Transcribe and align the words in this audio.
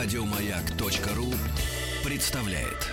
Радиомаяк.ру 0.00 1.26
представляет. 2.08 2.86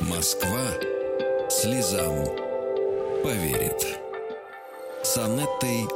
Москва 0.00 0.60
слезам 1.50 2.14
поверит. 3.24 3.98
С 5.02 5.18
Анеттой 5.18 5.88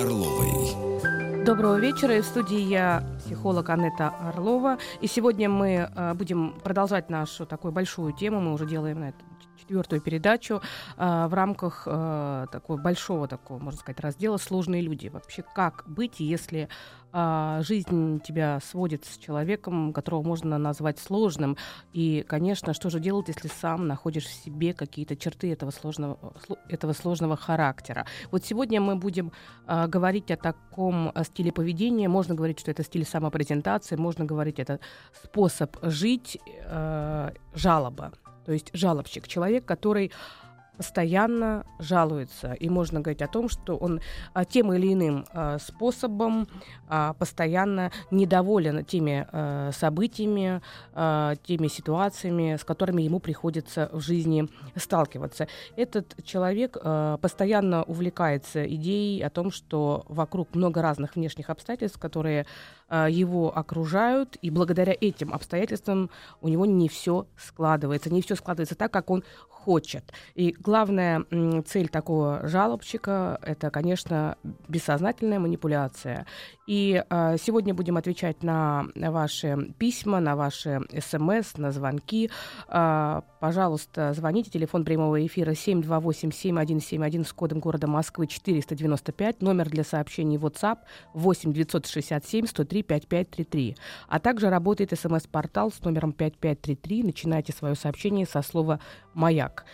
Орловой. 0.00 1.44
Доброго 1.44 1.80
вечера. 1.80 2.16
И 2.16 2.20
в 2.20 2.24
студии 2.24 2.60
я, 2.60 3.02
психолог 3.18 3.68
Анетта 3.68 4.10
Орлова. 4.10 4.78
И 5.00 5.08
сегодня 5.08 5.48
мы 5.48 5.90
э, 5.92 6.14
будем 6.14 6.60
продолжать 6.62 7.10
нашу 7.10 7.46
такую 7.46 7.72
большую 7.72 8.12
тему. 8.12 8.40
Мы 8.40 8.52
уже 8.52 8.64
делаем 8.64 9.00
на 9.00 9.08
это 9.08 9.31
четвертую 9.72 10.02
передачу 10.02 10.60
э, 10.98 11.26
в 11.26 11.34
рамках 11.34 11.84
э, 11.86 12.46
такого 12.52 12.76
большого 12.76 13.26
такого, 13.26 13.58
можно 13.58 13.80
сказать, 13.80 14.00
раздела 14.00 14.36
«Сложные 14.36 14.82
люди». 14.82 15.08
Вообще, 15.08 15.42
как 15.54 15.84
быть, 15.86 16.20
если 16.20 16.68
э, 17.12 17.60
жизнь 17.62 18.20
тебя 18.20 18.60
сводит 18.60 19.06
с 19.06 19.16
человеком, 19.16 19.94
которого 19.94 20.22
можно 20.22 20.58
назвать 20.58 20.98
сложным? 20.98 21.56
И, 21.94 22.22
конечно, 22.28 22.74
что 22.74 22.90
же 22.90 23.00
делать, 23.00 23.28
если 23.28 23.48
сам 23.48 23.86
находишь 23.88 24.26
в 24.26 24.44
себе 24.44 24.74
какие-то 24.74 25.16
черты 25.16 25.50
этого 25.50 25.70
сложного, 25.70 26.18
этого 26.68 26.92
сложного 26.92 27.36
характера? 27.36 28.04
Вот 28.30 28.44
сегодня 28.44 28.78
мы 28.78 28.96
будем 28.96 29.32
э, 29.66 29.86
говорить 29.86 30.30
о 30.30 30.36
таком 30.36 31.12
стиле 31.24 31.50
поведения. 31.50 32.08
Можно 32.08 32.34
говорить, 32.34 32.60
что 32.60 32.70
это 32.70 32.84
стиль 32.84 33.06
самопрезентации, 33.06 33.96
можно 33.96 34.26
говорить, 34.26 34.58
это 34.58 34.80
способ 35.24 35.76
жить, 35.82 36.36
э, 36.46 37.30
жалоба. 37.54 38.12
То 38.44 38.52
есть 38.52 38.70
жалобщик, 38.72 39.28
человек, 39.28 39.64
который 39.64 40.12
постоянно 40.76 41.64
жалуется. 41.78 42.54
И 42.54 42.68
можно 42.68 43.00
говорить 43.00 43.22
о 43.22 43.28
том, 43.28 43.48
что 43.48 43.76
он 43.76 44.00
а, 44.32 44.44
тем 44.44 44.72
или 44.72 44.92
иным 44.92 45.26
а, 45.32 45.58
способом 45.58 46.48
а, 46.88 47.12
постоянно 47.14 47.92
недоволен 48.10 48.84
теми 48.84 49.26
событиями, 49.72 50.60
теми 50.94 51.68
ситуациями, 51.68 52.56
с 52.56 52.64
которыми 52.64 53.02
ему 53.02 53.20
приходится 53.20 53.88
в 53.92 54.00
жизни 54.00 54.48
сталкиваться. 54.76 55.46
Этот 55.76 56.16
человек 56.24 56.76
постоянно 57.20 57.82
увлекается 57.84 58.66
идеей 58.66 59.22
о 59.22 59.30
том, 59.30 59.50
что 59.50 60.04
вокруг 60.08 60.54
много 60.54 60.82
разных 60.82 61.16
внешних 61.16 61.50
обстоятельств, 61.50 61.98
которые 61.98 62.46
его 62.92 63.56
окружают, 63.56 64.36
и 64.42 64.50
благодаря 64.50 64.94
этим 65.00 65.32
обстоятельствам 65.32 66.10
у 66.40 66.48
него 66.48 66.66
не 66.66 66.88
все 66.88 67.26
складывается, 67.36 68.12
не 68.12 68.22
все 68.22 68.36
складывается 68.36 68.74
так, 68.74 68.92
как 68.92 69.10
он 69.10 69.24
хочет. 69.64 70.12
И 70.34 70.54
главная 70.58 71.24
цель 71.66 71.88
такого 71.88 72.40
жалобщика– 72.44 73.38
это, 73.42 73.70
конечно, 73.70 74.36
бессознательная 74.68 75.38
манипуляция. 75.38 76.26
И 76.66 77.02
э, 77.08 77.36
сегодня 77.40 77.74
будем 77.74 77.96
отвечать 77.96 78.42
на 78.42 78.86
ваши 78.94 79.72
письма, 79.78 80.20
на 80.20 80.36
ваши 80.36 80.80
смс, 81.00 81.56
на 81.56 81.70
звонки. 81.72 82.30
Э, 82.68 83.20
пожалуйста, 83.40 84.12
звоните. 84.14 84.50
Телефон 84.50 84.84
прямого 84.84 85.24
эфира 85.24 85.52
728-7171 85.52 87.26
с 87.26 87.32
кодом 87.32 87.60
города 87.60 87.86
Москвы 87.86 88.26
495. 88.26 89.42
Номер 89.42 89.68
для 89.70 89.84
сообщений 89.84 90.36
WhatsApp 90.36 90.78
8 91.14 91.52
967 91.52 92.46
103 92.46 92.81
5533. 92.82 93.76
А 94.08 94.18
также 94.18 94.50
работает 94.50 94.98
смс-портал 94.98 95.72
с 95.72 95.82
номером 95.84 96.12
5533. 96.12 97.02
Начинайте 97.04 97.52
свое 97.52 97.74
сообщение 97.74 98.26
со 98.26 98.42
слова 98.42 98.80
«Маяк». 99.14 99.64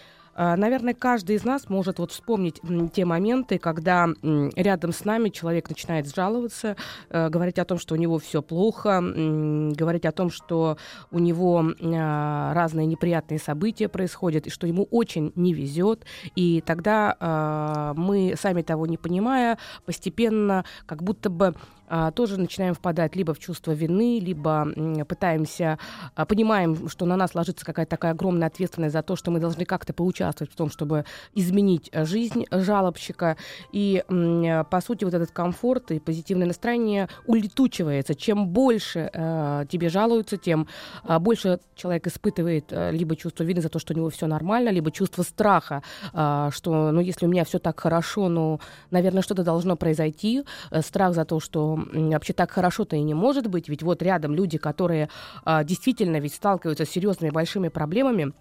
А, 0.41 0.56
наверное, 0.56 0.95
каждый 0.95 1.34
из 1.34 1.42
нас 1.42 1.69
может 1.69 1.98
вот 1.98 2.12
вспомнить 2.12 2.61
те 2.95 3.05
моменты, 3.05 3.59
когда 3.59 4.06
рядом 4.55 4.92
с 4.92 5.05
нами 5.05 5.31
человек 5.31 5.69
начинает 5.69 6.15
жаловаться, 6.15 6.77
э, 7.11 7.28
говорить 7.28 7.59
о 7.59 7.65
том, 7.65 7.77
что 7.77 7.94
у 7.94 7.99
него 7.99 8.21
все 8.21 8.41
плохо, 8.41 9.00
говорить 9.03 10.04
о 10.04 10.12
том, 10.12 10.31
что 10.31 10.78
у 11.10 11.19
него 11.19 11.65
а, 11.83 12.54
разные 12.54 12.87
неприятные 12.87 13.41
события 13.41 13.88
происходят, 13.88 14.47
и 14.47 14.50
что 14.50 14.69
ему 14.69 14.87
очень 14.93 15.33
не 15.34 15.53
везет. 15.53 16.04
И 16.37 16.62
тогда 16.65 17.16
а, 17.19 17.94
мы, 17.94 18.34
сами 18.41 18.62
того 18.62 18.87
не 18.87 18.97
понимая, 18.97 19.59
постепенно 19.87 20.65
как 20.87 21.03
будто 21.03 21.31
бы 21.31 21.56
тоже 22.15 22.38
начинаем 22.38 22.75
впадать 22.75 23.16
либо 23.16 23.34
в 23.34 23.38
чувство 23.38 23.72
вины, 23.72 24.19
либо 24.21 24.69
пытаемся, 25.09 25.78
а, 26.15 26.25
понимаем, 26.25 26.88
что 26.88 27.06
на 27.06 27.16
нас 27.16 27.34
ложится 27.34 27.65
какая-то 27.65 27.91
такая 27.91 28.12
огромная 28.12 28.49
ответственность 28.49 28.93
за 28.93 29.03
то, 29.03 29.16
что 29.16 29.31
мы 29.31 29.41
должны 29.41 29.65
как-то 29.65 29.93
поучаствовать 29.93 30.53
в 30.53 30.56
том, 30.56 30.71
чтобы 30.71 31.04
изменить 31.34 31.88
э, 31.93 32.04
жизнь 32.04 32.44
жалобщика. 32.50 33.37
И, 33.72 34.04
по 34.09 34.81
сути, 34.81 35.04
вот 35.04 35.15
этот 35.15 35.31
комфорт 35.31 35.91
и 35.91 35.98
позитивное 35.98 36.47
настроение 36.47 37.09
улетучивается. 37.27 38.15
Чем 38.15 38.48
больше 38.48 39.10
э, 39.12 39.65
тебе 39.69 39.88
жалуются, 39.88 40.37
тем 40.37 40.69
э, 41.04 41.19
больше 41.19 41.60
человек 41.75 42.06
испытывает 42.06 42.66
э, 42.71 42.91
либо 42.93 43.16
чувство 43.16 43.44
вины 43.44 43.60
за 43.60 43.69
то, 43.69 43.78
что 43.78 43.94
у 43.94 43.97
него 43.97 44.10
все 44.10 44.27
нормально, 44.27 44.71
либо 44.71 44.91
чувство 44.91 45.22
страха, 45.22 45.82
что, 46.12 46.93
ну, 46.93 47.00
если 47.00 47.27
у 47.27 47.28
меня 47.28 47.44
все 47.44 47.59
так 47.59 47.81
хорошо, 47.81 48.28
ну, 48.28 48.60
наверное, 48.91 49.22
что-то 49.22 49.43
должно 49.43 49.77
произойти. 49.77 50.44
Страх 50.81 51.15
за 51.15 51.25
то, 51.25 51.41
что 51.41 51.78
вообще 51.93 52.33
так 52.33 52.50
хорошо-то 52.50 52.97
и 52.97 53.03
не 53.03 53.15
может 53.15 53.47
быть, 53.47 53.69
ведь 53.69 53.83
вот 53.83 54.03
рядом 54.03 54.34
люди, 54.34 54.59
которые 54.59 55.09
а, 55.44 55.65
действительно 55.65 56.19
ведь 56.19 56.34
сталкиваются 56.34 56.84
с 56.84 56.91
серьезными 56.91 57.31
большими 57.31 57.69
проблемами, 57.69 58.33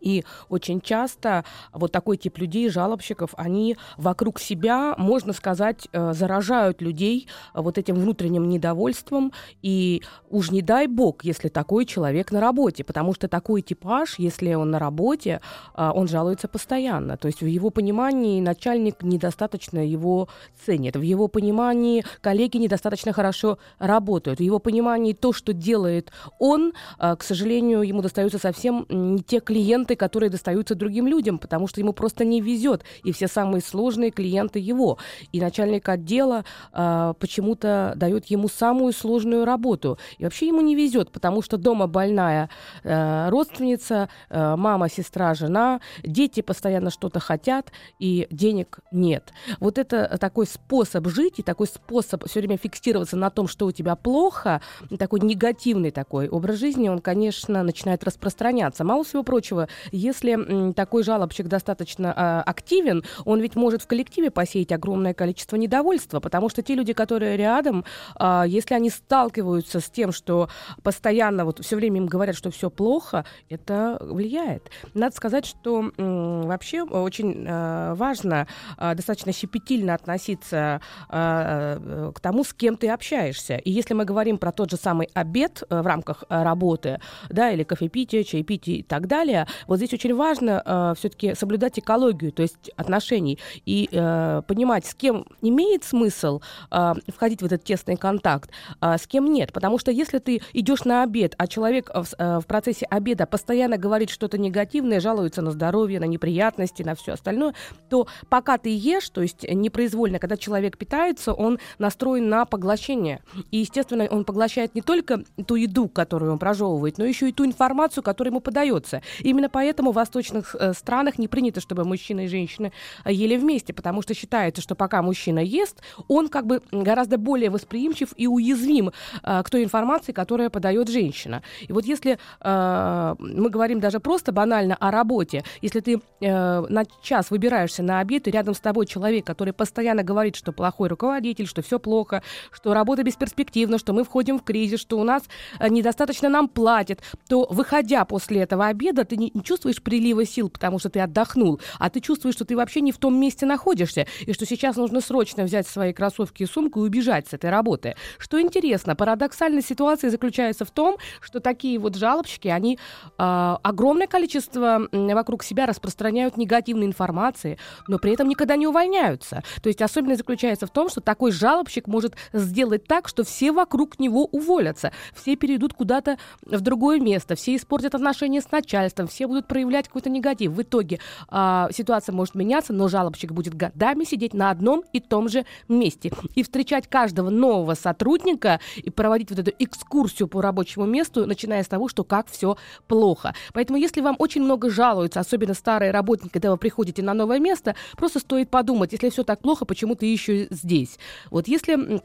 и 0.00 0.24
очень 0.48 0.80
часто 0.80 1.44
вот 1.72 1.92
такой 1.92 2.16
тип 2.16 2.38
людей, 2.38 2.68
жалобщиков, 2.68 3.30
они 3.36 3.76
вокруг 3.96 4.40
себя, 4.40 4.94
можно 4.96 5.32
сказать, 5.32 5.88
э, 5.92 6.12
заражают 6.12 6.80
людей 6.80 7.28
вот 7.54 7.78
этим 7.78 7.96
внутренним 7.96 8.48
недовольством. 8.48 9.32
И 9.62 10.02
уж 10.30 10.50
не 10.50 10.62
дай 10.62 10.86
бог, 10.86 11.24
если 11.24 11.48
такой 11.48 11.84
человек 11.84 12.32
на 12.32 12.40
работе, 12.40 12.84
потому 12.84 13.14
что 13.14 13.28
такой 13.28 13.62
типаж, 13.62 14.18
если 14.18 14.54
он 14.54 14.70
на 14.70 14.78
работе, 14.78 15.40
э, 15.74 15.90
он 15.94 16.08
жалуется 16.08 16.48
постоянно. 16.48 17.16
То 17.16 17.28
есть 17.28 17.40
в 17.42 17.46
его 17.46 17.70
понимании 17.70 18.40
начальник 18.40 19.02
недостаточно 19.02 19.86
его 19.86 20.28
ценит, 20.64 20.96
в 20.96 21.02
его 21.02 21.28
понимании 21.28 22.04
коллеги 22.20 22.56
недостаточно 22.56 23.12
хорошо 23.12 23.58
работают, 23.78 24.38
в 24.38 24.42
его 24.42 24.58
понимании 24.58 25.12
то, 25.12 25.32
что 25.32 25.52
делает 25.52 26.10
он, 26.38 26.72
э, 26.98 27.16
к 27.16 27.22
сожалению, 27.22 27.82
ему 27.82 28.02
достаются 28.02 28.38
совсем 28.38 28.86
не 28.88 29.22
те 29.22 29.40
клиенты, 29.40 29.89
клиенты, 29.90 29.96
которые 29.96 30.30
достаются 30.30 30.74
другим 30.74 31.06
людям, 31.06 31.38
потому 31.38 31.66
что 31.68 31.80
ему 31.80 31.92
просто 31.92 32.24
не 32.24 32.40
везет. 32.40 32.84
И 33.04 33.12
все 33.12 33.28
самые 33.28 33.60
сложные 33.62 34.10
клиенты 34.10 34.58
его. 34.58 34.98
И 35.32 35.40
начальник 35.40 35.88
отдела 35.88 36.44
э, 36.72 37.14
почему-то 37.18 37.92
дает 37.96 38.26
ему 38.26 38.48
самую 38.48 38.92
сложную 38.92 39.44
работу. 39.44 39.98
И 40.18 40.24
вообще 40.24 40.48
ему 40.48 40.60
не 40.60 40.74
везет, 40.74 41.10
потому 41.10 41.42
что 41.42 41.56
дома 41.56 41.86
больная 41.86 42.48
э, 42.84 43.28
родственница, 43.30 44.08
э, 44.30 44.56
мама, 44.56 44.88
сестра, 44.88 45.34
жена, 45.34 45.80
дети 46.04 46.42
постоянно 46.42 46.90
что-то 46.90 47.20
хотят, 47.20 47.72
и 48.00 48.26
денег 48.30 48.80
нет. 48.92 49.32
Вот 49.60 49.78
это 49.78 50.18
такой 50.20 50.46
способ 50.46 51.08
жить 51.08 51.38
и 51.38 51.42
такой 51.42 51.66
способ 51.66 52.24
все 52.26 52.40
время 52.40 52.56
фиксироваться 52.56 53.16
на 53.16 53.30
том, 53.30 53.48
что 53.48 53.66
у 53.66 53.72
тебя 53.72 53.96
плохо, 53.96 54.60
такой 54.98 55.20
негативный 55.20 55.90
такой 55.90 56.28
образ 56.28 56.58
жизни, 56.58 56.88
он, 56.88 57.00
конечно, 57.00 57.62
начинает 57.62 58.04
распространяться. 58.04 58.84
Мало 58.84 59.04
всего 59.04 59.22
прочего, 59.22 59.68
если 59.92 60.72
такой 60.72 61.02
жалобщик 61.02 61.46
достаточно 61.48 62.14
э, 62.16 62.50
активен, 62.50 63.04
он 63.24 63.40
ведь 63.40 63.56
может 63.56 63.82
в 63.82 63.86
коллективе 63.86 64.30
посеять 64.30 64.72
огромное 64.72 65.14
количество 65.14 65.56
недовольства, 65.56 66.20
потому 66.20 66.48
что 66.48 66.62
те 66.62 66.74
люди, 66.74 66.92
которые 66.92 67.36
рядом, 67.36 67.84
э, 68.18 68.44
если 68.46 68.74
они 68.74 68.90
сталкиваются 68.90 69.80
с 69.80 69.90
тем, 69.90 70.12
что 70.12 70.48
постоянно 70.82 71.44
вот 71.44 71.64
все 71.64 71.76
время 71.76 71.98
им 71.98 72.06
говорят, 72.06 72.36
что 72.36 72.50
все 72.50 72.70
плохо, 72.70 73.24
это 73.48 73.98
влияет. 74.00 74.70
Надо 74.94 75.14
сказать, 75.14 75.46
что 75.46 75.90
вообще 75.96 76.82
очень 76.82 77.46
э, 77.46 77.94
важно 77.94 78.46
достаточно 78.78 79.32
щепетильно 79.32 79.94
относиться 79.94 80.80
э, 81.08 82.12
к 82.14 82.20
тому, 82.20 82.44
с 82.44 82.52
кем 82.52 82.76
ты 82.76 82.88
общаешься. 82.88 83.56
И 83.56 83.70
если 83.70 83.94
мы 83.94 84.04
говорим 84.04 84.38
про 84.38 84.52
тот 84.52 84.70
же 84.70 84.76
самый 84.76 85.08
обед 85.14 85.62
э, 85.68 85.80
в 85.82 85.86
рамках 85.86 86.24
э, 86.28 86.42
работы, 86.42 87.00
да, 87.28 87.50
или 87.50 87.62
кофепитие, 87.62 88.24
чаепитие 88.24 88.78
и 88.78 88.82
так 88.82 89.06
далее, 89.06 89.46
вот 89.70 89.76
здесь 89.76 89.94
очень 89.94 90.14
важно 90.16 90.62
э, 90.64 90.94
все-таки 90.98 91.36
соблюдать 91.36 91.78
экологию, 91.78 92.32
то 92.32 92.42
есть 92.42 92.70
отношений, 92.76 93.38
и 93.64 93.88
э, 93.90 94.42
понимать, 94.46 94.84
с 94.84 94.96
кем 94.96 95.24
имеет 95.42 95.84
смысл 95.84 96.40
э, 96.72 96.94
входить 97.06 97.40
в 97.40 97.46
этот 97.46 97.62
тесный 97.62 97.96
контакт, 97.96 98.50
а 98.80 98.98
с 98.98 99.06
кем 99.06 99.32
нет. 99.32 99.52
Потому 99.52 99.78
что 99.78 99.92
если 99.92 100.18
ты 100.18 100.42
идешь 100.54 100.84
на 100.84 101.04
обед, 101.04 101.36
а 101.38 101.46
человек 101.46 101.88
в, 101.94 102.04
э, 102.18 102.40
в 102.40 102.46
процессе 102.46 102.84
обеда 102.86 103.26
постоянно 103.26 103.78
говорит 103.78 104.10
что-то 104.10 104.38
негативное, 104.38 104.98
жалуется 104.98 105.40
на 105.40 105.52
здоровье, 105.52 106.00
на 106.00 106.04
неприятности, 106.04 106.82
на 106.82 106.96
все 106.96 107.12
остальное, 107.12 107.54
то 107.88 108.08
пока 108.28 108.58
ты 108.58 108.76
ешь, 108.76 109.08
то 109.10 109.22
есть 109.22 109.48
непроизвольно, 109.48 110.18
когда 110.18 110.36
человек 110.36 110.78
питается, 110.78 111.32
он 111.32 111.60
настроен 111.78 112.28
на 112.28 112.44
поглощение. 112.44 113.22
И, 113.52 113.58
естественно, 113.58 114.08
он 114.10 114.24
поглощает 114.24 114.74
не 114.74 114.82
только 114.82 115.22
ту 115.46 115.54
еду, 115.54 115.88
которую 115.88 116.32
он 116.32 116.38
прожевывает, 116.40 116.98
но 116.98 117.04
еще 117.04 117.28
и 117.28 117.32
ту 117.32 117.44
информацию, 117.44 118.02
которая 118.02 118.32
ему 118.32 118.40
подается. 118.40 119.00
Именно 119.20 119.48
поэтому 119.60 119.92
в 119.92 119.94
восточных 119.96 120.56
э, 120.58 120.72
странах 120.72 121.18
не 121.18 121.28
принято, 121.28 121.60
чтобы 121.60 121.84
мужчины 121.84 122.24
и 122.24 122.28
женщины 122.28 122.72
э, 123.04 123.12
ели 123.12 123.36
вместе, 123.36 123.74
потому 123.74 124.00
что 124.00 124.14
считается, 124.14 124.62
что 124.62 124.74
пока 124.74 125.02
мужчина 125.02 125.40
ест, 125.40 125.82
он 126.08 126.28
как 126.28 126.46
бы 126.46 126.62
гораздо 126.72 127.18
более 127.18 127.50
восприимчив 127.50 128.14
и 128.16 128.26
уязвим 128.26 128.88
э, 128.88 129.42
к 129.42 129.50
той 129.50 129.62
информации, 129.62 130.12
которая 130.12 130.48
подает 130.48 130.88
женщина. 130.88 131.42
И 131.68 131.72
вот 131.72 131.84
если 131.84 132.18
мы 132.42 133.50
говорим 133.50 133.80
даже 133.80 134.00
просто 134.00 134.32
банально 134.32 134.76
о 134.76 134.90
работе, 134.90 135.44
если 135.62 135.80
ты 135.80 136.00
на 136.20 136.84
час 137.02 137.30
выбираешься 137.30 137.82
на 137.82 138.00
обед, 138.00 138.28
и 138.28 138.30
рядом 138.30 138.54
с 138.54 138.60
тобой 138.60 138.86
человек, 138.86 139.26
который 139.26 139.52
постоянно 139.52 140.02
говорит, 140.02 140.36
что 140.36 140.52
плохой 140.52 140.88
руководитель, 140.88 141.46
что 141.46 141.62
все 141.62 141.78
плохо, 141.78 142.22
что 142.50 142.74
работа 142.74 143.02
бесперспективна, 143.02 143.78
что 143.78 143.92
мы 143.92 144.04
входим 144.04 144.38
в 144.38 144.42
кризис, 144.42 144.80
что 144.80 144.98
у 144.98 145.04
нас 145.04 145.22
недостаточно 145.68 146.28
нам 146.28 146.48
платят, 146.48 147.00
то 147.28 147.46
выходя 147.50 148.04
после 148.04 148.42
этого 148.42 148.66
обеда, 148.66 149.04
ты 149.04 149.16
не 149.16 149.30
чувствуешь 149.50 149.82
прилива 149.82 150.24
сил, 150.24 150.48
потому 150.48 150.78
что 150.78 150.90
ты 150.90 151.00
отдохнул, 151.00 151.60
а 151.80 151.90
ты 151.90 152.00
чувствуешь, 152.00 152.36
что 152.36 152.44
ты 152.44 152.56
вообще 152.56 152.80
не 152.82 152.92
в 152.92 152.98
том 152.98 153.18
месте 153.18 153.46
находишься, 153.46 154.06
и 154.20 154.32
что 154.32 154.46
сейчас 154.46 154.76
нужно 154.76 155.00
срочно 155.00 155.42
взять 155.42 155.66
свои 155.66 155.92
кроссовки 155.92 156.44
и 156.44 156.46
сумку 156.46 156.84
и 156.84 156.86
убежать 156.86 157.26
с 157.26 157.32
этой 157.32 157.50
работы. 157.50 157.96
Что 158.18 158.40
интересно, 158.40 158.94
парадоксальная 158.94 159.60
ситуация 159.60 160.08
заключается 160.08 160.64
в 160.64 160.70
том, 160.70 160.98
что 161.20 161.40
такие 161.40 161.80
вот 161.80 161.96
жалобщики, 161.96 162.46
они 162.46 162.78
э, 163.18 163.56
огромное 163.62 164.06
количество 164.06 164.88
вокруг 164.92 165.42
себя 165.42 165.66
распространяют 165.66 166.36
негативной 166.36 166.86
информации, 166.86 167.58
но 167.88 167.98
при 167.98 168.12
этом 168.12 168.28
никогда 168.28 168.54
не 168.54 168.68
увольняются. 168.68 169.42
То 169.62 169.68
есть 169.68 169.82
особенность 169.82 170.20
заключается 170.20 170.68
в 170.68 170.70
том, 170.70 170.88
что 170.88 171.00
такой 171.00 171.32
жалобщик 171.32 171.88
может 171.88 172.14
сделать 172.32 172.84
так, 172.84 173.08
что 173.08 173.24
все 173.24 173.50
вокруг 173.50 173.98
него 173.98 174.26
уволятся, 174.26 174.92
все 175.12 175.34
перейдут 175.34 175.74
куда-то 175.74 176.18
в 176.42 176.60
другое 176.60 177.00
место, 177.00 177.34
все 177.34 177.56
испортят 177.56 177.96
отношения 177.96 178.40
с 178.40 178.52
начальством, 178.52 179.08
все 179.08 179.26
будут 179.26 179.39
проявлять 179.46 179.88
какой-то 179.88 180.10
негатив. 180.10 180.52
В 180.52 180.62
итоге 180.62 181.00
э, 181.30 181.68
ситуация 181.72 182.12
может 182.12 182.34
меняться, 182.34 182.72
но 182.72 182.88
жалобщик 182.88 183.32
будет 183.32 183.54
годами 183.54 184.04
сидеть 184.04 184.34
на 184.34 184.50
одном 184.50 184.82
и 184.92 185.00
том 185.00 185.28
же 185.28 185.44
месте 185.68 186.12
и 186.34 186.42
встречать 186.42 186.88
каждого 186.88 187.30
нового 187.30 187.74
сотрудника 187.74 188.60
и 188.76 188.90
проводить 188.90 189.30
вот 189.30 189.38
эту 189.38 189.52
экскурсию 189.58 190.28
по 190.28 190.40
рабочему 190.40 190.86
месту, 190.86 191.26
начиная 191.26 191.62
с 191.62 191.68
того, 191.68 191.88
что 191.88 192.04
как 192.04 192.28
все 192.28 192.56
плохо. 192.86 193.34
Поэтому 193.52 193.78
если 193.78 194.00
вам 194.00 194.16
очень 194.18 194.42
много 194.42 194.70
жалуются, 194.70 195.20
особенно 195.20 195.54
старые 195.54 195.90
работники, 195.90 196.32
когда 196.32 196.50
вы 196.50 196.56
приходите 196.56 197.02
на 197.02 197.14
новое 197.14 197.38
место, 197.38 197.74
просто 197.96 198.18
стоит 198.20 198.50
подумать, 198.50 198.92
если 198.92 199.10
все 199.10 199.24
так 199.24 199.40
плохо, 199.40 199.64
почему 199.64 199.94
ты 199.94 200.06
еще 200.06 200.46
здесь. 200.50 200.98
Вот 201.30 201.48
если 201.48 202.00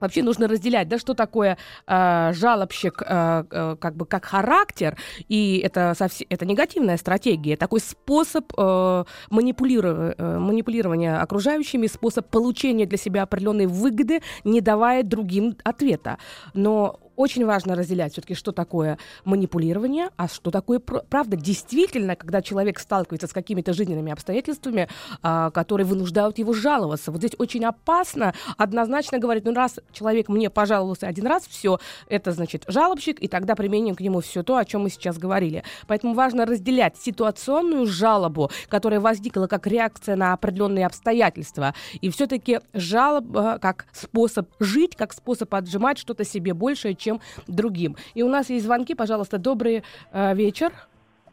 Вообще 0.00 0.22
нужно 0.22 0.48
разделять, 0.48 0.88
да, 0.88 0.98
что 0.98 1.14
такое 1.14 1.58
э, 1.86 2.32
жалобщик, 2.34 3.02
э, 3.04 3.44
э, 3.50 3.76
как 3.80 3.96
бы 3.96 4.06
как 4.06 4.24
характер, 4.24 4.96
и 5.28 5.60
это 5.64 5.94
совсем 5.96 6.26
это 6.30 6.46
негативная 6.46 6.96
стратегия, 6.96 7.56
такой 7.56 7.80
способ 7.80 8.52
э, 8.56 9.04
манипулирования, 9.30 10.14
э, 10.16 10.38
манипулирования 10.38 11.20
окружающими, 11.20 11.86
способ 11.86 12.28
получения 12.28 12.86
для 12.86 12.98
себя 12.98 13.22
определенной 13.22 13.66
выгоды, 13.66 14.20
не 14.44 14.60
давая 14.60 15.02
другим 15.02 15.56
ответа. 15.64 16.18
Но 16.54 17.00
очень 17.18 17.44
важно 17.44 17.74
разделять 17.74 18.12
все-таки, 18.12 18.34
что 18.34 18.52
такое 18.52 18.96
манипулирование, 19.24 20.10
а 20.16 20.28
что 20.28 20.52
такое 20.52 20.78
правда. 20.78 21.36
Действительно, 21.36 22.14
когда 22.14 22.40
человек 22.42 22.78
сталкивается 22.78 23.26
с 23.26 23.32
какими-то 23.32 23.72
жизненными 23.72 24.12
обстоятельствами, 24.12 24.88
а, 25.20 25.50
которые 25.50 25.84
вынуждают 25.84 26.38
его 26.38 26.52
жаловаться. 26.52 27.10
Вот 27.10 27.18
здесь 27.18 27.32
очень 27.36 27.64
опасно 27.64 28.34
однозначно 28.56 29.18
говорить, 29.18 29.44
ну 29.44 29.52
раз 29.52 29.80
человек 29.92 30.28
мне 30.28 30.48
пожаловался 30.48 31.08
один 31.08 31.26
раз, 31.26 31.44
все, 31.48 31.80
это 32.08 32.30
значит 32.30 32.62
жалобщик, 32.68 33.18
и 33.20 33.26
тогда 33.26 33.56
применим 33.56 33.96
к 33.96 34.00
нему 34.00 34.20
все 34.20 34.44
то, 34.44 34.56
о 34.56 34.64
чем 34.64 34.82
мы 34.82 34.90
сейчас 34.90 35.18
говорили. 35.18 35.64
Поэтому 35.88 36.14
важно 36.14 36.46
разделять 36.46 36.96
ситуационную 36.96 37.86
жалобу, 37.86 38.52
которая 38.68 39.00
возникла 39.00 39.48
как 39.48 39.66
реакция 39.66 40.14
на 40.14 40.34
определенные 40.34 40.86
обстоятельства, 40.86 41.74
и 42.00 42.10
все-таки 42.10 42.60
жалоба 42.74 43.58
как 43.60 43.86
способ 43.92 44.48
жить, 44.60 44.94
как 44.94 45.12
способ 45.12 45.52
отжимать 45.52 45.98
что-то 45.98 46.24
себе 46.24 46.54
большее, 46.54 46.94
чем 46.94 47.07
чем 47.08 47.20
другим. 47.46 47.96
И 48.14 48.22
у 48.22 48.28
нас 48.28 48.50
есть 48.50 48.64
звонки, 48.64 48.94
пожалуйста, 48.94 49.38
добрый 49.38 49.82
э, 50.12 50.34
вечер. 50.34 50.72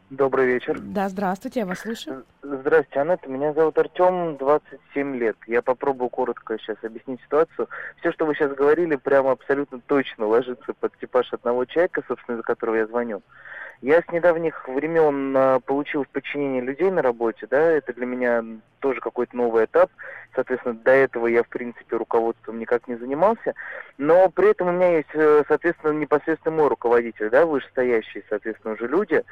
Добрый 0.08 0.46
вечер. 0.46 0.78
Да, 0.80 1.08
здравствуйте, 1.08 1.60
я 1.60 1.66
вас 1.66 1.80
слушаю. 1.80 2.24
Здравствуйте, 2.40 3.00
Анетта. 3.00 3.28
Меня 3.28 3.52
зовут 3.52 3.76
Артем, 3.76 4.36
27 4.36 5.16
лет. 5.16 5.36
Я 5.48 5.62
попробую 5.62 6.10
коротко 6.10 6.56
сейчас 6.58 6.76
объяснить 6.84 7.20
ситуацию. 7.22 7.68
Все, 7.98 8.12
что 8.12 8.24
вы 8.24 8.34
сейчас 8.34 8.54
говорили, 8.54 8.94
прямо 8.94 9.32
абсолютно 9.32 9.80
точно 9.80 10.26
ложится 10.26 10.74
под 10.74 10.96
типаж 10.98 11.32
одного 11.32 11.64
человека, 11.64 12.04
собственно, 12.06 12.36
из-за 12.36 12.44
которого 12.44 12.76
я 12.76 12.86
звоню. 12.86 13.20
Я 13.82 14.00
с 14.00 14.08
недавних 14.10 14.66
времен 14.68 15.36
а, 15.36 15.60
получил 15.60 16.04
в 16.04 16.08
подчинение 16.08 16.62
людей 16.62 16.90
на 16.90 17.02
работе, 17.02 17.46
да, 17.48 17.60
это 17.60 17.92
для 17.92 18.06
меня 18.06 18.42
тоже 18.80 19.00
какой-то 19.00 19.36
новый 19.36 19.66
этап. 19.66 19.90
Соответственно, 20.34 20.74
до 20.74 20.90
этого 20.90 21.26
я, 21.26 21.42
в 21.42 21.48
принципе, 21.48 21.96
руководством 21.96 22.58
никак 22.58 22.88
не 22.88 22.96
занимался. 22.96 23.54
Но 23.98 24.28
при 24.30 24.50
этом 24.50 24.68
у 24.68 24.72
меня 24.72 24.96
есть, 24.96 25.08
э, 25.14 25.42
соответственно, 25.48 25.92
непосредственно 25.92 26.56
мой 26.56 26.68
руководитель, 26.68 27.30
да, 27.30 27.46
вышестоящие, 27.46 28.22
соответственно, 28.28 28.74
уже 28.74 28.86
люди. 28.86 29.22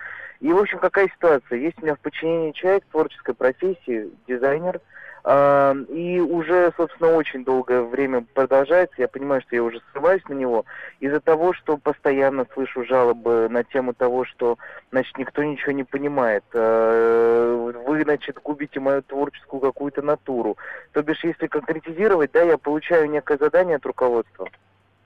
И, 0.41 0.53
в 0.53 0.59
общем, 0.59 0.79
какая 0.79 1.09
ситуация? 1.09 1.59
Есть 1.59 1.79
у 1.81 1.83
меня 1.83 1.95
в 1.95 2.01
подчинении 2.01 2.53
человек 2.53 2.85
творческой 2.91 3.35
профессии, 3.35 4.11
дизайнер– 4.27 4.81
и 5.27 6.21
уже, 6.21 6.71
собственно, 6.77 7.15
очень 7.15 7.45
долгое 7.45 7.81
время 7.81 8.27
продолжается. 8.35 9.01
Я 9.01 9.09
понимаю, 9.09 9.41
что 9.41 9.57
я 9.57 9.63
уже 9.63 9.81
срываюсь 9.93 10.23
на 10.29 10.35
него 10.35 10.67
из-за 11.01 11.21
того, 11.21 11.55
что 11.55 11.79
постоянно 11.79 12.47
слышу 12.53 12.85
жалобы 12.85 13.49
на 13.49 13.65
тему 13.65 13.95
того, 13.95 14.27
что, 14.27 14.59
значит, 14.91 15.17
никто 15.17 15.43
ничего 15.43 15.73
не 15.73 15.85
понимает. 15.85 16.45
А, 16.53 17.73
вы, 17.87 18.03
значит, 18.03 18.39
губите 18.45 18.81
мою 18.81 19.01
творческую 19.03 19.61
какую-то 19.61 20.03
натуру. 20.03 20.59
То 20.93 21.03
бишь, 21.03 21.25
если 21.25 21.47
конкретизировать, 21.47 22.33
да, 22.33 22.43
я 22.43 22.59
получаю 22.59 23.09
некое 23.09 23.39
задание 23.39 23.77
от 23.77 23.87
руководства 23.87 24.49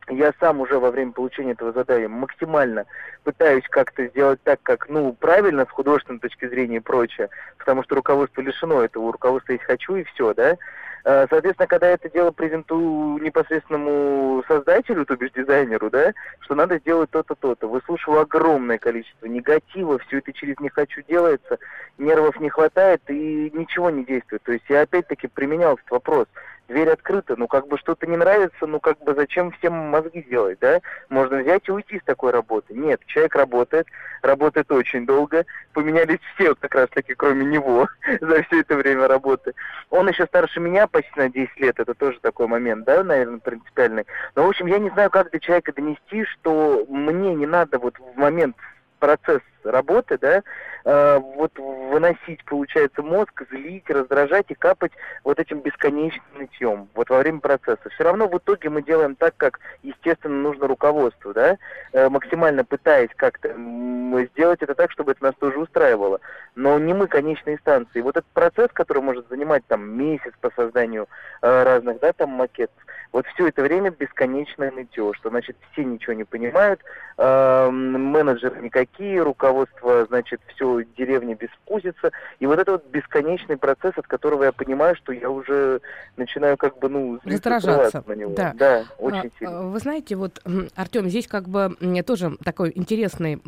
я 0.08 0.32
сам 0.40 0.60
уже 0.60 0.78
во 0.78 0.90
время 0.90 1.12
получения 1.12 1.52
этого 1.52 1.72
задания 1.72 2.08
максимально 2.08 2.86
пытаюсь 3.24 3.64
как-то 3.68 4.06
сделать 4.06 4.40
так, 4.42 4.60
как, 4.62 4.88
ну, 4.88 5.12
правильно 5.12 5.66
с 5.66 5.70
художественной 5.70 6.20
точки 6.20 6.48
зрения 6.48 6.76
и 6.76 6.80
прочее, 6.80 7.28
потому 7.58 7.82
что 7.82 7.96
руководство 7.96 8.40
лишено 8.40 8.82
этого, 8.82 9.04
у 9.04 9.12
руководства 9.12 9.52
есть 9.52 9.64
«хочу» 9.64 9.96
и 9.96 10.04
все, 10.04 10.34
да. 10.34 10.56
А, 11.04 11.26
соответственно, 11.30 11.66
когда 11.66 11.88
я 11.88 11.94
это 11.94 12.10
дело 12.10 12.32
презентую 12.32 13.22
непосредственному 13.22 14.42
создателю, 14.46 15.06
то 15.06 15.16
бишь 15.16 15.32
дизайнеру, 15.32 15.90
да, 15.90 16.12
что 16.40 16.54
надо 16.54 16.78
сделать 16.78 17.10
то-то, 17.10 17.34
то-то, 17.34 17.68
выслушиваю 17.68 18.22
огромное 18.22 18.78
количество 18.78 19.26
негатива, 19.26 19.98
все 20.00 20.18
это 20.18 20.32
через 20.32 20.58
«не 20.60 20.68
хочу» 20.68 21.02
делается, 21.08 21.58
нервов 21.98 22.38
не 22.40 22.50
хватает 22.50 23.02
и 23.08 23.50
ничего 23.54 23.90
не 23.90 24.04
действует. 24.04 24.42
То 24.42 24.52
есть 24.52 24.64
я 24.68 24.82
опять-таки 24.82 25.28
применял 25.28 25.74
этот 25.74 25.90
вопрос 25.90 26.26
дверь 26.68 26.90
открыта, 26.90 27.34
ну 27.36 27.48
как 27.48 27.66
бы 27.66 27.78
что-то 27.78 28.06
не 28.06 28.16
нравится, 28.16 28.66
ну 28.66 28.78
как 28.78 28.98
бы 29.00 29.14
зачем 29.14 29.50
всем 29.52 29.72
мозги 29.72 30.22
делать, 30.22 30.58
да? 30.60 30.80
Можно 31.08 31.38
взять 31.38 31.68
и 31.68 31.72
уйти 31.72 31.98
с 31.98 32.04
такой 32.04 32.30
работы. 32.30 32.74
Нет, 32.74 33.00
человек 33.06 33.34
работает, 33.34 33.86
работает 34.22 34.70
очень 34.70 35.06
долго, 35.06 35.46
поменялись 35.72 36.20
все 36.34 36.54
как 36.54 36.74
раз 36.74 36.88
таки, 36.90 37.14
кроме 37.14 37.46
него, 37.46 37.88
за 38.20 38.42
все 38.44 38.60
это 38.60 38.76
время 38.76 39.08
работы. 39.08 39.54
Он 39.90 40.08
еще 40.08 40.26
старше 40.26 40.60
меня 40.60 40.86
почти 40.86 41.18
на 41.18 41.30
10 41.30 41.58
лет, 41.58 41.80
это 41.80 41.94
тоже 41.94 42.18
такой 42.20 42.46
момент, 42.46 42.84
да, 42.84 43.02
наверное, 43.02 43.40
принципиальный. 43.40 44.06
Но, 44.36 44.44
в 44.44 44.48
общем, 44.48 44.66
я 44.66 44.78
не 44.78 44.90
знаю, 44.90 45.10
как 45.10 45.30
до 45.30 45.40
человека 45.40 45.72
донести, 45.72 46.24
что 46.24 46.84
мне 46.88 47.34
не 47.34 47.46
надо 47.46 47.78
вот 47.78 47.94
в 47.98 48.18
момент 48.18 48.56
процесс 48.98 49.40
работы, 49.64 50.18
да, 50.18 50.42
э, 50.88 51.18
вот 51.18 51.52
выносить, 51.58 52.42
получается, 52.46 53.02
мозг, 53.02 53.42
злить, 53.50 53.88
раздражать 53.90 54.46
и 54.48 54.54
капать 54.54 54.92
вот 55.22 55.38
этим 55.38 55.60
бесконечным 55.60 56.24
нытьем, 56.38 56.88
вот 56.94 57.10
во 57.10 57.18
время 57.18 57.40
процесса. 57.40 57.90
Все 57.90 58.04
равно 58.04 58.26
в 58.26 58.38
итоге 58.38 58.70
мы 58.70 58.82
делаем 58.82 59.14
так, 59.14 59.34
как, 59.36 59.60
естественно, 59.82 60.34
нужно 60.34 60.66
руководству, 60.66 61.34
да, 61.34 61.58
э, 61.92 62.08
максимально 62.08 62.64
пытаясь 62.64 63.10
как-то 63.16 63.54
сделать 64.32 64.62
это 64.62 64.74
так, 64.74 64.90
чтобы 64.90 65.12
это 65.12 65.24
нас 65.24 65.34
тоже 65.38 65.58
устраивало. 65.58 66.20
Но 66.54 66.78
не 66.78 66.94
мы 66.94 67.06
конечные 67.06 67.58
станции. 67.58 68.00
Вот 68.00 68.16
этот 68.16 68.30
процесс, 68.32 68.70
который 68.72 69.02
может 69.02 69.28
занимать 69.28 69.64
там 69.66 69.90
месяц 69.90 70.32
по 70.40 70.50
созданию 70.56 71.06
э, 71.42 71.62
разных, 71.64 72.00
да, 72.00 72.12
там 72.14 72.30
макетов, 72.30 72.82
вот 73.12 73.26
все 73.34 73.48
это 73.48 73.62
время 73.62 73.90
бесконечное 73.90 74.70
нытье, 74.70 75.12
что, 75.14 75.30
значит, 75.30 75.56
все 75.72 75.84
ничего 75.84 76.12
не 76.12 76.24
понимают, 76.24 76.80
э, 77.16 77.70
менеджеры 77.70 78.60
никакие, 78.60 79.22
руководство, 79.22 80.06
значит, 80.06 80.40
все, 80.54 80.82
деревня 80.96 81.34
беспузится. 81.34 82.12
И 82.38 82.46
вот 82.46 82.58
это 82.58 82.72
вот 82.72 82.86
бесконечный 82.90 83.56
процесс, 83.56 83.94
от 83.96 84.06
которого 84.06 84.44
я 84.44 84.52
понимаю, 84.52 84.94
что 84.96 85.12
я 85.12 85.30
уже 85.30 85.80
начинаю 86.16 86.56
как 86.56 86.78
бы, 86.78 86.88
ну, 86.88 87.18
раздражаться 87.24 88.04
на 88.06 88.12
него. 88.12 88.34
Да, 88.34 88.52
да 88.54 88.84
очень 88.98 89.28
а, 89.34 89.38
сильно. 89.38 89.62
Вы 89.62 89.78
знаете, 89.78 90.14
вот, 90.14 90.40
Артем, 90.76 91.08
здесь 91.08 91.26
как 91.26 91.48
бы 91.48 91.76
тоже 92.06 92.36
такой 92.44 92.72
интересный 92.74 93.40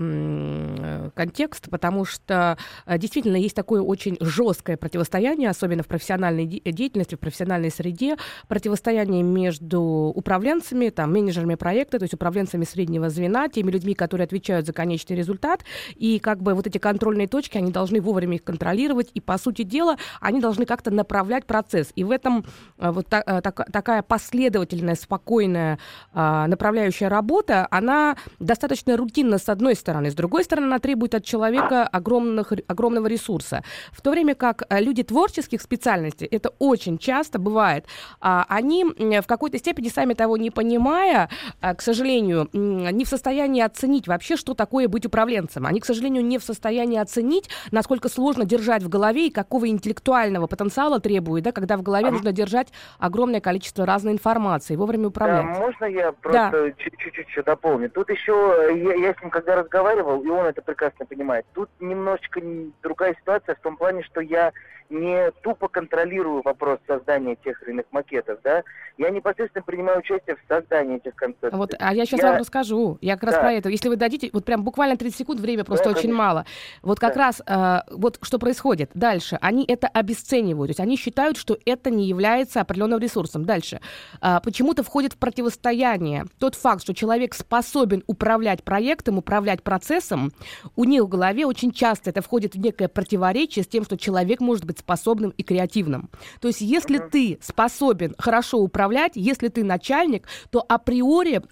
контекст, 1.14 1.71
потому 1.71 2.05
что 2.05 2.57
э, 2.87 2.99
действительно 2.99 3.37
есть 3.37 3.55
такое 3.55 3.83
очень 3.83 4.17
жесткое 4.21 4.76
противостояние, 4.76 5.50
особенно 5.50 5.83
в 5.83 5.87
профессиональной 5.87 6.47
деятельности, 6.47 7.14
в 7.14 7.21
профессиональной 7.21 7.71
среде, 7.71 8.17
противостояние 8.49 9.23
между 9.23 9.50
между 9.50 9.80
управленцами, 10.14 10.90
там, 10.90 11.12
менеджерами 11.12 11.57
проекта, 11.57 11.99
то 11.99 12.04
есть 12.04 12.14
управленцами 12.14 12.64
среднего 12.64 13.11
звена, 13.11 13.49
теми 13.49 13.73
людьми, 13.73 13.95
которые 13.95 14.26
отвечают 14.26 14.64
за 14.66 14.73
конечный 14.73 15.16
результат. 15.16 15.64
И 15.97 16.21
как 16.21 16.40
бы 16.40 16.54
вот 16.54 16.69
эти 16.69 16.78
контрольные 16.78 17.26
точки, 17.26 17.59
они 17.59 17.73
должны 17.73 18.00
вовремя 18.00 18.37
их 18.37 18.45
контролировать. 18.45 19.11
И, 19.14 19.21
по 19.21 19.38
сути 19.38 19.62
дела, 19.62 19.97
они 20.21 20.40
должны 20.40 20.66
как-то 20.66 20.92
направлять 20.92 21.47
процесс. 21.47 21.92
И 21.97 22.04
в 22.04 22.12
этом 22.12 22.45
э, 22.78 22.90
вот 22.92 23.09
та, 23.09 23.25
э, 23.26 23.40
так, 23.40 23.69
такая 23.73 24.02
последовательная, 24.02 24.95
спокойная 24.95 25.78
а, 26.12 26.47
направляющая 26.47 27.09
работа, 27.09 27.66
она 27.71 28.16
достаточно 28.38 28.97
рутинна 28.97 29.38
с 29.38 29.49
одной 29.49 29.75
стороны. 29.75 30.11
С 30.11 30.14
другой 30.14 30.45
стороны, 30.45 30.66
она 30.66 30.78
требует 30.78 31.14
от 31.14 31.25
человека 31.25 31.87
огромных, 31.87 32.52
огромного 32.69 33.09
ресурса. 33.09 33.64
В 33.90 34.00
то 34.00 34.11
время 34.11 34.35
как 34.35 34.62
э, 34.69 34.80
люди 34.80 35.02
творческих 35.02 35.61
специальностей, 35.61 36.26
это 36.26 36.50
очень 36.61 36.99
часто 36.99 37.38
бывает, 37.40 37.87
а, 38.21 38.47
они 38.49 38.85
в 38.85 39.26
какой-то 39.40 39.56
степени, 39.56 39.88
сами 39.88 40.12
того 40.12 40.37
не 40.37 40.50
понимая, 40.50 41.30
а, 41.62 41.75
к 41.75 41.80
сожалению, 41.80 42.50
не 42.52 43.06
в 43.06 43.09
состоянии 43.09 43.62
оценить 43.62 44.06
вообще, 44.06 44.37
что 44.37 44.52
такое 44.52 44.87
быть 44.87 45.06
управленцем. 45.06 45.64
Они, 45.64 45.80
к 45.80 45.87
сожалению, 45.87 46.23
не 46.23 46.37
в 46.37 46.44
состоянии 46.44 46.99
оценить, 46.99 47.49
насколько 47.70 48.11
сложно 48.11 48.44
держать 48.44 48.82
в 48.82 48.90
голове 48.90 49.28
и 49.28 49.30
какого 49.30 49.66
интеллектуального 49.68 50.47
потенциала 50.47 51.00
требует, 51.00 51.44
да, 51.44 51.52
когда 51.52 51.78
в 51.78 51.82
голове 51.82 52.09
а 52.09 52.11
нужно 52.11 52.32
держать 52.32 52.68
огромное 52.99 53.40
количество 53.40 53.87
разной 53.87 54.12
информации, 54.12 54.76
вовремя 54.76 55.09
управлять. 55.09 55.54
Да, 55.54 55.59
можно 55.59 55.87
я 55.87 56.12
просто 56.12 56.50
да. 56.66 56.73
чуть-чуть 56.76 57.44
дополню? 57.47 57.88
Тут 57.88 58.11
еще, 58.11 58.35
э, 58.68 58.76
я, 58.76 58.94
я 59.09 59.14
с 59.14 59.23
ним 59.23 59.30
когда 59.30 59.56
разговаривал, 59.56 60.20
и 60.20 60.28
он 60.28 60.44
это 60.44 60.61
прекрасно 60.61 61.06
понимает, 61.06 61.47
тут 61.54 61.70
немножечко 61.80 62.42
другая 62.82 63.14
ситуация 63.14 63.54
в 63.54 63.61
том 63.61 63.78
плане, 63.78 64.02
что 64.02 64.20
я 64.20 64.52
не 64.90 65.30
тупо 65.42 65.68
контролирую 65.68 66.42
вопрос 66.42 66.78
создания 66.87 67.37
тех 67.37 67.62
или 67.62 67.70
иных 67.70 67.87
макетов, 67.92 68.40
да, 68.42 68.64
я 68.99 69.11
непосредственно 69.30 69.64
принимаю 69.64 69.99
участие 70.00 70.37
в 70.37 70.40
создании 70.49 70.96
этих 70.96 71.14
концепций. 71.14 71.50
Вот, 71.58 71.75
а 71.78 71.94
я 71.94 72.04
сейчас 72.04 72.20
я... 72.20 72.30
вам 72.30 72.40
расскажу, 72.40 72.99
я 73.00 73.14
как 73.14 73.25
раз 73.25 73.34
да. 73.34 73.40
про 73.40 73.52
это. 73.52 73.68
Если 73.68 73.88
вы 73.88 73.96
дадите, 73.96 74.30
вот 74.32 74.44
прям 74.44 74.64
буквально 74.64 74.96
30 74.96 75.16
секунд, 75.16 75.40
время 75.40 75.64
просто 75.64 75.87
да, 75.87 75.90
очень 75.90 76.02
конечно. 76.02 76.18
мало. 76.18 76.46
Вот 76.82 77.00
как 77.00 77.14
да. 77.14 77.20
раз, 77.20 77.42
э, 77.46 77.80
вот 77.90 78.18
что 78.22 78.38
происходит 78.38 78.90
дальше, 78.94 79.38
они 79.40 79.64
это 79.66 79.88
обесценивают, 79.88 80.68
то 80.68 80.70
есть 80.72 80.80
они 80.80 80.96
считают, 80.96 81.37
что 81.37 81.58
это 81.64 81.90
не 81.90 82.06
является 82.06 82.60
определенным 82.60 82.99
ресурсом. 82.99 83.44
Дальше, 83.44 83.80
э, 84.20 84.38
почему-то 84.42 84.82
входит 84.82 85.14
в 85.14 85.18
противостояние 85.18 86.25
тот 86.38 86.54
факт, 86.54 86.82
что 86.82 86.94
человек 86.94 87.34
способен 87.34 88.02
управлять 88.06 88.64
проектом, 88.64 89.18
управлять 89.18 89.62
процессом, 89.62 90.32
у 90.76 90.84
них 90.84 91.04
в 91.04 91.08
голове 91.08 91.46
очень 91.46 91.72
часто 91.72 92.10
это 92.10 92.22
входит 92.22 92.54
в 92.54 92.58
некое 92.58 92.88
противоречие 92.88 93.64
с 93.64 93.68
тем, 93.68 93.84
что 93.84 93.96
человек 93.96 94.40
может 94.40 94.64
быть 94.64 94.78
способным 94.78 95.30
и 95.30 95.42
креативным. 95.42 96.10
То 96.40 96.49
есть 96.49 96.60
если 96.60 97.00
uh-huh. 97.00 97.10
ты 97.10 97.38
способен 97.40 98.14
хорошо 98.18 98.58
управлять, 98.58 99.12
если 99.21 99.49
ты 99.49 99.65
начальник, 99.65 100.27
то 100.50 100.65
априори 100.69 101.43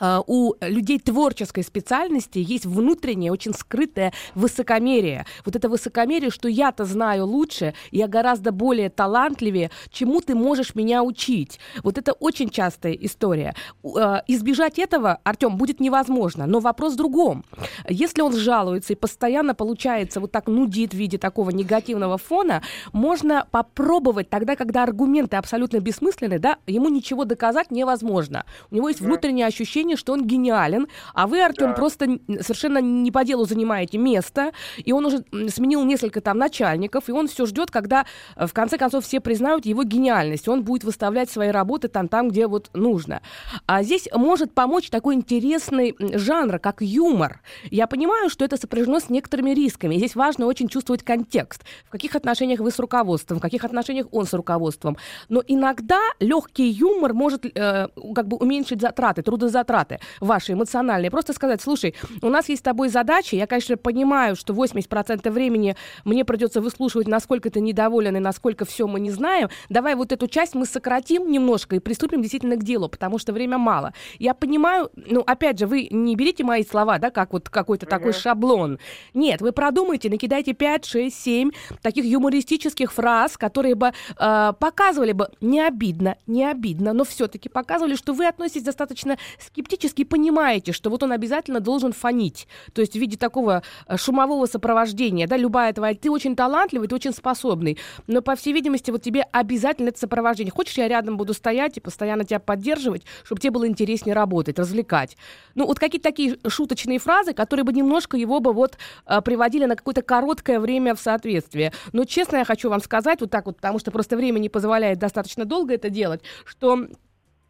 у 0.00 0.54
людей 0.60 0.98
творческой 0.98 1.64
специальности 1.64 2.38
есть 2.38 2.66
внутреннее, 2.66 3.32
очень 3.32 3.54
скрытое 3.54 4.12
высокомерие. 4.34 5.26
Вот 5.44 5.56
это 5.56 5.68
высокомерие, 5.68 6.30
что 6.30 6.48
я-то 6.48 6.84
знаю 6.84 7.26
лучше, 7.26 7.74
я 7.90 8.08
гораздо 8.08 8.52
более 8.52 8.90
талантливее, 8.90 9.70
чему 9.90 10.20
ты 10.20 10.34
можешь 10.34 10.74
меня 10.74 11.02
учить. 11.02 11.58
Вот 11.82 11.98
это 11.98 12.12
очень 12.12 12.50
частая 12.50 12.92
история. 12.92 13.54
А, 13.96 14.22
избежать 14.26 14.78
этого, 14.78 15.18
Артем, 15.24 15.56
будет 15.56 15.80
невозможно. 15.80 16.46
Но 16.46 16.60
вопрос 16.60 16.94
в 16.94 16.96
другом. 16.96 17.44
Если 17.88 18.22
он 18.22 18.34
жалуется 18.36 18.92
и 18.92 18.96
постоянно 18.96 19.54
получается 19.54 20.20
вот 20.20 20.32
так 20.32 20.46
нудит 20.46 20.92
в 20.92 20.96
виде 20.96 21.18
такого 21.18 21.50
негативного 21.50 22.18
фона, 22.18 22.62
можно 22.92 23.46
попробовать 23.50 24.30
тогда, 24.30 24.56
когда 24.56 24.82
аргументы 24.82 25.36
абсолютно 25.36 25.78
бессмысленны, 25.80 26.38
да, 26.38 26.58
ему 26.66 26.88
ничего 26.88 27.24
доказать 27.24 27.70
невозможно. 27.70 28.44
У 28.70 28.74
него 28.74 28.88
есть 28.88 29.00
внутреннее 29.00 29.46
ощущение, 29.46 29.87
ощущение, 29.88 29.96
что 29.96 30.12
он 30.12 30.26
гениален, 30.26 30.86
а 31.14 31.26
вы, 31.26 31.42
Артем, 31.42 31.68
да. 31.68 31.72
просто 31.72 32.18
совершенно 32.40 32.78
не 32.78 33.10
по 33.10 33.24
делу 33.24 33.44
занимаете 33.44 33.98
место, 33.98 34.52
и 34.76 34.92
он 34.92 35.06
уже 35.06 35.24
сменил 35.48 35.84
несколько 35.84 36.20
там 36.20 36.38
начальников, 36.38 37.08
и 37.08 37.12
он 37.12 37.28
все 37.28 37.46
ждет, 37.46 37.70
когда 37.70 38.04
э, 38.36 38.46
в 38.46 38.52
конце 38.52 38.78
концов 38.78 39.04
все 39.04 39.20
признают 39.20 39.66
его 39.66 39.82
гениальность, 39.82 40.48
он 40.48 40.62
будет 40.62 40.84
выставлять 40.84 41.30
свои 41.30 41.48
работы 41.48 41.88
там, 41.88 42.08
там, 42.08 42.28
где 42.28 42.46
вот 42.46 42.70
нужно. 42.74 43.20
А 43.66 43.82
здесь 43.82 44.08
может 44.14 44.52
помочь 44.52 44.90
такой 44.90 45.14
интересный 45.14 45.94
жанр, 45.98 46.58
как 46.58 46.82
юмор. 46.82 47.40
Я 47.70 47.86
понимаю, 47.86 48.30
что 48.30 48.44
это 48.44 48.56
сопряжено 48.56 49.00
с 49.00 49.10
некоторыми 49.10 49.50
рисками. 49.50 49.96
Здесь 49.96 50.14
важно 50.14 50.46
очень 50.46 50.68
чувствовать 50.68 51.02
контекст. 51.02 51.62
В 51.86 51.90
каких 51.90 52.16
отношениях 52.16 52.60
вы 52.60 52.70
с 52.70 52.78
руководством, 52.78 53.38
в 53.38 53.40
каких 53.40 53.64
отношениях 53.64 54.06
он 54.12 54.26
с 54.26 54.32
руководством. 54.34 54.96
Но 55.28 55.42
иногда 55.46 56.00
легкий 56.20 56.68
юмор 56.68 57.14
может 57.14 57.44
э, 57.44 57.88
как 58.14 58.28
бы 58.28 58.36
уменьшить 58.36 58.80
затраты, 58.80 59.22
трудозатраты 59.22 59.77
затраты 59.78 60.00
ваши 60.20 60.52
эмоциональные. 60.52 61.10
Просто 61.10 61.32
сказать, 61.32 61.60
слушай, 61.62 61.94
у 62.22 62.28
нас 62.28 62.48
есть 62.48 62.60
с 62.60 62.62
тобой 62.62 62.88
задачи, 62.88 63.34
я, 63.34 63.46
конечно, 63.46 63.76
понимаю, 63.76 64.36
что 64.36 64.52
80% 64.52 65.30
времени 65.30 65.76
мне 66.04 66.24
придется 66.24 66.60
выслушивать, 66.60 67.08
насколько 67.08 67.50
ты 67.50 67.60
недоволен 67.60 68.16
и 68.16 68.20
насколько 68.20 68.64
все 68.64 68.86
мы 68.86 69.00
не 69.00 69.10
знаем. 69.10 69.48
Давай 69.68 69.94
вот 69.94 70.12
эту 70.12 70.28
часть 70.28 70.54
мы 70.54 70.66
сократим 70.66 71.30
немножко 71.30 71.76
и 71.76 71.78
приступим 71.78 72.22
действительно 72.22 72.56
к 72.56 72.64
делу, 72.64 72.88
потому 72.88 73.18
что 73.18 73.32
время 73.32 73.58
мало. 73.58 73.92
Я 74.18 74.34
понимаю, 74.34 74.90
ну, 74.94 75.20
опять 75.20 75.58
же, 75.58 75.66
вы 75.66 75.88
не 75.90 76.16
берите 76.16 76.44
мои 76.44 76.64
слова, 76.64 76.98
да, 76.98 77.10
как 77.10 77.32
вот 77.32 77.48
какой-то 77.48 77.86
uh-huh. 77.86 77.90
такой 77.90 78.12
шаблон. 78.12 78.78
Нет, 79.14 79.40
вы 79.40 79.52
продумайте, 79.52 80.10
накидайте 80.10 80.52
5, 80.52 80.84
6, 80.84 81.22
7 81.22 81.50
таких 81.82 82.04
юмористических 82.04 82.92
фраз, 82.92 83.36
которые 83.36 83.74
бы 83.74 83.92
э, 84.18 84.52
показывали 84.58 85.12
бы 85.12 85.28
не 85.40 85.60
обидно, 85.60 86.16
не 86.26 86.44
обидно, 86.44 86.92
но 86.92 87.04
все-таки 87.04 87.48
показывали, 87.48 87.94
что 87.94 88.12
вы 88.12 88.26
относитесь 88.26 88.62
достаточно 88.62 89.18
скептически 89.38 89.67
скептически 89.68 90.04
понимаете, 90.04 90.72
что 90.72 90.88
вот 90.90 91.02
он 91.02 91.12
обязательно 91.12 91.60
должен 91.60 91.92
фонить. 91.92 92.48
То 92.72 92.80
есть 92.80 92.94
в 92.94 92.96
виде 92.96 93.16
такого 93.16 93.62
э, 93.86 93.96
шумового 93.96 94.46
сопровождения, 94.46 95.26
да, 95.26 95.36
любая 95.36 95.72
твоя, 95.72 95.94
ты 95.94 96.10
очень 96.10 96.34
талантливый, 96.34 96.88
ты 96.88 96.94
очень 96.94 97.12
способный, 97.12 97.78
но, 98.06 98.22
по 98.22 98.34
всей 98.34 98.54
видимости, 98.54 98.90
вот 98.90 99.02
тебе 99.02 99.26
обязательно 99.30 99.88
это 99.88 99.98
сопровождение. 99.98 100.52
Хочешь, 100.52 100.78
я 100.78 100.88
рядом 100.88 101.16
буду 101.16 101.34
стоять 101.34 101.76
и 101.76 101.80
постоянно 101.80 102.24
тебя 102.24 102.40
поддерживать, 102.40 103.02
чтобы 103.24 103.40
тебе 103.40 103.50
было 103.50 103.68
интереснее 103.68 104.14
работать, 104.14 104.58
развлекать. 104.58 105.16
Ну, 105.54 105.66
вот 105.66 105.78
какие-то 105.78 106.08
такие 106.08 106.38
шуточные 106.46 106.98
фразы, 106.98 107.34
которые 107.34 107.64
бы 107.64 107.72
немножко 107.72 108.16
его 108.16 108.40
бы 108.40 108.52
вот 108.52 108.78
э, 109.06 109.20
приводили 109.20 109.66
на 109.66 109.76
какое-то 109.76 110.02
короткое 110.02 110.60
время 110.60 110.94
в 110.94 111.00
соответствие. 111.00 111.72
Но, 111.92 112.04
честно, 112.04 112.38
я 112.38 112.44
хочу 112.44 112.70
вам 112.70 112.80
сказать 112.80 113.20
вот 113.20 113.30
так 113.30 113.46
вот, 113.46 113.56
потому 113.56 113.78
что 113.78 113.90
просто 113.90 114.16
время 114.16 114.38
не 114.38 114.48
позволяет 114.48 114.98
достаточно 114.98 115.44
долго 115.44 115.74
это 115.74 115.90
делать, 115.90 116.22
что 116.46 116.86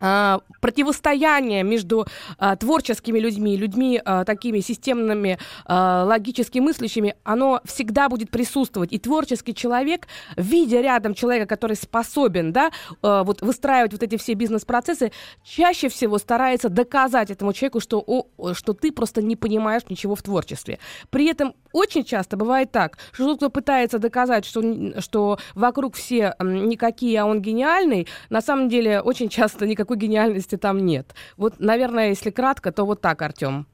а, 0.00 0.40
противостояние 0.60 1.62
между 1.62 2.06
а, 2.38 2.56
творческими 2.56 3.18
людьми, 3.18 3.56
людьми 3.56 4.00
а, 4.04 4.24
такими 4.24 4.60
системными, 4.60 5.38
а, 5.64 6.04
логически 6.04 6.58
мыслящими, 6.58 7.14
оно 7.24 7.60
всегда 7.64 8.08
будет 8.08 8.30
присутствовать. 8.30 8.92
И 8.92 8.98
творческий 8.98 9.54
человек, 9.54 10.06
видя 10.36 10.80
рядом 10.80 11.14
человека, 11.14 11.46
который 11.46 11.76
способен, 11.76 12.52
да, 12.52 12.70
а, 13.02 13.24
вот 13.24 13.42
выстраивать 13.42 13.92
вот 13.92 14.02
эти 14.02 14.16
все 14.16 14.34
бизнес-процессы, 14.34 15.12
чаще 15.44 15.88
всего 15.88 16.18
старается 16.18 16.68
доказать 16.68 17.30
этому 17.30 17.52
человеку, 17.52 17.80
что, 17.80 18.02
о, 18.06 18.54
что 18.54 18.72
ты 18.72 18.92
просто 18.92 19.22
не 19.22 19.36
понимаешь 19.36 19.82
ничего 19.88 20.14
в 20.14 20.22
творчестве. 20.22 20.78
При 21.10 21.26
этом 21.26 21.54
очень 21.78 22.04
часто 22.04 22.36
бывает 22.36 22.70
так, 22.72 22.98
что 23.12 23.36
кто 23.36 23.50
пытается 23.50 23.98
доказать, 23.98 24.44
что, 24.44 24.60
что 25.00 25.38
вокруг 25.54 25.94
все 25.94 26.34
никакие, 26.40 27.20
а 27.20 27.26
он 27.26 27.40
гениальный, 27.40 28.08
на 28.30 28.40
самом 28.40 28.68
деле 28.68 29.00
очень 29.00 29.28
часто 29.28 29.66
никакой 29.66 29.96
гениальности 29.96 30.56
там 30.56 30.84
нет. 30.84 31.14
Вот, 31.36 31.54
наверное, 31.58 32.08
если 32.08 32.30
кратко, 32.30 32.72
то 32.72 32.84
вот 32.84 33.00
так, 33.00 33.22
Артем. 33.22 33.66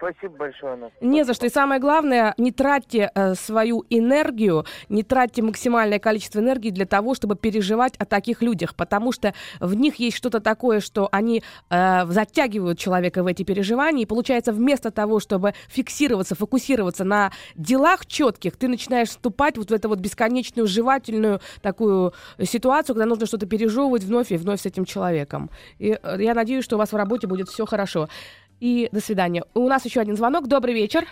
Спасибо 0.00 0.34
большое, 0.38 0.72
Анна. 0.72 0.90
Не 1.02 1.24
за 1.24 1.34
что. 1.34 1.44
И 1.44 1.50
самое 1.50 1.78
главное, 1.78 2.32
не 2.38 2.52
тратьте 2.52 3.10
э, 3.14 3.34
свою 3.34 3.84
энергию, 3.90 4.64
не 4.88 5.02
тратьте 5.02 5.42
максимальное 5.42 5.98
количество 5.98 6.38
энергии 6.38 6.70
для 6.70 6.86
того, 6.86 7.14
чтобы 7.14 7.36
переживать 7.36 7.96
о 7.98 8.06
таких 8.06 8.40
людях, 8.40 8.74
потому 8.74 9.12
что 9.12 9.34
в 9.60 9.74
них 9.74 9.96
есть 9.96 10.16
что-то 10.16 10.40
такое, 10.40 10.80
что 10.80 11.10
они 11.12 11.42
э, 11.68 12.06
затягивают 12.06 12.78
человека 12.78 13.22
в 13.22 13.26
эти 13.26 13.42
переживания, 13.42 14.04
и 14.04 14.06
получается 14.06 14.54
вместо 14.54 14.90
того, 14.90 15.20
чтобы 15.20 15.52
фиксироваться, 15.68 16.34
фокусироваться 16.34 17.04
на 17.04 17.30
делах 17.54 18.06
четких, 18.06 18.56
ты 18.56 18.68
начинаешь 18.68 19.08
вступать 19.08 19.58
вот 19.58 19.70
в 19.70 19.74
эту 19.74 19.90
вот 19.90 19.98
бесконечную 19.98 20.66
жевательную 20.66 21.42
такую 21.60 22.14
ситуацию, 22.42 22.94
когда 22.94 23.06
нужно 23.06 23.26
что-то 23.26 23.44
пережевывать 23.44 24.04
вновь 24.04 24.32
и 24.32 24.38
вновь 24.38 24.62
с 24.62 24.66
этим 24.66 24.86
человеком. 24.86 25.50
И 25.78 25.98
э, 26.02 26.16
я 26.20 26.32
надеюсь, 26.32 26.64
что 26.64 26.76
у 26.76 26.78
вас 26.78 26.90
в 26.90 26.96
работе 26.96 27.26
будет 27.26 27.50
все 27.50 27.66
хорошо 27.66 28.08
и 28.60 28.88
до 28.92 29.00
свидания. 29.00 29.44
У 29.54 29.66
нас 29.68 29.84
еще 29.84 30.00
один 30.00 30.16
звонок. 30.16 30.46
Добрый 30.46 30.74
вечер. 30.74 31.04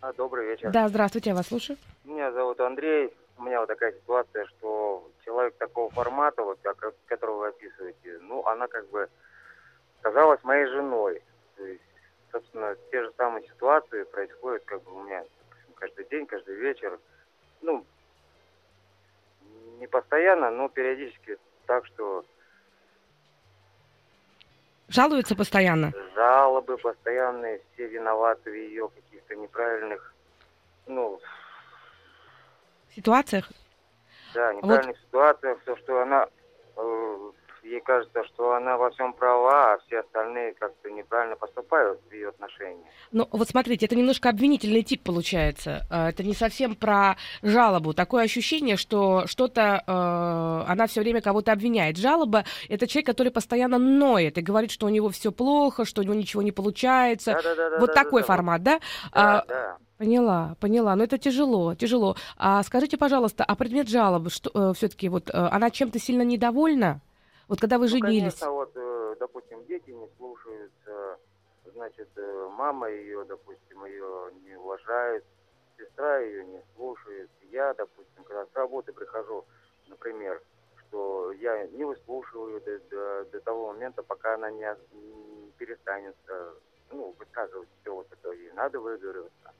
А, 0.00 0.12
добрый 0.12 0.46
вечер. 0.46 0.70
Да, 0.70 0.88
здравствуйте, 0.88 1.30
я 1.30 1.36
вас 1.36 1.48
слушаю. 1.48 1.76
Меня 2.04 2.32
зовут 2.32 2.60
Андрей. 2.60 3.12
У 3.36 3.42
меня 3.42 3.60
вот 3.60 3.68
такая 3.68 3.92
ситуация, 3.92 4.46
что 4.46 5.08
человек 5.24 5.56
такого 5.56 5.90
формата, 5.90 6.42
вот, 6.42 6.58
которого 7.06 7.38
вы 7.40 7.48
описываете, 7.48 8.18
ну, 8.22 8.46
она 8.46 8.66
как 8.68 8.88
бы 8.90 9.08
казалась 10.02 10.42
моей 10.42 10.66
женой. 10.66 11.22
То 11.56 11.64
есть, 11.64 11.82
собственно, 12.32 12.76
те 12.90 13.02
же 13.02 13.12
самые 13.16 13.46
ситуации 13.46 14.04
происходят 14.04 14.62
как 14.64 14.82
бы 14.82 14.94
у 14.94 15.02
меня 15.04 15.24
каждый 15.74 16.06
день, 16.06 16.26
каждый 16.26 16.54
вечер. 16.56 16.98
Ну, 17.62 17.84
не 19.78 19.86
постоянно, 19.86 20.50
но 20.50 20.68
периодически 20.68 21.38
так, 21.66 21.86
что 21.86 22.24
Жалуется 24.90 25.36
постоянно? 25.36 25.92
Жалобы 26.16 26.76
постоянные, 26.76 27.60
все 27.72 27.86
виноваты 27.86 28.50
в 28.50 28.54
ее 28.54 28.88
каких-то 28.88 29.36
неправильных, 29.36 30.12
ну... 30.86 31.20
Ситуациях? 32.96 33.48
Да, 34.34 34.52
неправильных 34.52 34.96
вот. 34.96 35.06
ситуациях, 35.06 35.58
то, 35.64 35.76
что 35.76 36.02
она 36.02 36.26
э, 36.76 37.30
ей 37.62 37.80
кажется, 37.80 38.24
что 38.24 38.54
она 38.54 38.76
во 38.76 38.90
всем 38.90 39.12
права, 39.12 39.74
а 39.74 39.78
все 39.86 40.00
остальные 40.00 40.54
как-то 40.54 40.90
неправильно 40.90 41.36
поступают 41.36 42.00
в 42.08 42.12
ее 42.12 42.28
отношении. 42.28 42.84
Ну, 43.12 43.28
вот 43.30 43.48
смотрите, 43.48 43.86
это 43.86 43.96
немножко 43.96 44.28
обвинительный 44.28 44.82
тип 44.82 45.02
получается. 45.02 45.86
А, 45.90 46.10
это 46.10 46.22
не 46.22 46.34
совсем 46.34 46.74
про 46.74 47.16
жалобу. 47.42 47.94
Такое 47.94 48.24
ощущение, 48.24 48.76
что 48.76 49.26
что-то 49.26 49.82
э, 49.86 50.70
она 50.70 50.86
все 50.86 51.00
время 51.00 51.20
кого-то 51.20 51.52
обвиняет. 51.52 51.96
Жалоба 51.96 52.44
это 52.68 52.86
человек, 52.86 53.06
который 53.06 53.32
постоянно 53.32 53.78
ноет 53.78 54.38
и 54.38 54.42
говорит, 54.42 54.70
что 54.70 54.86
у 54.86 54.90
него 54.90 55.08
все 55.10 55.32
плохо, 55.32 55.84
что 55.84 56.02
у 56.02 56.04
него 56.04 56.14
ничего 56.14 56.42
не 56.42 56.52
получается. 56.52 57.38
Да, 57.42 57.54
да, 57.54 57.70
да, 57.70 57.78
вот 57.78 57.88
да, 57.88 57.94
такой 57.94 58.22
да, 58.22 58.26
формат, 58.26 58.62
да? 58.62 58.80
Да, 59.12 59.38
а, 59.40 59.44
да. 59.46 59.76
Поняла, 60.00 60.56
поняла. 60.60 60.96
Но 60.96 61.04
это 61.04 61.18
тяжело, 61.18 61.74
тяжело. 61.74 62.16
А 62.38 62.62
скажите, 62.62 62.96
пожалуйста, 62.96 63.44
а 63.44 63.54
предмет 63.54 63.88
жалобы, 63.88 64.30
что 64.30 64.50
э, 64.54 64.72
все-таки 64.74 65.10
вот 65.10 65.28
э, 65.28 65.32
она 65.32 65.70
чем-то 65.70 65.98
сильно 65.98 66.22
недовольна? 66.22 67.02
Вот 67.50 67.58
когда 67.58 67.78
вы 67.78 67.86
ну, 67.86 67.88
женились... 67.88 68.38
Конечно, 68.38 68.50
вот, 68.52 68.70
э, 68.76 69.16
допустим, 69.18 69.64
дети 69.66 69.90
не 69.90 70.08
слушаются, 70.16 71.18
значит, 71.64 72.08
э, 72.14 72.48
мама 72.52 72.88
ее, 72.88 73.24
допустим, 73.24 73.84
ее 73.86 74.30
не 74.44 74.54
уважает, 74.54 75.24
сестра 75.76 76.20
ее 76.20 76.46
не 76.46 76.62
слушает. 76.76 77.28
Я, 77.50 77.74
допустим, 77.74 78.22
когда 78.22 78.46
с 78.46 78.54
работы 78.54 78.92
прихожу, 78.92 79.44
например, 79.88 80.40
что 80.76 81.32
я 81.32 81.66
не 81.66 81.82
выслушиваю 81.82 82.60
до, 82.60 82.78
до, 82.88 83.24
до 83.24 83.40
того 83.40 83.72
момента, 83.72 84.04
пока 84.04 84.34
она 84.34 84.48
не, 84.52 84.64
не 84.92 85.50
перестанет 85.58 86.14
ну, 86.92 87.16
высказывать 87.18 87.68
все 87.80 87.92
вот 87.92 88.06
это, 88.12 88.30
и 88.30 88.52
надо 88.52 88.78
выговориться. 88.78 89.52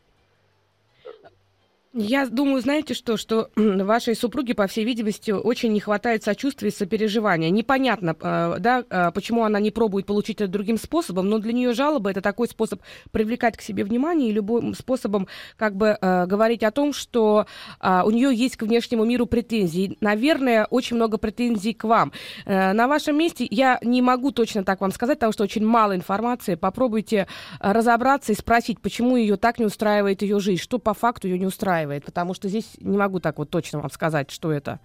Я 1.92 2.26
думаю, 2.26 2.62
знаете 2.62 2.94
что, 2.94 3.16
что 3.16 3.50
вашей 3.56 4.14
супруге, 4.14 4.54
по 4.54 4.68
всей 4.68 4.84
видимости, 4.84 5.32
очень 5.32 5.72
не 5.72 5.80
хватает 5.80 6.22
сочувствия 6.22 6.68
и 6.68 6.72
сопереживания. 6.72 7.50
Непонятно, 7.50 8.14
э, 8.20 8.56
да, 8.60 8.84
э, 8.88 9.10
почему 9.12 9.42
она 9.42 9.58
не 9.58 9.72
пробует 9.72 10.06
получить 10.06 10.40
это 10.40 10.46
другим 10.46 10.78
способом, 10.78 11.28
но 11.28 11.38
для 11.38 11.52
нее 11.52 11.72
жалоба 11.72 12.12
это 12.12 12.20
такой 12.20 12.46
способ 12.46 12.80
привлекать 13.10 13.56
к 13.56 13.60
себе 13.60 13.82
внимание 13.82 14.30
и 14.30 14.32
любым 14.32 14.74
способом 14.74 15.26
как 15.56 15.74
бы 15.74 15.98
э, 16.00 16.26
говорить 16.26 16.62
о 16.62 16.70
том, 16.70 16.92
что 16.92 17.46
у 17.80 18.10
нее 18.10 18.32
есть 18.34 18.56
к 18.56 18.62
внешнему 18.62 19.04
миру 19.04 19.26
претензии. 19.26 19.96
Наверное, 20.00 20.66
очень 20.66 20.96
много 20.96 21.18
претензий 21.18 21.72
к 21.72 21.84
вам. 21.84 22.12
На 22.46 22.86
вашем 22.86 23.16
месте 23.16 23.46
я 23.50 23.78
не 23.82 24.02
могу 24.02 24.30
точно 24.30 24.64
так 24.64 24.80
вам 24.80 24.92
сказать, 24.92 25.18
потому 25.18 25.32
что 25.32 25.44
очень 25.44 25.64
мало 25.64 25.96
информации. 25.96 26.54
Попробуйте 26.54 27.26
разобраться 27.58 28.32
и 28.32 28.34
спросить, 28.34 28.80
почему 28.80 29.16
ее 29.16 29.36
так 29.36 29.58
не 29.58 29.64
устраивает 29.64 30.22
ее 30.22 30.40
жизнь, 30.40 30.60
что 30.60 30.78
по 30.78 30.94
факту 30.94 31.28
ее 31.28 31.38
не 31.38 31.46
устраивает 31.46 31.79
устраивает, 31.80 32.04
потому 32.04 32.34
что 32.34 32.48
здесь 32.48 32.76
не 32.80 32.96
могу 32.96 33.20
так 33.20 33.38
вот 33.38 33.50
точно 33.50 33.80
вам 33.80 33.90
сказать, 33.90 34.30
что 34.30 34.52
это. 34.52 34.80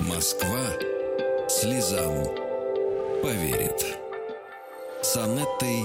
Москва 0.00 0.60
слезам 1.48 2.24
поверит. 3.22 3.98
С 5.02 5.16
Анеттой 5.16 5.84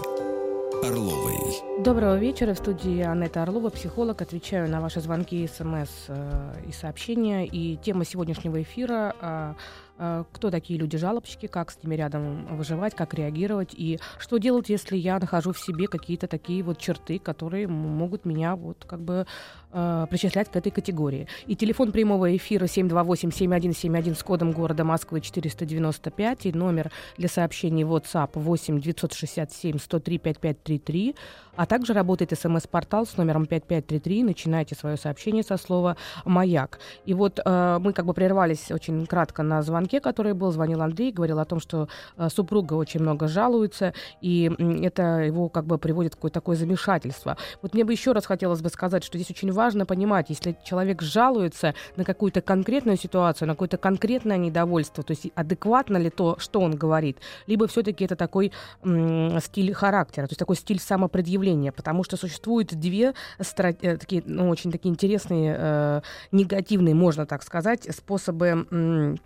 Орловой. 0.84 1.68
Доброго 1.79 2.17
вечера. 2.17 2.53
В 2.53 2.57
студии 2.57 3.00
Анетта 3.00 3.41
Орлова, 3.43 3.69
психолог. 3.69 4.21
Отвечаю 4.21 4.69
на 4.69 4.81
ваши 4.81 5.00
звонки, 5.00 5.48
смс 5.48 5.89
э, 6.09 6.53
и 6.67 6.74
сообщения. 6.74 7.48
И 7.48 7.77
тема 7.77 8.03
сегодняшнего 8.03 8.62
эфира 8.62 9.15
э, 9.21 9.53
Э, 10.01 10.24
кто 10.31 10.50
такие 10.50 10.79
люди-жалобщики, 10.79 11.48
как 11.48 11.71
с 11.71 11.83
ними 11.83 11.95
рядом 11.95 12.45
выживать, 12.55 12.95
как 12.95 13.13
реагировать, 13.13 13.74
и 13.74 14.00
что 14.17 14.38
делать, 14.38 14.69
если 14.69 14.95
я 14.95 15.19
нахожу 15.19 15.51
в 15.51 15.59
себе 15.59 15.88
какие-то 15.88 16.27
такие 16.27 16.63
вот 16.63 16.77
черты, 16.77 17.19
которые 17.19 17.67
могут 17.67 18.24
меня 18.24 18.55
вот 18.55 18.86
как 18.88 19.01
бы 19.01 19.27
э, 19.74 20.07
причислять 20.09 20.50
к 20.50 20.55
этой 20.55 20.71
категории. 20.71 21.27
И 21.48 21.55
телефон 21.57 21.91
прямого 21.91 22.33
эфира 22.36 22.63
728-7171 22.63 24.15
с 24.15 24.23
кодом 24.23 24.53
города 24.53 24.86
Москвы 24.86 25.19
495, 25.19 26.45
и 26.45 26.53
номер 26.53 26.91
для 27.17 27.27
сообщений 27.27 27.84
WhatsApp 27.84 28.30
8 28.36 28.80
967 28.80 29.80
103 29.80 30.17
5533, 30.17 31.15
а 31.58 31.65
также 31.69 31.93
работает 31.93 32.38
смс-портал 32.38 33.05
с 33.05 33.15
номером 33.15 33.45
5533, 33.45 34.23
начинайте 34.23 34.75
свое 34.75 34.97
сообщение 34.97 35.43
со 35.43 35.55
слова 35.55 35.95
«Маяк». 36.25 36.79
И 37.05 37.13
вот 37.13 37.39
э, 37.43 37.77
мы 37.79 37.93
как 37.93 38.05
бы 38.05 38.13
прервались 38.13 38.71
очень 38.71 39.05
кратко 39.05 39.43
на 39.43 39.62
звонке, 39.62 40.01
который 40.01 40.34
был, 40.34 40.51
звонил 40.51 40.82
Андрей, 40.82 41.12
говорил 41.12 41.39
о 41.39 41.45
том, 41.45 41.60
что 41.60 41.88
э, 42.17 42.27
супруга 42.29 42.73
очень 42.73 43.01
много 43.01 43.27
жалуется, 43.27 43.93
и 44.19 44.51
это 44.82 45.19
его 45.19 45.47
как 45.47 45.65
бы 45.65 45.77
приводит 45.77 46.17
в 46.19 46.29
такое 46.29 46.55
замешательство. 46.55 47.38
Вот 47.62 47.73
мне 47.73 47.84
бы 47.84 47.93
еще 47.93 48.12
раз 48.13 48.25
хотелось 48.25 48.62
бы 48.62 48.69
сказать, 48.69 49.03
что 49.03 49.17
здесь 49.17 49.29
очень 49.29 49.51
важно 49.51 49.86
понимать, 49.86 50.29
если 50.29 50.58
человек 50.63 51.01
жалуется 51.01 51.75
на 51.95 52.03
какую-то 52.03 52.41
конкретную 52.41 52.97
ситуацию, 52.97 53.47
на 53.47 53.53
какое-то 53.53 53.77
конкретное 53.77 54.38
недовольство, 54.38 55.03
то 55.03 55.12
есть 55.12 55.27
адекватно 55.36 55.97
ли 55.97 56.10
то, 56.10 56.38
что 56.39 56.62
он 56.62 56.75
говорит, 56.75 57.17
либо 57.45 57.67
все-таки 57.67 58.05
это 58.05 58.15
такой 58.15 58.51
м- 58.84 59.39
стиль 59.39 59.73
характера, 59.73 60.25
то 60.25 60.32
есть 60.32 60.39
такой 60.39 60.55
стиль 60.55 60.79
самопредъявления, 60.79 61.59
потому 61.72 62.04
что 62.04 62.17
существует 62.17 62.74
две 62.80 63.13
э, 63.38 63.98
такие, 63.98 64.24
ну, 64.26 64.50
очень 64.50 64.72
такие 64.72 64.89
интересные, 64.91 65.56
э, 65.58 66.02
негативные, 66.32 66.95
можно 66.95 67.26
так 67.26 67.43
сказать, 67.43 67.88
способы 67.95 69.17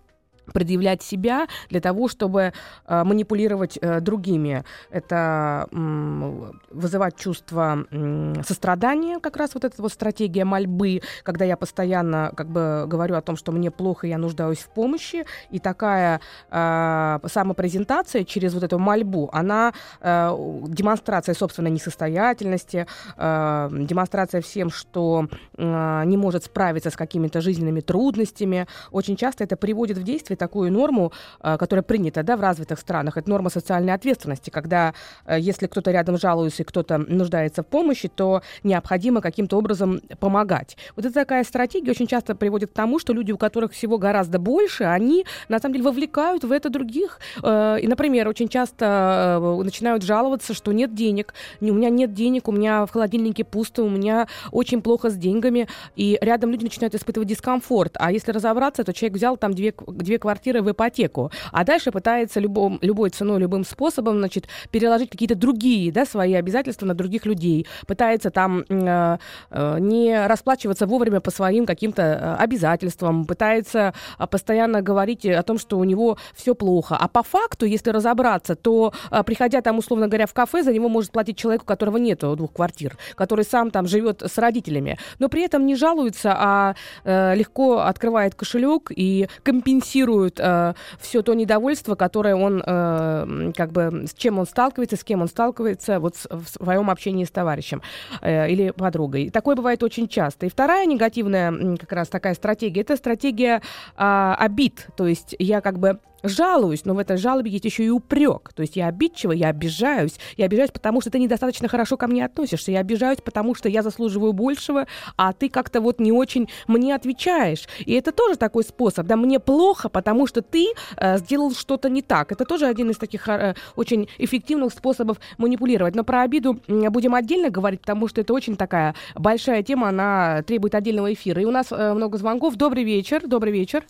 предъявлять 0.52 1.02
себя 1.02 1.46
для 1.70 1.80
того, 1.80 2.08
чтобы 2.08 2.52
э, 2.86 3.04
манипулировать 3.04 3.78
э, 3.80 4.00
другими. 4.00 4.64
Это 4.90 5.68
э, 5.70 6.52
вызывать 6.70 7.16
чувство 7.16 7.86
э, 7.90 8.34
сострадания, 8.46 9.18
как 9.20 9.36
раз 9.36 9.54
вот 9.54 9.64
эта 9.64 9.80
вот 9.80 9.92
стратегия 9.92 10.44
мольбы, 10.44 11.02
когда 11.22 11.44
я 11.44 11.56
постоянно 11.56 12.32
как 12.36 12.48
бы 12.48 12.84
говорю 12.86 13.16
о 13.16 13.22
том, 13.22 13.36
что 13.36 13.52
мне 13.52 13.70
плохо, 13.70 14.06
я 14.06 14.18
нуждаюсь 14.18 14.58
в 14.58 14.68
помощи, 14.68 15.24
и 15.50 15.58
такая 15.58 16.20
э, 16.50 17.18
самопрезентация 17.26 18.24
через 18.24 18.54
вот 18.54 18.62
эту 18.62 18.78
мольбу, 18.78 19.30
она 19.32 19.72
э, 20.00 20.60
демонстрация 20.68 21.34
собственной 21.34 21.70
несостоятельности, 21.70 22.86
э, 23.16 23.68
демонстрация 23.72 24.40
всем, 24.40 24.70
что 24.70 25.28
э, 25.56 26.02
не 26.04 26.16
может 26.16 26.44
справиться 26.44 26.90
с 26.90 26.96
какими-то 26.96 27.40
жизненными 27.40 27.80
трудностями. 27.80 28.66
Очень 28.90 29.16
часто 29.16 29.44
это 29.44 29.56
приводит 29.56 29.98
в 29.98 30.02
действие 30.02 30.33
принципе, 30.34 30.36
такую 30.36 30.72
норму, 30.72 31.12
э, 31.42 31.56
которая 31.58 31.82
принята 31.82 32.22
да, 32.22 32.36
в 32.36 32.40
развитых 32.40 32.78
странах. 32.78 33.16
Это 33.16 33.30
норма 33.30 33.50
социальной 33.50 33.94
ответственности, 33.94 34.50
когда 34.50 34.92
э, 35.26 35.38
если 35.40 35.66
кто-то 35.66 35.90
рядом 35.90 36.18
жалуется 36.18 36.62
и 36.62 36.66
кто-то 36.66 36.98
нуждается 36.98 37.62
в 37.62 37.66
помощи, 37.66 38.08
то 38.08 38.42
необходимо 38.64 39.20
каким-то 39.20 39.58
образом 39.58 40.00
помогать. 40.20 40.76
Вот 40.96 41.06
эта 41.06 41.14
такая 41.14 41.44
стратегия 41.44 41.90
очень 41.90 42.06
часто 42.06 42.34
приводит 42.34 42.70
к 42.70 42.74
тому, 42.74 42.98
что 42.98 43.12
люди, 43.14 43.32
у 43.32 43.38
которых 43.38 43.72
всего 43.72 43.98
гораздо 43.98 44.38
больше, 44.38 44.84
они 44.84 45.24
на 45.48 45.58
самом 45.58 45.74
деле 45.74 45.84
вовлекают 45.84 46.44
в 46.44 46.52
это 46.52 46.70
других. 46.70 47.20
Э, 47.42 47.78
и, 47.80 47.86
например, 47.88 48.28
очень 48.28 48.48
часто 48.48 49.40
начинают 49.64 50.02
жаловаться, 50.02 50.54
что 50.54 50.72
нет 50.72 50.94
денег, 50.94 51.34
у 51.60 51.64
меня 51.64 51.90
нет 51.90 52.12
денег, 52.12 52.48
у 52.48 52.52
меня 52.52 52.86
в 52.86 52.90
холодильнике 52.90 53.44
пусто, 53.44 53.82
у 53.82 53.88
меня 53.88 54.26
очень 54.52 54.82
плохо 54.82 55.10
с 55.10 55.14
деньгами, 55.14 55.66
и 55.96 56.18
рядом 56.20 56.50
люди 56.50 56.64
начинают 56.64 56.94
испытывать 56.94 57.28
дискомфорт. 57.28 57.96
А 57.98 58.12
если 58.12 58.32
разобраться, 58.32 58.84
то 58.84 58.92
человек 58.92 59.16
взял 59.16 59.36
там 59.36 59.52
две, 59.52 59.74
две 59.86 60.18
квартиры 60.24 60.62
в 60.62 60.70
ипотеку, 60.70 61.30
а 61.52 61.64
дальше 61.64 61.90
пытается 61.90 62.40
любом, 62.40 62.78
любой 62.80 63.10
ценой, 63.10 63.38
любым 63.40 63.62
способом, 63.64 64.16
значит, 64.18 64.48
переложить 64.70 65.10
какие-то 65.10 65.34
другие, 65.34 65.92
да, 65.92 66.06
свои 66.06 66.32
обязательства 66.32 66.86
на 66.86 66.94
других 66.94 67.26
людей, 67.26 67.66
пытается 67.86 68.30
там 68.30 68.64
э, 68.70 69.18
э, 69.50 69.78
не 69.80 70.26
расплачиваться 70.26 70.86
вовремя 70.86 71.20
по 71.20 71.30
своим 71.30 71.66
каким-то 71.66 72.02
э, 72.02 72.42
обязательствам, 72.42 73.26
пытается 73.26 73.92
э, 74.18 74.26
постоянно 74.26 74.80
говорить 74.80 75.26
о 75.26 75.42
том, 75.42 75.58
что 75.58 75.78
у 75.78 75.84
него 75.84 76.16
все 76.34 76.54
плохо. 76.54 76.96
А 76.98 77.06
по 77.06 77.22
факту, 77.22 77.66
если 77.66 77.90
разобраться, 77.90 78.54
то, 78.54 78.94
приходя 79.26 79.60
там, 79.60 79.76
условно 79.76 80.06
говоря, 80.08 80.26
в 80.26 80.32
кафе, 80.32 80.62
за 80.62 80.72
него 80.72 80.88
может 80.88 81.12
платить 81.12 81.36
человек, 81.36 81.64
у 81.64 81.66
которого 81.66 81.98
нет 81.98 82.20
двух 82.20 82.52
квартир, 82.54 82.96
который 83.14 83.44
сам 83.44 83.70
там 83.70 83.86
живет 83.86 84.22
с 84.22 84.38
родителями, 84.38 84.96
но 85.18 85.28
при 85.28 85.42
этом 85.42 85.66
не 85.66 85.76
жалуется, 85.76 86.34
а 86.34 86.74
э, 87.04 87.34
легко 87.34 87.80
открывает 87.80 88.34
кошелек 88.34 88.90
и 88.96 89.28
компенсирует 89.42 90.13
транслирует 90.14 90.40
э, 90.40 90.74
все 90.98 91.22
то 91.22 91.34
недовольство, 91.34 91.94
которое 91.94 92.34
он, 92.36 92.62
э, 92.64 93.52
как 93.56 93.72
бы, 93.72 94.04
с 94.06 94.14
чем 94.14 94.38
он 94.38 94.46
сталкивается, 94.46 94.96
с 94.96 95.04
кем 95.04 95.22
он 95.22 95.28
сталкивается 95.28 96.00
вот 96.00 96.14
в 96.30 96.46
своем 96.46 96.90
общении 96.90 97.24
с 97.24 97.30
товарищем 97.30 97.82
э, 98.20 98.50
или 98.50 98.70
подругой. 98.70 99.30
Такое 99.30 99.56
бывает 99.56 99.82
очень 99.82 100.08
часто. 100.08 100.46
И 100.46 100.48
вторая 100.48 100.86
негативная 100.86 101.76
как 101.76 101.92
раз 101.92 102.08
такая 102.08 102.34
стратегия, 102.34 102.82
это 102.82 102.96
стратегия 102.96 103.62
э, 103.96 104.34
обид. 104.38 104.88
То 104.96 105.06
есть 105.06 105.34
я 105.38 105.60
как 105.60 105.78
бы 105.78 105.98
жалуюсь, 106.24 106.84
но 106.84 106.94
в 106.94 106.98
этой 106.98 107.16
жалобе 107.16 107.50
есть 107.50 107.64
еще 107.64 107.84
и 107.84 107.90
упрек. 107.90 108.52
То 108.54 108.62
есть 108.62 108.76
я 108.76 108.88
обидчива, 108.88 109.32
я 109.32 109.48
обижаюсь. 109.48 110.18
Я 110.36 110.46
обижаюсь, 110.46 110.70
потому 110.70 111.00
что 111.00 111.10
ты 111.10 111.18
недостаточно 111.18 111.68
хорошо 111.68 111.96
ко 111.96 112.06
мне 112.06 112.24
относишься. 112.24 112.72
Я 112.72 112.80
обижаюсь, 112.80 113.20
потому 113.22 113.54
что 113.54 113.68
я 113.68 113.82
заслуживаю 113.82 114.32
большего, 114.32 114.86
а 115.16 115.32
ты 115.32 115.48
как-то 115.48 115.80
вот 115.80 116.00
не 116.00 116.12
очень 116.12 116.48
мне 116.66 116.94
отвечаешь. 116.94 117.68
И 117.78 117.92
это 117.92 118.10
тоже 118.12 118.36
такой 118.36 118.64
способ. 118.64 119.06
Да, 119.06 119.16
мне 119.16 119.38
плохо, 119.38 119.88
потому 119.88 120.26
что 120.26 120.42
ты 120.42 120.68
э, 120.96 121.18
сделал 121.18 121.52
что-то 121.52 121.88
не 121.88 122.02
так. 122.02 122.32
Это 122.32 122.44
тоже 122.44 122.66
один 122.66 122.90
из 122.90 122.96
таких 122.96 123.28
э, 123.28 123.54
очень 123.76 124.08
эффективных 124.18 124.72
способов 124.72 125.18
манипулировать. 125.38 125.94
Но 125.94 126.04
про 126.04 126.22
обиду 126.22 126.60
будем 126.66 127.14
отдельно 127.14 127.50
говорить, 127.50 127.80
потому 127.80 128.08
что 128.08 128.20
это 128.20 128.32
очень 128.32 128.56
такая 128.56 128.94
большая 129.14 129.62
тема, 129.62 129.88
она 129.88 130.42
требует 130.42 130.74
отдельного 130.74 131.12
эфира. 131.12 131.40
И 131.42 131.44
у 131.44 131.50
нас 131.50 131.68
э, 131.70 131.92
много 131.92 132.18
звонков. 132.18 132.56
Добрый 132.56 132.84
вечер. 132.84 133.26
Добрый 133.26 133.52
вечер. 133.52 133.84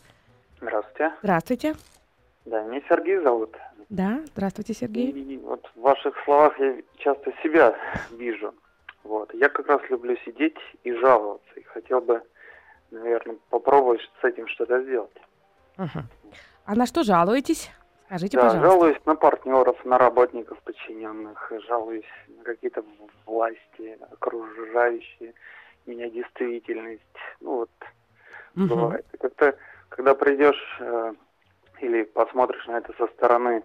Здравствуйте. 0.61 1.13
Здравствуйте. 1.23 1.94
Да, 2.45 2.63
меня 2.63 2.83
Сергей 2.89 3.19
зовут. 3.19 3.57
Да, 3.89 4.21
здравствуйте, 4.27 4.75
Сергей. 4.75 5.11
И 5.11 5.39
вот 5.39 5.67
в 5.75 5.81
ваших 5.81 6.15
словах 6.25 6.59
я 6.59 6.77
часто 6.99 7.33
себя 7.43 7.75
вижу. 8.11 8.55
Вот. 9.03 9.33
Я 9.35 9.49
как 9.49 9.67
раз 9.69 9.81
люблю 9.89 10.17
сидеть 10.25 10.57
и 10.83 10.93
жаловаться. 10.93 11.49
И 11.57 11.63
хотел 11.63 12.01
бы, 12.01 12.23
наверное, 12.91 13.37
попробовать 13.51 14.01
с 14.21 14.25
этим 14.25 14.47
что-то 14.49 14.83
сделать. 14.83 15.17
Угу. 15.79 16.05
А 16.67 16.75
на 16.75 16.87
что 16.87 17.03
жалуетесь? 17.03 17.71
Скажите, 18.07 18.37
да, 18.37 18.45
пожалуйста. 18.45 18.71
жалуюсь 18.71 19.07
на 19.07 19.17
партнеров, 19.17 19.85
на 19.85 19.99
работников 19.99 20.59
подчиненных, 20.63 21.53
жалуюсь 21.67 22.05
на 22.29 22.45
какие-то 22.45 22.85
власти, 23.27 23.99
окружающие 24.13 25.35
меня 25.87 26.11
действительность. 26.11 27.03
Ну 27.41 27.57
вот, 27.57 27.71
угу. 28.55 28.67
бывает. 28.67 29.07
Как-то, 29.19 29.57
когда 29.89 30.15
придешь 30.15 30.77
э, 30.81 31.15
или 31.85 32.05
посмотришь 32.05 32.67
на 32.67 32.79
это 32.79 32.93
со 32.95 33.07
стороны, 33.09 33.63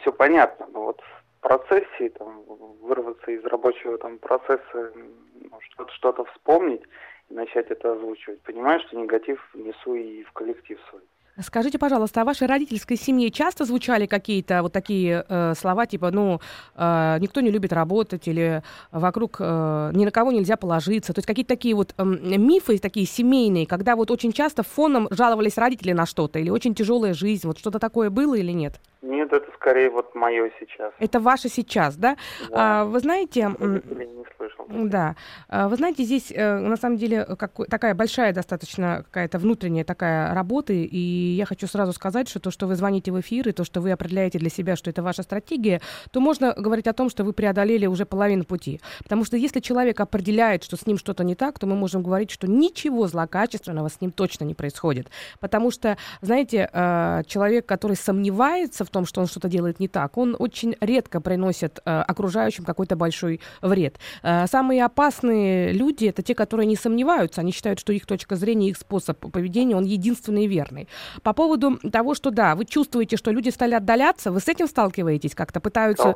все 0.00 0.12
понятно, 0.12 0.66
но 0.72 0.84
вот 0.86 1.00
в 1.00 1.40
процессе 1.40 2.10
там, 2.10 2.42
вырваться 2.82 3.30
из 3.30 3.44
рабочего 3.44 3.98
там 3.98 4.18
процесса, 4.18 4.92
ну, 4.94 5.60
что-то, 5.60 5.92
что-то 5.92 6.24
вспомнить 6.24 6.82
и 7.28 7.34
начать 7.34 7.70
это 7.70 7.92
озвучивать. 7.92 8.42
Понимаешь, 8.42 8.82
что 8.86 8.96
негатив 8.96 9.40
несу 9.54 9.94
и 9.94 10.22
в 10.24 10.32
коллектив 10.32 10.78
свой. 10.90 11.02
Скажите, 11.42 11.78
пожалуйста, 11.78 12.22
а 12.22 12.24
в 12.24 12.28
вашей 12.28 12.46
родительской 12.46 12.96
семье 12.96 13.30
часто 13.30 13.66
звучали 13.66 14.06
какие-то 14.06 14.62
вот 14.62 14.72
такие 14.72 15.22
э, 15.28 15.52
слова, 15.58 15.84
типа, 15.84 16.10
ну, 16.10 16.40
э, 16.74 17.18
никто 17.20 17.42
не 17.42 17.50
любит 17.50 17.74
работать, 17.74 18.26
или 18.26 18.62
вокруг 18.90 19.36
э, 19.40 19.90
ни 19.92 20.06
на 20.06 20.10
кого 20.10 20.32
нельзя 20.32 20.56
положиться? 20.56 21.12
То 21.12 21.18
есть 21.18 21.26
какие-то 21.26 21.50
такие 21.50 21.74
вот 21.74 21.94
э, 21.98 22.04
мифы, 22.04 22.78
такие 22.78 23.04
семейные, 23.04 23.66
когда 23.66 23.96
вот 23.96 24.10
очень 24.10 24.32
часто 24.32 24.62
фоном 24.62 25.08
жаловались 25.10 25.58
родители 25.58 25.92
на 25.92 26.06
что-то, 26.06 26.38
или 26.38 26.48
очень 26.48 26.74
тяжелая 26.74 27.12
жизнь, 27.12 27.46
вот 27.46 27.58
что-то 27.58 27.78
такое 27.78 28.08
было 28.08 28.34
или 28.34 28.52
нет? 28.52 28.80
Нет, 29.02 29.32
это 29.32 29.46
скорее 29.54 29.90
вот 29.90 30.14
мое 30.14 30.50
сейчас. 30.58 30.92
Это 30.98 31.20
ваше 31.20 31.48
сейчас, 31.48 31.96
да? 31.96 32.16
да. 32.50 32.80
А, 32.80 32.84
вы 32.84 32.98
знаете... 33.00 33.40
Я 33.40 33.48
не 33.48 34.24
слышал. 34.36 34.66
Да. 34.68 35.16
А, 35.48 35.68
вы 35.68 35.76
знаете, 35.76 36.02
здесь 36.02 36.32
э, 36.34 36.58
на 36.58 36.76
самом 36.76 36.96
деле 36.96 37.24
как, 37.38 37.52
такая 37.68 37.94
большая 37.94 38.32
достаточно 38.32 39.04
какая-то 39.04 39.38
внутренняя 39.38 39.84
такая 39.84 40.34
работа, 40.34 40.72
и 40.72 40.98
я 40.98 41.44
хочу 41.44 41.66
сразу 41.66 41.92
сказать, 41.92 42.28
что 42.28 42.40
то, 42.40 42.50
что 42.50 42.66
вы 42.66 42.74
звоните 42.74 43.12
в 43.12 43.20
эфир, 43.20 43.48
и 43.48 43.52
то, 43.52 43.64
что 43.64 43.82
вы 43.82 43.92
определяете 43.92 44.38
для 44.38 44.48
себя, 44.48 44.76
что 44.76 44.88
это 44.88 45.02
ваша 45.02 45.22
стратегия, 45.22 45.82
то 46.10 46.20
можно 46.20 46.54
говорить 46.54 46.86
о 46.86 46.94
том, 46.94 47.10
что 47.10 47.22
вы 47.22 47.34
преодолели 47.34 47.86
уже 47.86 48.06
половину 48.06 48.44
пути. 48.44 48.80
Потому 49.02 49.24
что 49.24 49.36
если 49.36 49.60
человек 49.60 50.00
определяет, 50.00 50.64
что 50.64 50.76
с 50.76 50.86
ним 50.86 50.96
что-то 50.96 51.22
не 51.22 51.34
так, 51.34 51.58
то 51.58 51.66
мы 51.66 51.76
можем 51.76 52.02
говорить, 52.02 52.30
что 52.30 52.46
ничего 52.46 53.06
злокачественного 53.08 53.88
с 53.88 54.00
ним 54.00 54.10
точно 54.10 54.44
не 54.44 54.54
происходит. 54.54 55.10
Потому 55.38 55.70
что, 55.70 55.98
знаете, 56.22 56.70
э, 56.72 57.22
человек, 57.26 57.66
который 57.66 57.96
сомневается 57.96 58.85
в 58.86 58.90
том, 58.90 59.06
что 59.06 59.20
он 59.20 59.26
что-то 59.26 59.48
делает 59.48 59.80
не 59.80 59.88
так, 59.88 60.16
он 60.16 60.36
очень 60.38 60.76
редко 60.80 61.20
приносит 61.20 61.80
э, 61.84 62.00
окружающим 62.00 62.64
какой-то 62.64 62.96
большой 62.96 63.40
вред. 63.60 63.98
Э, 64.22 64.46
самые 64.46 64.84
опасные 64.84 65.72
люди 65.72 66.06
это 66.06 66.22
те, 66.22 66.34
которые 66.34 66.66
не 66.66 66.76
сомневаются, 66.76 67.40
они 67.40 67.52
считают, 67.52 67.78
что 67.78 67.92
их 67.92 68.06
точка 68.06 68.36
зрения, 68.36 68.70
их 68.70 68.76
способ 68.76 69.18
поведения, 69.30 69.76
он 69.76 69.84
единственный 69.84 70.44
и 70.44 70.48
верный. 70.48 70.88
По 71.22 71.32
поводу 71.32 71.78
того, 71.78 72.14
что 72.14 72.30
да, 72.30 72.54
вы 72.54 72.64
чувствуете, 72.64 73.16
что 73.16 73.30
люди 73.30 73.50
стали 73.50 73.74
отдаляться, 73.74 74.32
вы 74.32 74.40
с 74.40 74.48
этим 74.48 74.66
сталкиваетесь 74.66 75.34
как-то, 75.34 75.60
пытаются... 75.60 76.14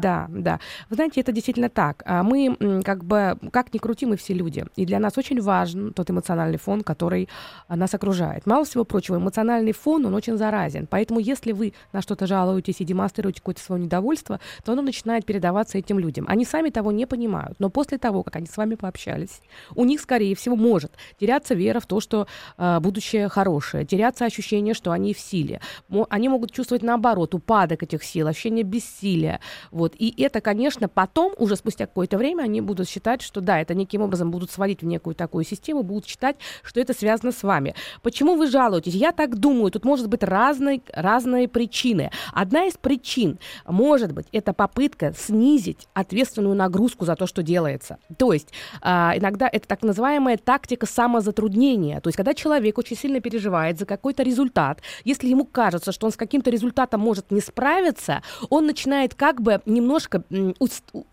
Да, 0.00 0.26
да. 0.30 0.58
Вы 0.88 0.96
знаете, 0.96 1.20
это 1.20 1.32
действительно 1.32 1.68
так. 1.68 2.02
А 2.06 2.22
мы 2.22 2.56
как 2.84 3.04
бы, 3.04 3.38
как 3.52 3.74
ни 3.74 3.78
крути, 3.78 4.06
мы 4.06 4.16
все 4.16 4.34
люди. 4.34 4.64
И 4.76 4.86
для 4.86 4.98
нас 4.98 5.18
очень 5.18 5.40
важен 5.40 5.92
тот 5.92 6.10
эмоциональный 6.10 6.58
фон, 6.58 6.82
который 6.82 7.28
а, 7.68 7.76
нас 7.76 7.94
окружает. 7.94 8.46
Мало 8.46 8.64
всего 8.64 8.84
прочего, 8.84 9.16
эмоциональный 9.16 9.72
фон, 9.72 10.06
он 10.06 10.14
очень 10.14 10.36
заразен. 10.36 10.86
Поэтому 10.86 11.20
если 11.20 11.52
вы 11.52 11.74
на 11.92 12.02
что-то 12.02 12.26
жалуетесь 12.26 12.80
и 12.80 12.84
демонстрируете 12.84 13.40
какое-то 13.40 13.62
свое 13.62 13.82
недовольство, 13.82 14.40
то 14.64 14.72
оно 14.72 14.82
начинает 14.82 15.24
передаваться 15.24 15.78
этим 15.78 15.98
людям. 15.98 16.26
Они 16.28 16.44
сами 16.44 16.70
того 16.70 16.92
не 16.92 17.06
понимают, 17.06 17.58
но 17.58 17.70
после 17.70 17.98
того, 17.98 18.22
как 18.22 18.36
они 18.36 18.46
с 18.46 18.56
вами 18.56 18.74
пообщались, 18.74 19.40
у 19.74 19.84
них, 19.84 20.00
скорее 20.00 20.34
всего, 20.34 20.56
может 20.56 20.92
теряться 21.20 21.54
вера 21.54 21.80
в 21.80 21.86
то, 21.86 22.00
что 22.00 22.26
э, 22.56 22.80
будущее 22.80 23.28
хорошее, 23.28 23.84
теряться 23.84 24.24
ощущение, 24.24 24.74
что 24.74 24.92
они 24.92 25.14
в 25.14 25.20
силе. 25.20 25.60
Они 26.08 26.28
могут 26.28 26.52
чувствовать, 26.52 26.82
наоборот, 26.82 27.34
упадок 27.34 27.82
этих 27.82 28.02
сил, 28.02 28.26
ощущение 28.26 28.64
бессилия. 28.64 29.40
Вот. 29.70 29.94
И 29.98 30.14
это, 30.22 30.40
конечно, 30.40 30.88
потом, 30.88 31.34
уже 31.38 31.56
спустя 31.56 31.86
какое-то 31.86 32.18
время, 32.18 32.42
они 32.42 32.60
будут 32.60 32.88
считать, 32.88 33.22
что 33.22 33.40
да, 33.40 33.60
это 33.60 33.74
неким 33.74 34.02
образом 34.02 34.30
будут 34.30 34.50
сводить 34.50 34.82
в 34.82 34.86
некую 34.86 35.14
такую 35.14 35.44
систему, 35.44 35.82
будут 35.82 36.06
считать, 36.06 36.36
что 36.62 36.80
это 36.80 36.94
связано 36.94 37.32
с 37.32 37.42
вами. 37.42 37.74
Почему 38.02 38.36
вы 38.36 38.48
жалуетесь? 38.48 38.94
Я 38.94 39.12
так 39.12 39.36
думаю, 39.36 39.70
тут 39.70 39.84
может 39.84 40.08
быть 40.08 40.22
разные, 40.22 40.80
разные 40.94 41.48
причины 41.48 41.81
причины. 41.82 42.10
Одна 42.32 42.66
из 42.66 42.74
причин, 42.74 43.38
может 43.66 44.12
быть, 44.12 44.26
это 44.32 44.52
попытка 44.52 45.12
снизить 45.16 45.88
ответственную 45.94 46.54
нагрузку 46.54 47.04
за 47.04 47.16
то, 47.16 47.26
что 47.26 47.42
делается. 47.42 47.98
То 48.16 48.32
есть 48.32 48.48
а, 48.80 49.12
иногда 49.16 49.48
это 49.50 49.66
так 49.66 49.82
называемая 49.82 50.36
тактика 50.36 50.86
самозатруднения. 50.86 52.00
То 52.00 52.08
есть 52.08 52.16
когда 52.16 52.34
человек 52.34 52.78
очень 52.78 52.96
сильно 52.96 53.20
переживает 53.20 53.78
за 53.78 53.86
какой-то 53.86 54.22
результат, 54.22 54.80
если 55.04 55.28
ему 55.28 55.44
кажется, 55.44 55.92
что 55.92 56.06
он 56.06 56.12
с 56.12 56.16
каким-то 56.16 56.50
результатом 56.50 57.00
может 57.00 57.30
не 57.30 57.40
справиться, 57.40 58.22
он 58.50 58.66
начинает 58.66 59.14
как 59.14 59.40
бы 59.40 59.60
немножко 59.66 60.22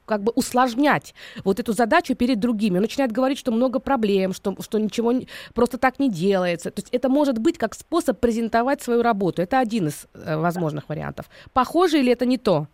как 0.05 0.23
бы 0.23 0.31
усложнять 0.35 1.13
вот 1.43 1.59
эту 1.59 1.73
задачу 1.73 2.15
перед 2.15 2.39
другими. 2.39 2.77
Он 2.77 2.81
начинает 2.81 3.11
говорить, 3.11 3.37
что 3.37 3.51
много 3.51 3.79
проблем, 3.79 4.33
что, 4.33 4.55
что 4.59 4.79
ничего 4.79 5.13
просто 5.53 5.77
так 5.77 5.99
не 5.99 6.09
делается. 6.09 6.71
То 6.71 6.79
есть 6.79 6.89
это 6.91 7.09
может 7.09 7.37
быть 7.37 7.57
как 7.57 7.75
способ 7.75 8.19
презентовать 8.19 8.81
свою 8.81 9.01
работу. 9.01 9.41
Это 9.41 9.59
один 9.59 9.87
из 9.87 10.07
э, 10.13 10.35
возможных 10.35 10.58
возможных 10.59 10.89
вариантов. 10.89 11.29
Похоже 11.53 11.99
или 11.99 12.11
это 12.11 12.25
не 12.25 12.37
то? 12.37 12.67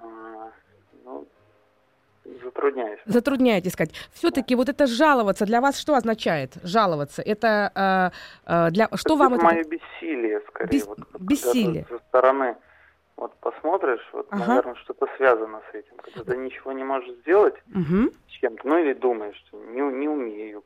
А, 0.00 0.50
ну, 1.04 1.26
затрудняюсь. 2.42 3.00
Затрудняете 3.06 3.70
сказать. 3.70 3.92
Все-таки 4.12 4.54
да. 4.54 4.58
вот 4.58 4.68
это 4.68 4.86
жаловаться 4.86 5.44
для 5.44 5.60
вас 5.60 5.78
что 5.78 5.94
означает? 5.94 6.54
Жаловаться. 6.62 7.22
Это 7.22 8.12
э, 8.46 8.70
для 8.70 8.88
что 8.94 9.14
это 9.14 9.16
вам 9.16 9.34
это? 9.34 9.44
Мое 9.44 9.64
бессилие, 9.64 10.40
скорее. 10.48 10.70
Бес... 10.70 10.86
Вот, 10.86 10.98
бессилие. 11.20 11.86
Со 11.88 11.98
стороны 11.98 12.56
вот 13.16 13.34
посмотришь, 13.36 14.08
вот, 14.12 14.26
ага. 14.30 14.46
наверное, 14.46 14.74
что-то 14.76 15.06
связано 15.16 15.60
с 15.70 15.74
этим. 15.74 15.96
Когда 15.98 16.32
ты 16.32 16.36
ничего 16.38 16.72
не 16.72 16.82
можешь 16.82 17.14
сделать 17.20 17.54
угу. 17.68 18.10
с 18.26 18.30
чем-то, 18.40 18.66
ну 18.66 18.78
или 18.78 18.94
думаешь, 18.94 19.36
что 19.46 19.58
не, 19.58 19.80
не 19.80 20.08
умею 20.08 20.64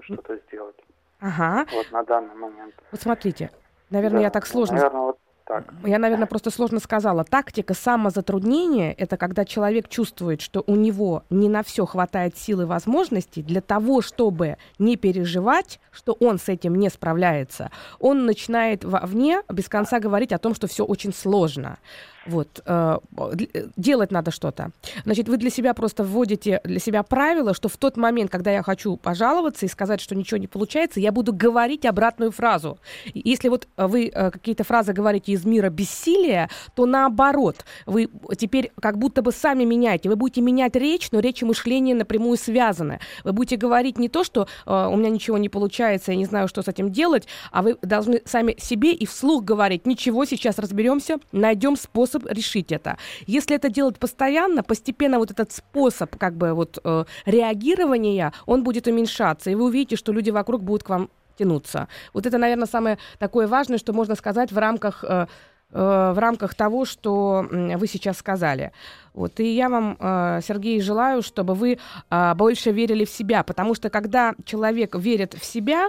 что-то 0.00 0.38
сделать. 0.48 0.76
Ага. 1.20 1.66
Вот 1.72 1.90
на 1.90 2.02
данный 2.04 2.34
момент. 2.34 2.74
Вот 2.90 3.00
смотрите, 3.00 3.50
наверное, 3.90 4.20
да, 4.20 4.24
я 4.24 4.30
так 4.30 4.46
сложно. 4.46 4.76
Наверное, 4.76 5.00
вот 5.00 5.18
так. 5.48 5.72
Я, 5.84 5.98
наверное, 5.98 6.26
просто 6.26 6.50
сложно 6.50 6.78
сказала. 6.78 7.24
Тактика 7.24 7.74
самозатруднения– 7.74 8.94
это 8.98 9.16
когда 9.16 9.44
человек 9.44 9.88
чувствует, 9.88 10.42
что 10.42 10.62
у 10.66 10.76
него 10.76 11.24
не 11.30 11.48
на 11.48 11.62
все 11.62 11.86
хватает 11.86 12.36
сил 12.36 12.60
и 12.60 12.64
возможностей 12.64 13.42
для 13.42 13.62
того, 13.62 14.02
чтобы 14.02 14.58
не 14.78 14.96
переживать, 14.96 15.80
что 15.90 16.12
он 16.20 16.38
с 16.38 16.48
этим 16.50 16.74
не 16.74 16.90
справляется. 16.90 17.70
Он 17.98 18.26
начинает 18.26 18.84
вовне 18.84 19.40
без 19.48 19.68
конца 19.68 20.00
говорить 20.00 20.32
о 20.32 20.38
том, 20.38 20.54
что 20.54 20.66
все 20.66 20.84
очень 20.84 21.14
сложно. 21.14 21.78
Вот. 22.28 22.60
Э, 22.66 22.98
делать 23.76 24.12
надо 24.12 24.30
что-то. 24.30 24.70
Значит, 25.04 25.28
вы 25.28 25.38
для 25.38 25.50
себя 25.50 25.74
просто 25.74 26.04
вводите 26.04 26.60
для 26.64 26.78
себя 26.78 27.02
правило, 27.02 27.54
что 27.54 27.68
в 27.68 27.76
тот 27.76 27.96
момент, 27.96 28.30
когда 28.30 28.50
я 28.50 28.62
хочу 28.62 28.96
пожаловаться 28.96 29.64
и 29.64 29.68
сказать, 29.68 30.00
что 30.00 30.14
ничего 30.14 30.38
не 30.38 30.46
получается, 30.46 31.00
я 31.00 31.10
буду 31.10 31.32
говорить 31.32 31.86
обратную 31.86 32.30
фразу. 32.30 32.78
Если 33.14 33.48
вот 33.48 33.66
вы 33.76 34.10
э, 34.12 34.30
какие-то 34.30 34.64
фразы 34.64 34.92
говорите 34.92 35.32
из 35.32 35.44
мира 35.44 35.70
бессилия, 35.70 36.50
то 36.74 36.84
наоборот, 36.84 37.64
вы 37.86 38.10
теперь 38.36 38.72
как 38.80 38.98
будто 38.98 39.22
бы 39.22 39.32
сами 39.32 39.64
меняете. 39.64 40.10
Вы 40.10 40.16
будете 40.16 40.42
менять 40.42 40.76
речь, 40.76 41.10
но 41.10 41.20
речь 41.20 41.42
и 41.42 41.46
мышление 41.46 41.94
напрямую 41.94 42.36
связаны. 42.36 43.00
Вы 43.24 43.32
будете 43.32 43.56
говорить 43.56 43.98
не 43.98 44.10
то, 44.10 44.22
что 44.22 44.48
э, 44.66 44.88
у 44.92 44.96
меня 44.96 45.08
ничего 45.08 45.38
не 45.38 45.48
получается, 45.48 46.12
я 46.12 46.18
не 46.18 46.26
знаю, 46.26 46.48
что 46.48 46.62
с 46.62 46.68
этим 46.68 46.92
делать, 46.92 47.26
а 47.50 47.62
вы 47.62 47.78
должны 47.80 48.20
сами 48.26 48.54
себе 48.58 48.92
и 48.92 49.06
вслух 49.06 49.44
говорить, 49.44 49.86
ничего, 49.86 50.26
сейчас 50.26 50.58
разберемся, 50.58 51.16
найдем 51.32 51.76
способ 51.76 52.17
способ 52.18 52.32
решить 52.32 52.72
это. 52.72 52.96
Если 53.26 53.56
это 53.56 53.68
делать 53.68 53.98
постоянно, 53.98 54.62
постепенно 54.62 55.18
вот 55.18 55.30
этот 55.30 55.52
способ 55.52 56.16
как 56.16 56.34
бы 56.34 56.54
вот 56.54 56.78
э, 56.84 57.04
реагирования, 57.26 58.32
он 58.46 58.62
будет 58.62 58.86
уменьшаться, 58.86 59.50
и 59.50 59.54
вы 59.54 59.64
увидите, 59.64 59.96
что 59.96 60.12
люди 60.12 60.30
вокруг 60.30 60.62
будут 60.62 60.82
к 60.82 60.90
вам 60.90 61.08
тянуться. 61.38 61.86
Вот 62.14 62.26
это, 62.26 62.38
наверное, 62.38 62.66
самое 62.66 62.98
такое 63.18 63.46
важное, 63.46 63.78
что 63.78 63.92
можно 63.92 64.16
сказать 64.16 64.52
в 64.52 64.58
рамках 64.58 65.04
э, 65.04 65.26
э, 65.72 66.12
в 66.14 66.18
рамках 66.18 66.54
того, 66.54 66.84
что 66.84 67.46
вы 67.50 67.86
сейчас 67.86 68.18
сказали. 68.18 68.70
Вот, 69.14 69.40
и 69.40 69.54
я 69.56 69.68
вам, 69.68 69.96
э, 70.00 70.40
Сергей, 70.42 70.80
желаю, 70.80 71.22
чтобы 71.22 71.54
вы 71.54 71.78
больше 72.36 72.72
верили 72.72 73.04
в 73.04 73.10
себя, 73.10 73.42
потому 73.42 73.74
что 73.74 73.90
когда 73.90 74.34
человек 74.44 74.94
верит 74.96 75.34
в 75.34 75.44
себя, 75.44 75.88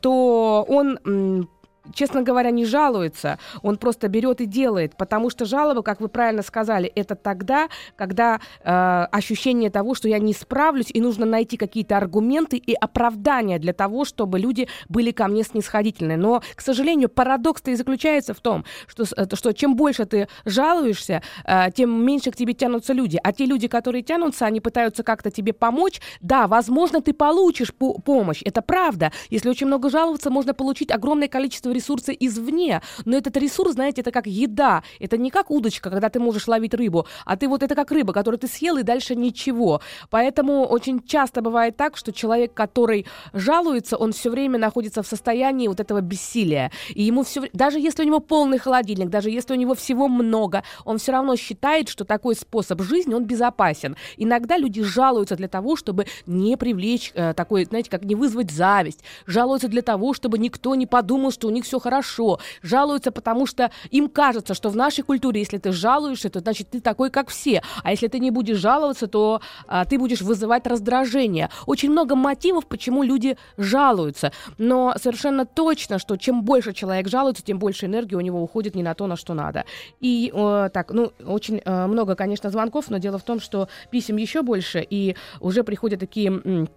то 0.00 0.64
он 0.68 1.46
честно 1.94 2.22
говоря, 2.22 2.50
не 2.50 2.64
жалуется, 2.64 3.38
он 3.62 3.76
просто 3.76 4.08
берет 4.08 4.40
и 4.40 4.46
делает, 4.46 4.96
потому 4.96 5.30
что 5.30 5.44
жалоба, 5.44 5.82
как 5.82 6.00
вы 6.00 6.08
правильно 6.08 6.42
сказали, 6.42 6.90
это 6.94 7.14
тогда, 7.14 7.68
когда 7.96 8.40
э, 8.62 9.06
ощущение 9.10 9.70
того, 9.70 9.94
что 9.94 10.08
я 10.08 10.18
не 10.18 10.32
справлюсь, 10.32 10.90
и 10.92 11.00
нужно 11.00 11.26
найти 11.26 11.56
какие-то 11.56 11.96
аргументы 11.96 12.56
и 12.56 12.74
оправдания 12.74 13.58
для 13.58 13.72
того, 13.72 14.04
чтобы 14.04 14.38
люди 14.38 14.68
были 14.88 15.10
ко 15.10 15.28
мне 15.28 15.42
снисходительны. 15.42 16.16
Но, 16.16 16.42
к 16.54 16.60
сожалению, 16.60 17.08
парадокс-то 17.08 17.70
и 17.70 17.74
заключается 17.74 18.34
в 18.34 18.40
том, 18.40 18.64
что, 18.86 19.04
э, 19.16 19.26
что 19.34 19.52
чем 19.52 19.76
больше 19.76 20.04
ты 20.04 20.28
жалуешься, 20.44 21.22
э, 21.44 21.70
тем 21.74 22.04
меньше 22.04 22.30
к 22.30 22.36
тебе 22.36 22.54
тянутся 22.54 22.92
люди. 22.92 23.18
А 23.22 23.32
те 23.32 23.46
люди, 23.46 23.68
которые 23.68 24.02
тянутся, 24.02 24.46
они 24.46 24.60
пытаются 24.60 25.02
как-то 25.02 25.30
тебе 25.30 25.52
помочь. 25.52 26.00
Да, 26.20 26.46
возможно, 26.46 27.00
ты 27.00 27.12
получишь 27.12 27.74
по 27.74 27.98
помощь, 27.98 28.42
это 28.44 28.62
правда. 28.62 29.12
Если 29.30 29.48
очень 29.48 29.66
много 29.66 29.90
жаловаться, 29.90 30.30
можно 30.30 30.54
получить 30.54 30.90
огромное 30.90 31.28
количество 31.28 31.69
ресурсы 31.72 32.16
извне. 32.18 32.82
Но 33.04 33.16
этот 33.16 33.36
ресурс, 33.36 33.72
знаете, 33.72 34.00
это 34.00 34.10
как 34.10 34.26
еда. 34.26 34.82
Это 34.98 35.16
не 35.16 35.30
как 35.30 35.50
удочка, 35.50 35.90
когда 35.90 36.08
ты 36.08 36.20
можешь 36.20 36.48
ловить 36.48 36.74
рыбу, 36.74 37.06
а 37.24 37.36
ты 37.36 37.48
вот 37.48 37.62
это 37.62 37.74
как 37.74 37.90
рыба, 37.90 38.12
которую 38.12 38.38
ты 38.38 38.48
съел, 38.48 38.76
и 38.76 38.82
дальше 38.82 39.14
ничего. 39.14 39.80
Поэтому 40.10 40.66
очень 40.66 41.02
часто 41.02 41.42
бывает 41.42 41.76
так, 41.76 41.96
что 41.96 42.12
человек, 42.12 42.54
который 42.54 43.06
жалуется, 43.32 43.96
он 43.96 44.12
все 44.12 44.30
время 44.30 44.58
находится 44.58 45.02
в 45.02 45.06
состоянии 45.06 45.68
вот 45.68 45.80
этого 45.80 46.00
бессилия. 46.00 46.70
И 46.94 47.02
ему 47.02 47.22
все, 47.22 47.48
даже 47.52 47.78
если 47.78 48.02
у 48.02 48.06
него 48.06 48.20
полный 48.20 48.58
холодильник, 48.58 49.08
даже 49.08 49.30
если 49.30 49.52
у 49.52 49.56
него 49.56 49.74
всего 49.74 50.08
много, 50.08 50.62
он 50.84 50.98
все 50.98 51.12
равно 51.12 51.36
считает, 51.36 51.88
что 51.88 52.04
такой 52.04 52.34
способ 52.34 52.82
жизни, 52.82 53.14
он 53.14 53.24
безопасен. 53.24 53.96
Иногда 54.16 54.56
люди 54.56 54.82
жалуются 54.82 55.36
для 55.36 55.48
того, 55.48 55.76
чтобы 55.76 56.06
не 56.26 56.56
привлечь 56.56 57.12
э, 57.14 57.34
такой, 57.34 57.64
знаете, 57.64 57.90
как 57.90 58.04
не 58.04 58.14
вызвать 58.14 58.50
зависть. 58.50 59.00
Жалуются 59.26 59.68
для 59.68 59.82
того, 59.82 60.14
чтобы 60.14 60.38
никто 60.38 60.74
не 60.74 60.86
подумал, 60.86 61.30
что 61.30 61.48
у 61.48 61.50
них 61.50 61.59
все 61.62 61.78
хорошо, 61.78 62.38
жалуются, 62.62 63.10
потому 63.10 63.46
что 63.46 63.70
им 63.90 64.08
кажется, 64.08 64.54
что 64.54 64.70
в 64.70 64.76
нашей 64.76 65.02
культуре, 65.02 65.40
если 65.40 65.58
ты 65.58 65.72
жалуешься, 65.72 66.30
то 66.30 66.40
значит 66.40 66.70
ты 66.70 66.80
такой, 66.80 67.10
как 67.10 67.28
все. 67.28 67.62
А 67.82 67.90
если 67.90 68.08
ты 68.08 68.18
не 68.18 68.30
будешь 68.30 68.58
жаловаться, 68.58 69.06
то 69.06 69.40
а, 69.66 69.84
ты 69.84 69.98
будешь 69.98 70.20
вызывать 70.20 70.66
раздражение. 70.66 71.50
Очень 71.66 71.90
много 71.90 72.14
мотивов, 72.16 72.66
почему 72.66 73.02
люди 73.02 73.36
жалуются. 73.56 74.32
Но 74.58 74.94
совершенно 74.96 75.46
точно, 75.46 75.98
что 75.98 76.16
чем 76.16 76.42
больше 76.42 76.72
человек 76.72 77.08
жалуется, 77.08 77.42
тем 77.42 77.58
больше 77.58 77.86
энергии 77.86 78.14
у 78.14 78.20
него 78.20 78.42
уходит 78.42 78.74
не 78.74 78.82
на 78.82 78.94
то, 78.94 79.06
на 79.06 79.16
что 79.16 79.34
надо. 79.34 79.64
И 80.00 80.32
э, 80.34 80.70
так, 80.72 80.90
ну, 80.90 81.12
очень 81.24 81.60
э, 81.64 81.86
много, 81.86 82.14
конечно, 82.14 82.50
звонков, 82.50 82.90
но 82.90 82.98
дело 82.98 83.18
в 83.18 83.22
том, 83.22 83.40
что 83.40 83.68
писем 83.90 84.16
еще 84.16 84.42
больше, 84.42 84.86
и 84.88 85.16
уже 85.40 85.64
приходят 85.64 86.00
такие 86.00 86.68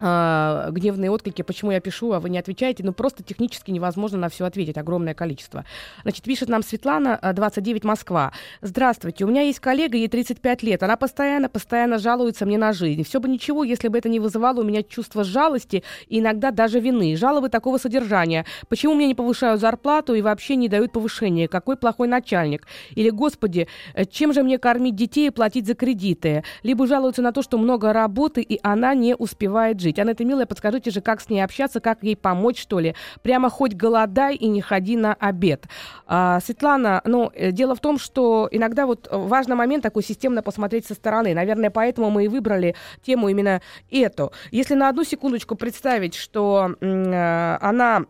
э, 0.00 0.68
гневные 0.70 1.10
отклики, 1.10 1.42
почему 1.42 1.70
я 1.70 1.80
пишу, 1.80 2.12
а 2.12 2.20
вы 2.20 2.30
не 2.30 2.38
отвечаете. 2.38 2.84
Ну, 2.84 2.92
просто 2.92 3.22
технически 3.22 3.70
невозможно 3.70 4.18
на 4.18 4.28
все 4.28 4.44
ответить, 4.44 4.78
огромное 4.78 5.14
количество. 5.14 5.64
Значит, 6.02 6.24
пишет 6.24 6.48
нам 6.48 6.62
Светлана, 6.62 7.18
29, 7.34 7.84
Москва. 7.84 8.32
Здравствуйте, 8.60 9.24
у 9.24 9.28
меня 9.28 9.42
есть 9.42 9.60
коллега, 9.60 9.96
ей 9.96 10.08
35 10.08 10.62
лет. 10.62 10.82
Она 10.82 10.96
постоянно, 10.96 11.48
постоянно 11.48 11.98
жалуется 11.98 12.46
мне 12.46 12.58
на 12.58 12.72
жизнь. 12.72 13.04
Все 13.04 13.20
бы 13.20 13.28
ничего, 13.28 13.64
если 13.64 13.88
бы 13.88 13.98
это 13.98 14.08
не 14.08 14.20
вызывало 14.20 14.60
у 14.60 14.64
меня 14.64 14.82
чувство 14.82 15.24
жалости 15.24 15.82
и 16.08 16.20
иногда 16.20 16.50
даже 16.50 16.80
вины. 16.80 17.16
Жалобы 17.16 17.48
такого 17.48 17.78
содержания. 17.78 18.44
Почему 18.68 18.94
мне 18.94 19.06
не 19.06 19.14
повышают 19.14 19.60
зарплату 19.60 20.14
и 20.14 20.22
вообще 20.22 20.56
не 20.56 20.68
дают 20.68 20.92
повышения? 20.92 21.48
Какой 21.48 21.76
плохой 21.76 22.08
начальник? 22.08 22.66
Или, 22.94 23.10
господи, 23.10 23.68
чем 24.10 24.32
же 24.32 24.42
мне 24.42 24.58
кормить 24.58 24.96
детей 24.96 25.28
и 25.28 25.30
платить 25.30 25.66
за 25.66 25.74
кредиты? 25.74 26.44
Либо 26.62 26.86
жалуются 26.86 27.22
на 27.22 27.32
то, 27.32 27.42
что 27.42 27.58
много 27.58 27.92
работы, 27.92 28.42
и 28.42 28.58
она 28.62 28.94
не 28.94 29.14
успевает 29.14 29.76
жить. 29.84 29.98
Анетта, 29.98 30.24
милая, 30.24 30.46
подскажите 30.46 30.90
же, 30.90 31.00
как 31.00 31.20
с 31.20 31.28
ней 31.28 31.40
общаться, 31.40 31.80
как 31.80 32.02
ей 32.02 32.16
помочь, 32.16 32.60
что 32.60 32.80
ли? 32.80 32.94
Прямо 33.22 33.50
хоть 33.50 33.74
голодай 33.74 34.34
и 34.34 34.48
не 34.48 34.60
ходи 34.60 34.96
на 34.96 35.14
обед. 35.14 35.66
А, 36.06 36.40
Светлана, 36.40 37.00
ну, 37.04 37.30
э, 37.34 37.52
дело 37.52 37.76
в 37.76 37.80
том, 37.80 37.98
что 37.98 38.48
иногда 38.50 38.86
вот 38.86 39.08
важный 39.10 39.54
момент 39.54 39.82
такой 39.82 40.02
системно 40.02 40.42
посмотреть 40.42 40.86
со 40.86 40.94
стороны. 40.94 41.34
Наверное, 41.34 41.70
поэтому 41.70 42.10
мы 42.10 42.24
и 42.24 42.28
выбрали 42.28 42.74
тему 43.02 43.28
именно 43.28 43.60
эту. 43.90 44.32
Если 44.50 44.74
на 44.74 44.88
одну 44.88 45.04
секундочку 45.04 45.54
представить, 45.54 46.14
что 46.14 46.74
э, 46.80 47.58
она 47.60 48.06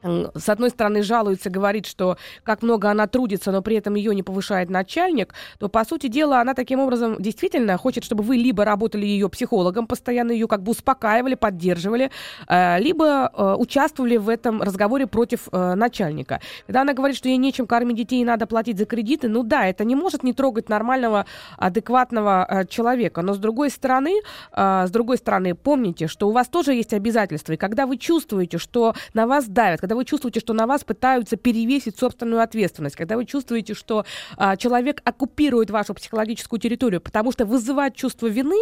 с 0.00 0.48
одной 0.48 0.70
стороны, 0.70 1.02
жалуется, 1.02 1.50
говорит, 1.50 1.84
что 1.84 2.18
как 2.44 2.62
много 2.62 2.88
она 2.88 3.08
трудится, 3.08 3.50
но 3.50 3.62
при 3.62 3.76
этом 3.76 3.96
ее 3.96 4.14
не 4.14 4.22
повышает 4.22 4.70
начальник, 4.70 5.34
то, 5.58 5.68
по 5.68 5.84
сути 5.84 6.06
дела, 6.06 6.40
она 6.40 6.54
таким 6.54 6.78
образом 6.78 7.16
действительно 7.18 7.76
хочет, 7.76 8.04
чтобы 8.04 8.22
вы 8.22 8.36
либо 8.36 8.64
работали 8.64 9.04
ее 9.04 9.28
психологом, 9.28 9.88
постоянно 9.88 10.30
ее 10.30 10.46
как 10.46 10.62
бы 10.62 10.70
успокаивали, 10.70 11.34
поддерживали, 11.34 12.12
э, 12.46 12.78
либо 12.78 13.32
э, 13.34 13.56
участвовали 13.58 14.18
в 14.18 14.28
этом 14.28 14.62
разговоре 14.62 15.08
против 15.08 15.48
э, 15.50 15.74
начальника. 15.74 16.40
Когда 16.66 16.82
она 16.82 16.92
говорит, 16.92 17.16
что 17.16 17.28
ей 17.28 17.36
нечем 17.36 17.66
кормить 17.66 17.96
детей 17.96 18.22
и 18.22 18.24
надо 18.24 18.46
платить 18.46 18.78
за 18.78 18.84
кредиты, 18.84 19.28
ну 19.28 19.42
да, 19.42 19.66
это 19.66 19.84
не 19.84 19.96
может 19.96 20.22
не 20.22 20.32
трогать 20.32 20.68
нормального, 20.68 21.26
адекватного 21.56 22.66
человека. 22.68 23.22
Но 23.22 23.34
с 23.34 23.38
другой 23.38 23.70
стороны, 23.70 24.20
с 24.54 24.90
другой 24.90 25.16
стороны, 25.16 25.56
помните, 25.56 26.06
что 26.06 26.28
у 26.28 26.32
вас 26.32 26.46
тоже 26.48 26.74
есть 26.74 26.92
обязательства. 26.92 27.54
И 27.54 27.56
когда 27.56 27.86
вы 27.86 27.96
чувствуете, 27.96 28.58
что 28.58 28.94
на 29.12 29.26
вас 29.26 29.46
давят, 29.46 29.80
когда 29.88 29.96
вы 29.96 30.04
чувствуете, 30.04 30.40
что 30.40 30.52
на 30.52 30.66
вас 30.66 30.84
пытаются 30.84 31.38
перевесить 31.38 31.98
собственную 31.98 32.42
ответственность, 32.42 32.94
когда 32.94 33.16
вы 33.16 33.24
чувствуете, 33.24 33.72
что 33.72 34.04
а, 34.36 34.58
человек 34.58 35.00
оккупирует 35.02 35.70
вашу 35.70 35.94
психологическую 35.94 36.60
территорию, 36.60 37.00
потому 37.00 37.32
что 37.32 37.46
вызывать 37.46 37.94
чувство 37.94 38.26
вины 38.26 38.60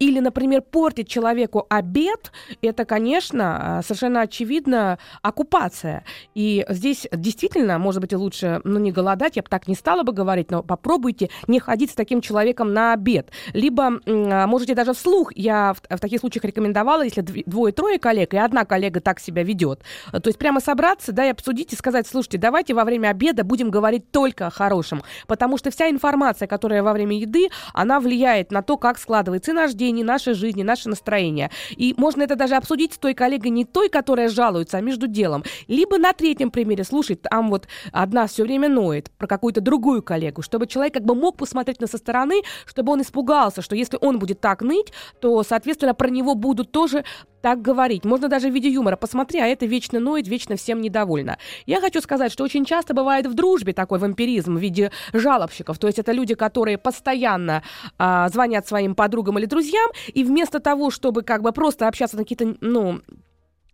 или, 0.00 0.18
например, 0.18 0.62
портить 0.62 1.06
человеку 1.06 1.64
обед, 1.70 2.32
это, 2.60 2.84
конечно, 2.84 3.78
а, 3.78 3.82
совершенно 3.82 4.22
очевидно 4.22 4.98
оккупация. 5.22 6.02
И 6.34 6.66
здесь 6.68 7.06
действительно, 7.12 7.78
может 7.78 8.00
быть, 8.00 8.12
и 8.12 8.16
лучше, 8.16 8.60
ну, 8.64 8.80
не 8.80 8.90
голодать, 8.90 9.36
я 9.36 9.42
бы 9.42 9.48
так 9.48 9.68
не 9.68 9.76
стала 9.76 10.02
бы 10.02 10.12
говорить, 10.12 10.50
но 10.50 10.64
попробуйте 10.64 11.30
не 11.46 11.60
ходить 11.60 11.92
с 11.92 11.94
таким 11.94 12.20
человеком 12.20 12.72
на 12.72 12.94
обед. 12.94 13.30
Либо 13.52 14.00
а, 14.04 14.48
можете 14.48 14.74
даже 14.74 14.92
вслух, 14.92 15.30
я 15.36 15.72
в, 15.74 15.96
в 15.96 16.00
таких 16.00 16.18
случаях 16.18 16.44
рекомендовала, 16.44 17.02
если 17.02 17.20
двое-трое 17.20 18.00
коллег, 18.00 18.34
и 18.34 18.38
одна 18.38 18.64
коллега 18.64 19.00
так 19.00 19.20
себя 19.20 19.44
ведет, 19.44 19.78
то 20.10 20.28
есть 20.28 20.38
прямо 20.38 20.60
собраться, 20.64 21.12
да, 21.12 21.26
и 21.26 21.30
обсудить 21.30 21.72
и 21.72 21.76
сказать, 21.76 22.06
слушайте, 22.06 22.38
давайте 22.38 22.74
во 22.74 22.84
время 22.84 23.08
обеда 23.08 23.44
будем 23.44 23.70
говорить 23.70 24.10
только 24.10 24.46
о 24.46 24.50
хорошем, 24.50 25.02
потому 25.26 25.58
что 25.58 25.70
вся 25.70 25.90
информация, 25.90 26.48
которая 26.48 26.82
во 26.82 26.92
время 26.92 27.18
еды, 27.18 27.48
она 27.72 28.00
влияет 28.00 28.50
на 28.50 28.62
то, 28.62 28.76
как 28.76 28.98
складывается 28.98 29.52
и 29.52 29.54
наш 29.54 29.74
день, 29.74 30.00
и 30.00 30.04
наша 30.04 30.34
жизнь, 30.34 30.60
и 30.60 30.64
наше 30.64 30.88
настроение. 30.88 31.50
И 31.70 31.94
можно 31.96 32.22
это 32.22 32.36
даже 32.36 32.56
обсудить 32.56 32.94
с 32.94 32.98
той 32.98 33.14
коллегой, 33.14 33.50
не 33.50 33.64
той, 33.64 33.88
которая 33.88 34.28
жалуется, 34.28 34.78
а 34.78 34.80
между 34.80 35.06
делом. 35.06 35.44
Либо 35.68 35.98
на 35.98 36.12
третьем 36.12 36.50
примере, 36.50 36.84
слушай, 36.84 37.16
там 37.16 37.50
вот 37.50 37.68
одна 37.92 38.26
все 38.26 38.42
время 38.42 38.68
ноет 38.68 39.10
про 39.18 39.26
какую-то 39.26 39.60
другую 39.60 40.02
коллегу, 40.02 40.42
чтобы 40.42 40.66
человек 40.66 40.94
как 40.94 41.04
бы 41.04 41.14
мог 41.14 41.36
посмотреть 41.36 41.80
на 41.80 41.86
со 41.86 41.98
стороны, 41.98 42.42
чтобы 42.66 42.92
он 42.92 43.02
испугался, 43.02 43.62
что 43.62 43.76
если 43.76 43.98
он 44.00 44.18
будет 44.18 44.40
так 44.40 44.62
ныть, 44.62 44.92
то, 45.20 45.42
соответственно, 45.42 45.94
про 45.94 46.08
него 46.08 46.34
будут 46.34 46.72
тоже 46.72 47.04
так 47.44 47.60
говорить. 47.60 48.06
Можно 48.06 48.28
даже 48.28 48.48
в 48.48 48.54
виде 48.54 48.70
юмора. 48.70 48.96
Посмотри, 48.96 49.38
а 49.38 49.46
это 49.46 49.66
вечно 49.66 50.00
ноет, 50.00 50.26
вечно 50.26 50.53
всем 50.56 50.80
недовольна. 50.80 51.38
Я 51.66 51.80
хочу 51.80 52.00
сказать, 52.00 52.32
что 52.32 52.44
очень 52.44 52.64
часто 52.64 52.94
бывает 52.94 53.26
в 53.26 53.34
дружбе 53.34 53.72
такой 53.72 53.98
вампиризм 53.98 54.56
в 54.56 54.60
виде 54.60 54.90
жалобщиков. 55.12 55.78
То 55.78 55.86
есть 55.86 55.98
это 55.98 56.12
люди, 56.12 56.34
которые 56.34 56.78
постоянно 56.78 57.62
а, 57.98 58.28
звонят 58.28 58.66
своим 58.66 58.94
подругам 58.94 59.38
или 59.38 59.46
друзьям, 59.46 59.90
и 60.12 60.24
вместо 60.24 60.60
того, 60.60 60.90
чтобы 60.90 61.22
как 61.22 61.42
бы 61.42 61.52
просто 61.52 61.88
общаться 61.88 62.16
на 62.16 62.22
какие-то, 62.22 62.56
ну, 62.60 63.00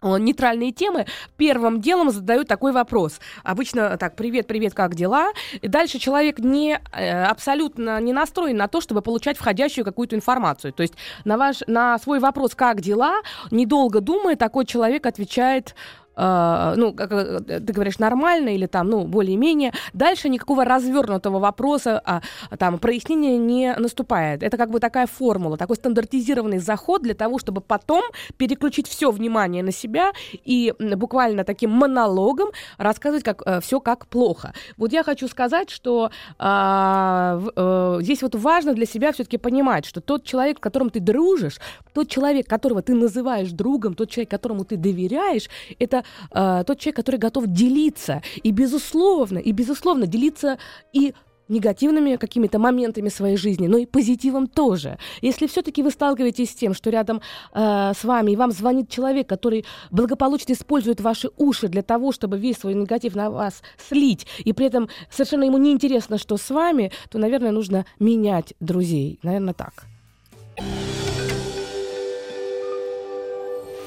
нейтральные 0.03 0.73
темы, 0.73 1.07
первым 1.37 1.81
делом 1.81 2.11
задают 2.11 2.49
такой 2.49 2.73
вопрос. 2.73 3.21
Обычно 3.43 3.97
так, 3.99 4.17
привет, 4.17 4.47
привет, 4.47 4.75
как 4.75 4.95
дела? 4.95 5.33
И 5.61 5.69
дальше 5.69 5.99
человек 5.99 6.39
не, 6.39 6.81
э, 6.93 7.25
абсолютно 7.25 8.01
не 8.01 8.13
настроен 8.13 8.57
на 8.57 8.69
то, 8.69 8.81
чтобы 8.81 9.03
получать 9.03 9.37
входящую 9.37 9.85
какую-то 9.85 10.17
информацию. 10.17 10.73
То 10.73 10.83
есть 10.83 10.95
на, 11.25 11.37
ваш, 11.37 11.63
на 11.67 11.99
свой 11.99 12.19
вопрос, 12.19 12.55
как 12.55 12.81
дела, 12.81 13.21
недолго 13.51 14.01
думая, 14.01 14.37
такой 14.37 14.65
человек 14.65 15.07
отвечает, 15.07 15.75
э, 16.17 16.75
ну, 16.77 16.93
как 16.93 17.13
э, 17.13 17.61
ты 17.61 17.73
говоришь, 17.73 17.99
нормально 17.99 18.51
или 18.51 18.67
там, 18.67 18.89
ну, 18.89 19.05
более-менее, 19.05 19.73
дальше 19.93 20.29
никакого 20.29 20.65
развернутого 20.65 21.39
вопроса, 21.39 22.01
а, 22.05 22.21
там, 22.59 22.79
прояснения 22.79 23.39
не 23.39 23.75
наступает. 23.77 24.43
Это 24.43 24.57
как 24.57 24.71
бы 24.71 24.81
такая 24.81 25.07
формула, 25.07 25.57
такой 25.57 25.77
стандартизированный 25.77 26.59
заход 26.59 27.03
для 27.03 27.15
того, 27.15 27.39
чтобы 27.39 27.61
потом 27.61 28.03
переключить 28.37 28.89
все 28.89 29.11
внимание 29.11 29.63
на 29.63 29.73
себя 29.73 30.13
и 30.45 30.75
буквально 30.79 31.45
таким 31.45 31.71
монологом 31.71 32.51
рассказывать 32.79 33.25
как, 33.25 33.43
э, 33.47 33.61
все 33.61 33.81
как 33.81 34.07
плохо. 34.07 34.53
Вот 34.77 34.93
я 34.93 35.03
хочу 35.03 35.29
сказать, 35.29 35.71
что 35.71 36.11
э, 36.39 37.41
э, 37.57 37.99
здесь 38.03 38.23
вот 38.23 38.35
важно 38.35 38.75
для 38.75 38.87
себя 38.87 39.13
все-таки 39.13 39.39
понимать, 39.39 39.87
что 39.87 40.01
тот 40.01 40.25
человек, 40.25 40.59
с 40.59 40.61
которым 40.61 40.91
ты 40.91 41.01
дружишь, 41.01 41.59
тот 41.93 42.09
человек, 42.09 42.47
которого 42.47 42.83
ты 42.83 42.95
называешь 42.95 43.51
другом, 43.51 43.95
тот 43.95 44.11
человек, 44.11 44.31
которому 44.31 44.65
ты 44.65 44.77
доверяешь, 44.77 45.49
это 45.79 46.00
э, 46.31 46.65
тот 46.67 46.79
человек, 46.79 46.97
который 46.97 47.17
готов 47.17 47.47
делиться. 47.47 48.23
И 48.43 48.51
безусловно, 48.51 49.39
и 49.39 49.53
безусловно 49.53 50.07
делиться 50.07 50.59
и 50.93 51.15
негативными 51.51 52.17
какими-то 52.17 52.59
моментами 52.59 53.09
своей 53.09 53.37
жизни, 53.37 53.67
но 53.67 53.77
и 53.77 53.85
позитивом 53.85 54.47
тоже. 54.47 54.99
Если 55.21 55.47
все-таки 55.47 55.83
вы 55.83 55.91
сталкиваетесь 55.91 56.51
с 56.51 56.55
тем, 56.55 56.73
что 56.75 56.91
рядом 56.91 57.21
э, 57.53 57.93
с 57.95 58.05
вами 58.05 58.31
и 58.31 58.37
вам 58.37 58.53
звонит 58.53 58.89
человек, 58.89 59.29
который 59.29 59.67
благополучно 59.91 60.53
использует 60.53 61.01
ваши 61.01 61.29
уши 61.37 61.69
для 61.69 61.83
того, 61.83 62.13
чтобы 62.13 62.39
весь 62.39 62.57
свой 62.57 62.75
негатив 62.75 63.17
на 63.17 63.31
вас 63.31 63.63
слить, 63.77 64.27
и 64.39 64.53
при 64.53 64.67
этом 64.67 64.89
совершенно 65.11 65.45
ему 65.45 65.59
не 65.59 65.73
интересно, 65.73 66.19
что 66.19 66.37
с 66.37 66.51
вами, 66.51 66.93
то, 67.11 67.19
наверное, 67.19 67.51
нужно 67.51 67.85
менять 67.99 68.55
друзей. 68.61 69.19
Наверное, 69.23 69.55
так. 69.55 69.85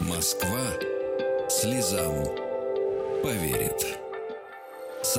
Москва 0.02 0.60
слезам 1.50 2.26
поверит. 3.24 4.00
С 5.02 5.18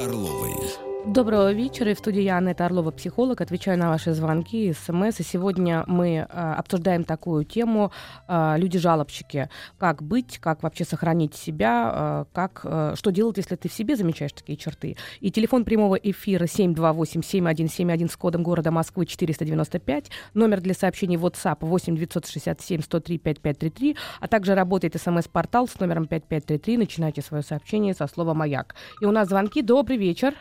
Орловой. 0.00 0.83
Доброго 1.06 1.52
вечера. 1.52 1.90
И 1.90 1.94
в 1.94 1.98
студии 1.98 2.22
я, 2.22 2.38
Анетта 2.38 2.64
Орлова, 2.64 2.90
психолог. 2.90 3.42
Отвечаю 3.42 3.78
на 3.78 3.90
ваши 3.90 4.14
звонки, 4.14 4.72
смс. 4.72 5.20
И 5.20 5.22
сегодня 5.22 5.84
мы 5.86 6.16
э, 6.16 6.24
обсуждаем 6.24 7.04
такую 7.04 7.44
тему 7.44 7.92
э, 8.26 8.54
«Люди-жалобщики». 8.56 9.50
Как 9.76 10.02
быть, 10.02 10.38
как 10.38 10.62
вообще 10.62 10.84
сохранить 10.84 11.34
себя, 11.34 11.92
э, 11.94 12.24
как, 12.32 12.60
что 12.96 13.10
делать, 13.10 13.36
если 13.36 13.54
ты 13.56 13.68
в 13.68 13.72
себе 13.74 13.96
замечаешь 13.96 14.32
такие 14.32 14.56
черты. 14.56 14.96
И 15.20 15.30
телефон 15.30 15.66
прямого 15.66 15.96
эфира 15.96 16.44
728-7171 16.44 18.10
с 18.10 18.16
кодом 18.16 18.42
города 18.42 18.70
Москвы 18.70 19.04
495. 19.04 20.10
Номер 20.32 20.62
для 20.62 20.72
сообщений 20.72 21.16
WhatsApp 21.16 21.58
8 21.60 21.96
967 21.96 22.80
103 22.80 23.18
5533. 23.18 23.96
А 24.20 24.28
также 24.28 24.54
работает 24.54 24.98
смс-портал 24.98 25.68
с 25.68 25.78
номером 25.78 26.06
5533. 26.06 26.78
Начинайте 26.78 27.20
свое 27.20 27.42
сообщение 27.42 27.92
со 27.92 28.06
слова 28.06 28.32
«Маяк». 28.32 28.74
И 29.02 29.04
у 29.04 29.10
нас 29.10 29.28
звонки. 29.28 29.60
Добрый 29.60 29.98
вечер. 29.98 30.34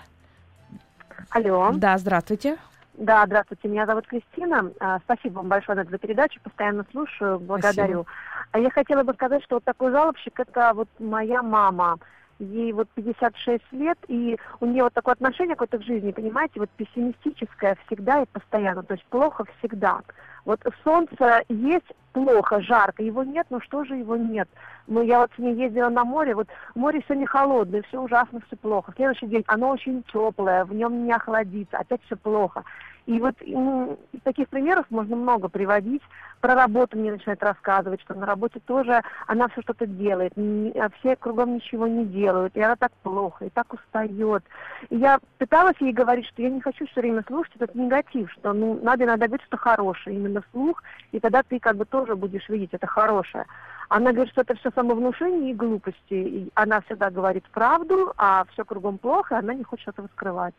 Алло. 1.31 1.71
Да, 1.73 1.97
здравствуйте. 1.97 2.57
Да, 2.95 3.25
здравствуйте. 3.25 3.67
Меня 3.67 3.85
зовут 3.85 4.07
Кристина. 4.07 4.71
А, 4.79 4.99
спасибо 4.99 5.37
вам 5.37 5.47
большое 5.47 5.75
за 5.75 5.81
эту 5.81 5.97
передачу. 5.97 6.39
Постоянно 6.43 6.85
слушаю. 6.91 7.39
Благодарю. 7.39 8.03
Спасибо. 8.03 8.05
А 8.51 8.59
я 8.59 8.69
хотела 8.69 9.03
бы 9.03 9.13
сказать, 9.13 9.43
что 9.43 9.55
вот 9.55 9.63
такой 9.63 9.91
жалобщик 9.91 10.39
это 10.39 10.73
вот 10.75 10.87
моя 10.99 11.41
мама. 11.41 11.97
Ей 12.39 12.73
вот 12.73 12.89
56 12.95 13.63
лет, 13.71 13.97
и 14.07 14.37
у 14.59 14.65
нее 14.65 14.83
вот 14.83 14.93
такое 14.93 15.13
отношение 15.13 15.55
какое-то 15.55 15.77
к 15.77 15.87
жизни, 15.87 16.11
понимаете, 16.11 16.59
вот 16.59 16.69
пессимистическое 16.71 17.77
всегда 17.85 18.23
и 18.23 18.25
постоянно, 18.25 18.83
то 18.83 18.95
есть 18.95 19.05
плохо 19.05 19.45
всегда. 19.59 20.01
Вот 20.45 20.59
солнце 20.83 21.43
есть 21.47 21.93
плохо, 22.11 22.61
жарко, 22.61 23.01
его 23.01 23.23
нет, 23.23 23.47
но 23.49 23.61
что 23.61 23.85
же 23.85 23.95
его 23.95 24.17
нет? 24.17 24.49
Ну, 24.87 25.01
я 25.01 25.19
вот 25.19 25.31
с 25.35 25.39
ней 25.39 25.55
ездила 25.55 25.89
на 25.89 26.03
море, 26.03 26.35
вот 26.35 26.47
море 26.75 27.01
все 27.05 27.13
не 27.15 27.25
холодное, 27.25 27.81
все 27.83 28.01
ужасно, 28.01 28.41
все 28.47 28.57
плохо. 28.57 28.93
Следующий 28.95 29.27
день 29.27 29.43
оно 29.47 29.69
очень 29.69 30.03
теплое, 30.11 30.65
в 30.65 30.73
нем 30.73 31.05
не 31.05 31.13
охладится, 31.13 31.77
опять 31.77 32.01
все 32.05 32.17
плохо. 32.17 32.63
И 33.05 33.19
вот 33.19 33.35
ну, 33.41 33.99
таких 34.23 34.47
примеров 34.47 34.85
можно 34.89 35.15
много 35.15 35.49
приводить. 35.49 36.01
Про 36.39 36.55
работу 36.55 36.97
мне 36.97 37.11
начинает 37.11 37.43
рассказывать, 37.43 38.01
что 38.01 38.13
на 38.13 38.25
работе 38.25 38.59
тоже 38.65 39.01
она 39.27 39.47
все 39.49 39.61
что-то 39.61 39.85
делает, 39.85 40.33
а 40.37 40.89
все 40.99 41.15
кругом 41.15 41.55
ничего 41.55 41.87
не 41.87 42.05
делают, 42.05 42.55
и 42.55 42.61
она 42.61 42.75
так 42.75 42.91
плохо, 43.03 43.45
и 43.45 43.49
так 43.49 43.73
устает. 43.73 44.43
И 44.89 44.97
я 44.97 45.19
пыталась 45.37 45.77
ей 45.79 45.93
говорить, 45.93 46.25
что 46.25 46.41
я 46.41 46.49
не 46.49 46.61
хочу 46.61 46.85
все 46.87 47.01
время 47.01 47.23
слушать 47.27 47.55
этот 47.55 47.75
негатив, 47.75 48.31
что 48.31 48.53
ну, 48.53 48.79
надо 48.81 49.03
иногда 49.03 49.27
говорить 49.27 49.45
что 49.47 49.57
хорошее 49.57 50.15
именно 50.15 50.41
вслух, 50.41 50.83
и 51.11 51.19
тогда 51.19 51.43
ты 51.43 51.59
как 51.59 51.75
бы 51.75 51.85
тоже 51.85 52.15
будешь 52.15 52.47
видеть 52.49 52.73
это 52.73 52.87
хорошее. 52.87 53.45
Она 53.89 54.11
говорит, 54.11 54.31
что 54.31 54.41
это 54.41 54.55
все 54.55 54.71
самовнушение 54.73 55.51
и 55.51 55.55
глупости. 55.55 55.99
И 56.13 56.51
она 56.55 56.81
всегда 56.81 57.11
говорит 57.11 57.43
правду, 57.51 58.13
а 58.17 58.45
все 58.51 58.65
кругом 58.65 58.97
плохо, 58.97 59.35
и 59.35 59.39
она 59.39 59.53
не 59.53 59.63
хочет 59.63 59.89
этого 59.89 60.07
скрывать. 60.07 60.55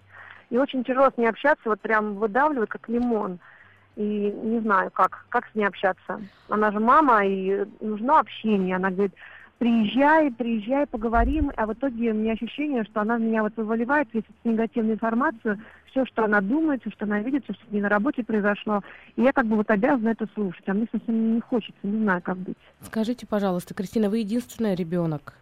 И 0.50 0.58
очень 0.58 0.84
тяжело 0.84 1.10
с 1.10 1.16
ней 1.16 1.26
общаться, 1.26 1.62
вот 1.64 1.80
прям 1.80 2.14
выдавливает, 2.14 2.70
как 2.70 2.88
лимон. 2.88 3.38
И 3.96 4.02
не 4.02 4.60
знаю, 4.60 4.90
как, 4.90 5.26
как 5.28 5.46
с 5.46 5.54
ней 5.54 5.64
общаться. 5.64 6.20
Она 6.48 6.72
же 6.72 6.80
мама, 6.80 7.24
и 7.24 7.64
нужно 7.80 8.18
общение. 8.18 8.76
Она 8.76 8.90
говорит, 8.90 9.14
приезжай, 9.58 10.30
приезжай, 10.32 10.86
поговорим. 10.86 11.52
А 11.56 11.66
в 11.66 11.72
итоге 11.72 12.10
у 12.10 12.14
меня 12.14 12.32
ощущение, 12.32 12.84
что 12.84 13.00
она 13.00 13.18
меня 13.18 13.42
вот 13.42 13.56
выливает 13.56 14.08
весь 14.12 14.24
эту 14.24 14.50
негативную 14.50 14.94
информацию, 14.94 15.60
все, 15.86 16.04
что 16.06 16.24
она 16.24 16.40
думает, 16.40 16.80
все, 16.80 16.90
что 16.90 17.04
она 17.04 17.20
видит, 17.20 17.44
все, 17.44 17.54
что 17.54 17.64
не 17.70 17.80
на 17.80 17.88
работе 17.88 18.24
произошло. 18.24 18.82
И 19.16 19.22
я 19.22 19.32
как 19.32 19.46
бы 19.46 19.56
вот 19.56 19.70
обязана 19.70 20.08
это 20.08 20.26
слушать. 20.34 20.68
А 20.68 20.74
мне 20.74 20.86
совсем 20.90 21.36
не 21.36 21.40
хочется, 21.40 21.78
не 21.84 22.02
знаю, 22.02 22.20
как 22.20 22.36
быть. 22.38 22.58
Скажите, 22.80 23.26
пожалуйста, 23.26 23.74
Кристина, 23.74 24.10
вы 24.10 24.18
единственный 24.18 24.74
ребенок? 24.74 25.34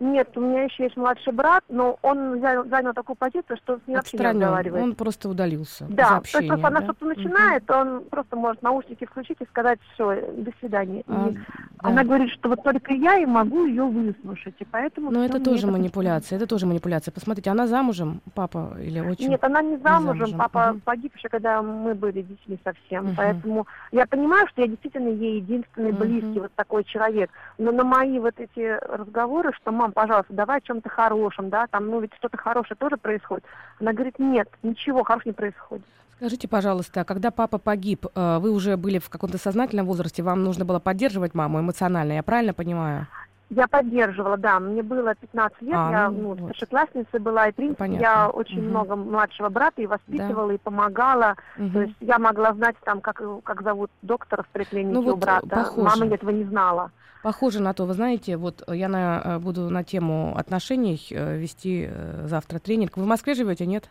Нет, 0.00 0.36
у 0.36 0.40
меня 0.40 0.64
еще 0.64 0.84
есть 0.84 0.96
младший 0.96 1.32
брат, 1.32 1.62
но 1.68 1.98
он 2.02 2.40
занял, 2.40 2.64
занял 2.66 2.92
такую 2.92 3.16
позицию, 3.16 3.56
что 3.58 3.76
с 3.78 3.86
ним 3.86 3.96
вообще 3.96 4.18
не 4.18 4.24
разговаривает. 4.24 4.82
Он 4.82 4.94
просто 4.94 5.28
удалился. 5.28 5.86
Да, 5.88 6.16
общения, 6.16 6.48
то 6.48 6.54
есть 6.54 6.64
она 6.64 6.80
да? 6.80 6.86
что-то 6.86 7.06
начинает, 7.06 7.70
угу. 7.70 7.78
он 7.78 8.04
просто 8.04 8.36
может 8.36 8.62
наушники 8.62 9.04
включить 9.04 9.40
и 9.40 9.46
сказать, 9.46 9.78
все, 9.94 10.20
до 10.36 10.50
свидания. 10.58 11.04
А, 11.06 11.28
и 11.28 11.36
да. 11.84 11.90
Она 11.90 12.04
говорит, 12.04 12.30
что 12.30 12.48
вот 12.48 12.62
только 12.62 12.94
я 12.94 13.18
и 13.18 13.26
могу 13.26 13.66
ее 13.66 13.84
выслушать, 13.84 14.54
и 14.58 14.64
поэтому... 14.64 15.10
Но 15.10 15.24
это 15.24 15.38
тоже 15.38 15.66
это 15.66 15.72
манипуляция, 15.72 16.36
это 16.36 16.46
тоже 16.46 16.64
манипуляция. 16.66 17.12
Посмотрите, 17.12 17.50
она 17.50 17.66
замужем, 17.66 18.22
папа 18.34 18.74
или 18.80 19.00
очень? 19.00 19.28
Нет, 19.28 19.44
она 19.44 19.60
не 19.60 19.76
замужем, 19.76 20.14
не 20.14 20.18
замужем. 20.20 20.38
папа 20.38 20.70
угу. 20.72 20.80
погиб 20.84 21.14
еще, 21.14 21.28
когда 21.28 21.60
мы 21.60 21.94
были 21.94 22.22
детьми 22.22 22.58
совсем, 22.64 23.08
угу. 23.08 23.14
поэтому 23.16 23.66
я 23.92 24.06
понимаю, 24.06 24.46
что 24.48 24.62
я 24.62 24.68
действительно 24.68 25.08
ей 25.08 25.36
единственный 25.36 25.90
угу. 25.90 25.98
близкий 25.98 26.40
вот 26.40 26.52
такой 26.54 26.84
человек, 26.84 27.30
но 27.58 27.70
на 27.70 27.84
мои 27.84 28.18
вот 28.18 28.34
эти 28.38 28.78
разговоры, 28.86 29.52
что 29.52 29.70
мам, 29.70 29.92
пожалуйста, 29.92 30.32
давай 30.32 30.58
о 30.58 30.62
чем-то 30.62 30.88
хорошем, 30.88 31.50
да, 31.50 31.66
там, 31.66 31.88
ну, 31.88 32.00
ведь 32.00 32.14
что-то 32.14 32.38
хорошее 32.38 32.76
тоже 32.78 32.96
происходит. 32.96 33.44
Она 33.78 33.92
говорит, 33.92 34.18
нет, 34.18 34.48
ничего 34.62 35.04
хорошего 35.04 35.28
не 35.28 35.34
происходит. 35.34 35.84
Скажите, 36.24 36.48
пожалуйста, 36.48 37.02
а 37.02 37.04
когда 37.04 37.30
папа 37.30 37.58
погиб, 37.58 38.06
э, 38.06 38.38
вы 38.38 38.50
уже 38.50 38.78
были 38.78 38.98
в 38.98 39.10
каком-то 39.10 39.36
сознательном 39.36 39.84
возрасте, 39.84 40.22
вам 40.22 40.42
нужно 40.42 40.64
было 40.64 40.78
поддерживать 40.78 41.34
маму 41.34 41.60
эмоционально, 41.60 42.12
я 42.12 42.22
правильно 42.22 42.54
понимаю? 42.54 43.06
Я 43.50 43.68
поддерживала, 43.68 44.38
да. 44.38 44.58
Мне 44.58 44.82
было 44.82 45.14
15 45.14 45.60
лет, 45.60 45.74
а, 45.76 45.90
я 45.90 46.10
ну, 46.10 46.28
вот. 46.28 46.38
старшеклассницей 46.38 47.20
была, 47.20 47.48
и, 47.48 47.52
в 47.52 47.56
принципе, 47.56 47.78
Понятно. 47.78 48.02
я 48.02 48.28
очень 48.30 48.60
угу. 48.60 48.70
много 48.70 48.96
младшего 48.96 49.50
брата 49.50 49.82
и 49.82 49.86
воспитывала, 49.86 50.48
да. 50.48 50.54
и 50.54 50.56
помогала. 50.56 51.36
Угу. 51.58 51.70
То 51.72 51.82
есть 51.82 51.96
я 52.00 52.18
могла 52.18 52.54
знать, 52.54 52.76
там, 52.86 53.02
как, 53.02 53.20
как 53.42 53.62
зовут 53.62 53.90
доктора 54.00 54.44
в 54.44 54.48
поликлинике 54.48 54.94
ну, 54.94 55.02
вот 55.02 55.12
у 55.12 55.16
брата. 55.18 55.46
Похоже. 55.46 55.82
Мама 55.82 56.06
этого 56.06 56.30
не 56.30 56.44
знала. 56.44 56.90
Похоже 57.22 57.60
на 57.60 57.74
то. 57.74 57.84
Вы 57.84 57.92
знаете, 57.92 58.38
вот 58.38 58.64
я 58.66 58.88
на, 58.88 59.20
э, 59.22 59.38
буду 59.40 59.68
на 59.68 59.84
тему 59.84 60.34
отношений 60.38 61.06
э, 61.10 61.36
вести 61.36 61.86
э, 61.86 62.26
завтра 62.28 62.60
тренинг. 62.60 62.96
Вы 62.96 63.04
в 63.04 63.06
Москве 63.06 63.34
живете, 63.34 63.66
нет? 63.66 63.90